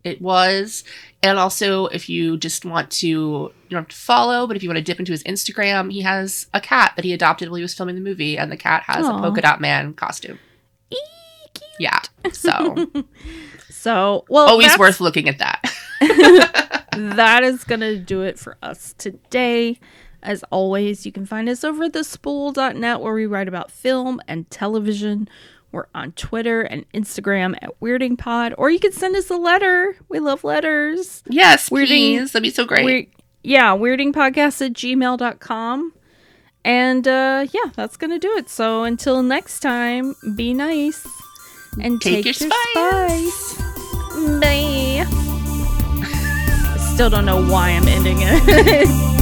It 0.04 0.22
was. 0.22 0.84
And 1.22 1.38
also, 1.38 1.86
if 1.86 2.08
you 2.08 2.36
just 2.38 2.64
want 2.64 2.90
to, 2.92 3.08
you 3.08 3.52
don't 3.70 3.82
have 3.82 3.88
to 3.88 3.96
follow, 3.96 4.46
but 4.46 4.56
if 4.56 4.62
you 4.62 4.68
want 4.68 4.76
to 4.76 4.82
dip 4.82 5.00
into 5.00 5.10
his 5.10 5.24
Instagram, 5.24 5.92
he 5.92 6.02
has 6.02 6.46
a 6.54 6.60
cat 6.60 6.92
that 6.94 7.04
he 7.04 7.12
adopted 7.12 7.48
while 7.48 7.56
he 7.56 7.62
was 7.62 7.74
filming 7.74 7.96
the 7.96 8.00
movie, 8.00 8.38
and 8.38 8.52
the 8.52 8.56
cat 8.56 8.84
has 8.86 9.04
Aw. 9.04 9.18
a 9.18 9.20
polka 9.20 9.40
dot 9.40 9.60
man 9.60 9.94
costume. 9.94 10.38
Yeah. 11.80 12.00
So, 12.32 12.86
So, 13.86 14.24
well, 14.28 14.48
always 14.48 14.76
worth 14.78 15.00
looking 15.00 15.28
at 15.28 15.38
that. 15.38 15.62
that 16.90 17.44
is 17.44 17.62
going 17.62 17.78
to 17.78 17.96
do 17.96 18.22
it 18.22 18.36
for 18.36 18.56
us 18.60 18.96
today. 18.98 19.78
As 20.22 20.42
always, 20.50 21.06
you 21.06 21.12
can 21.12 21.26
find 21.26 21.48
us 21.48 21.62
over 21.64 21.84
at 21.84 21.92
thespool.net 21.92 23.00
where 23.00 23.12
we 23.14 23.26
write 23.26 23.48
about 23.48 23.70
film 23.70 24.20
and 24.26 24.48
television. 24.50 25.28
We're 25.72 25.86
on 25.94 26.12
Twitter 26.12 26.62
and 26.62 26.90
Instagram 26.92 27.56
at 27.62 27.78
WeirdingPod, 27.80 28.54
or 28.56 28.70
you 28.70 28.78
can 28.78 28.92
send 28.92 29.14
us 29.16 29.30
a 29.30 29.36
letter. 29.36 29.96
We 30.08 30.18
love 30.20 30.42
letters. 30.44 31.22
yes, 31.28 31.68
Weirding- 31.68 31.86
please. 31.86 32.32
That'd 32.32 32.42
be 32.44 32.50
so 32.50 32.64
great. 32.64 32.84
Weir- 32.84 33.06
yeah, 33.42 33.76
weirdingpodcast 33.76 34.64
at 34.66 34.72
gmail.com. 34.72 35.92
And 36.64 37.06
uh, 37.06 37.46
yeah, 37.52 37.70
that's 37.76 37.96
going 37.96 38.10
to 38.10 38.18
do 38.18 38.32
it. 38.36 38.48
So 38.48 38.82
until 38.84 39.22
next 39.22 39.60
time, 39.60 40.16
be 40.34 40.52
nice 40.52 41.06
and 41.80 42.00
Take 42.00 42.24
take, 42.24 42.40
your 42.40 42.48
your, 42.48 42.56
spice. 42.72 43.54
Bye. 44.40 45.04
I 46.02 46.90
still 46.94 47.10
don't 47.10 47.24
know 47.26 47.40
why 47.46 47.70
I'm 47.70 47.86
ending 47.86 48.16
it. 48.20 49.12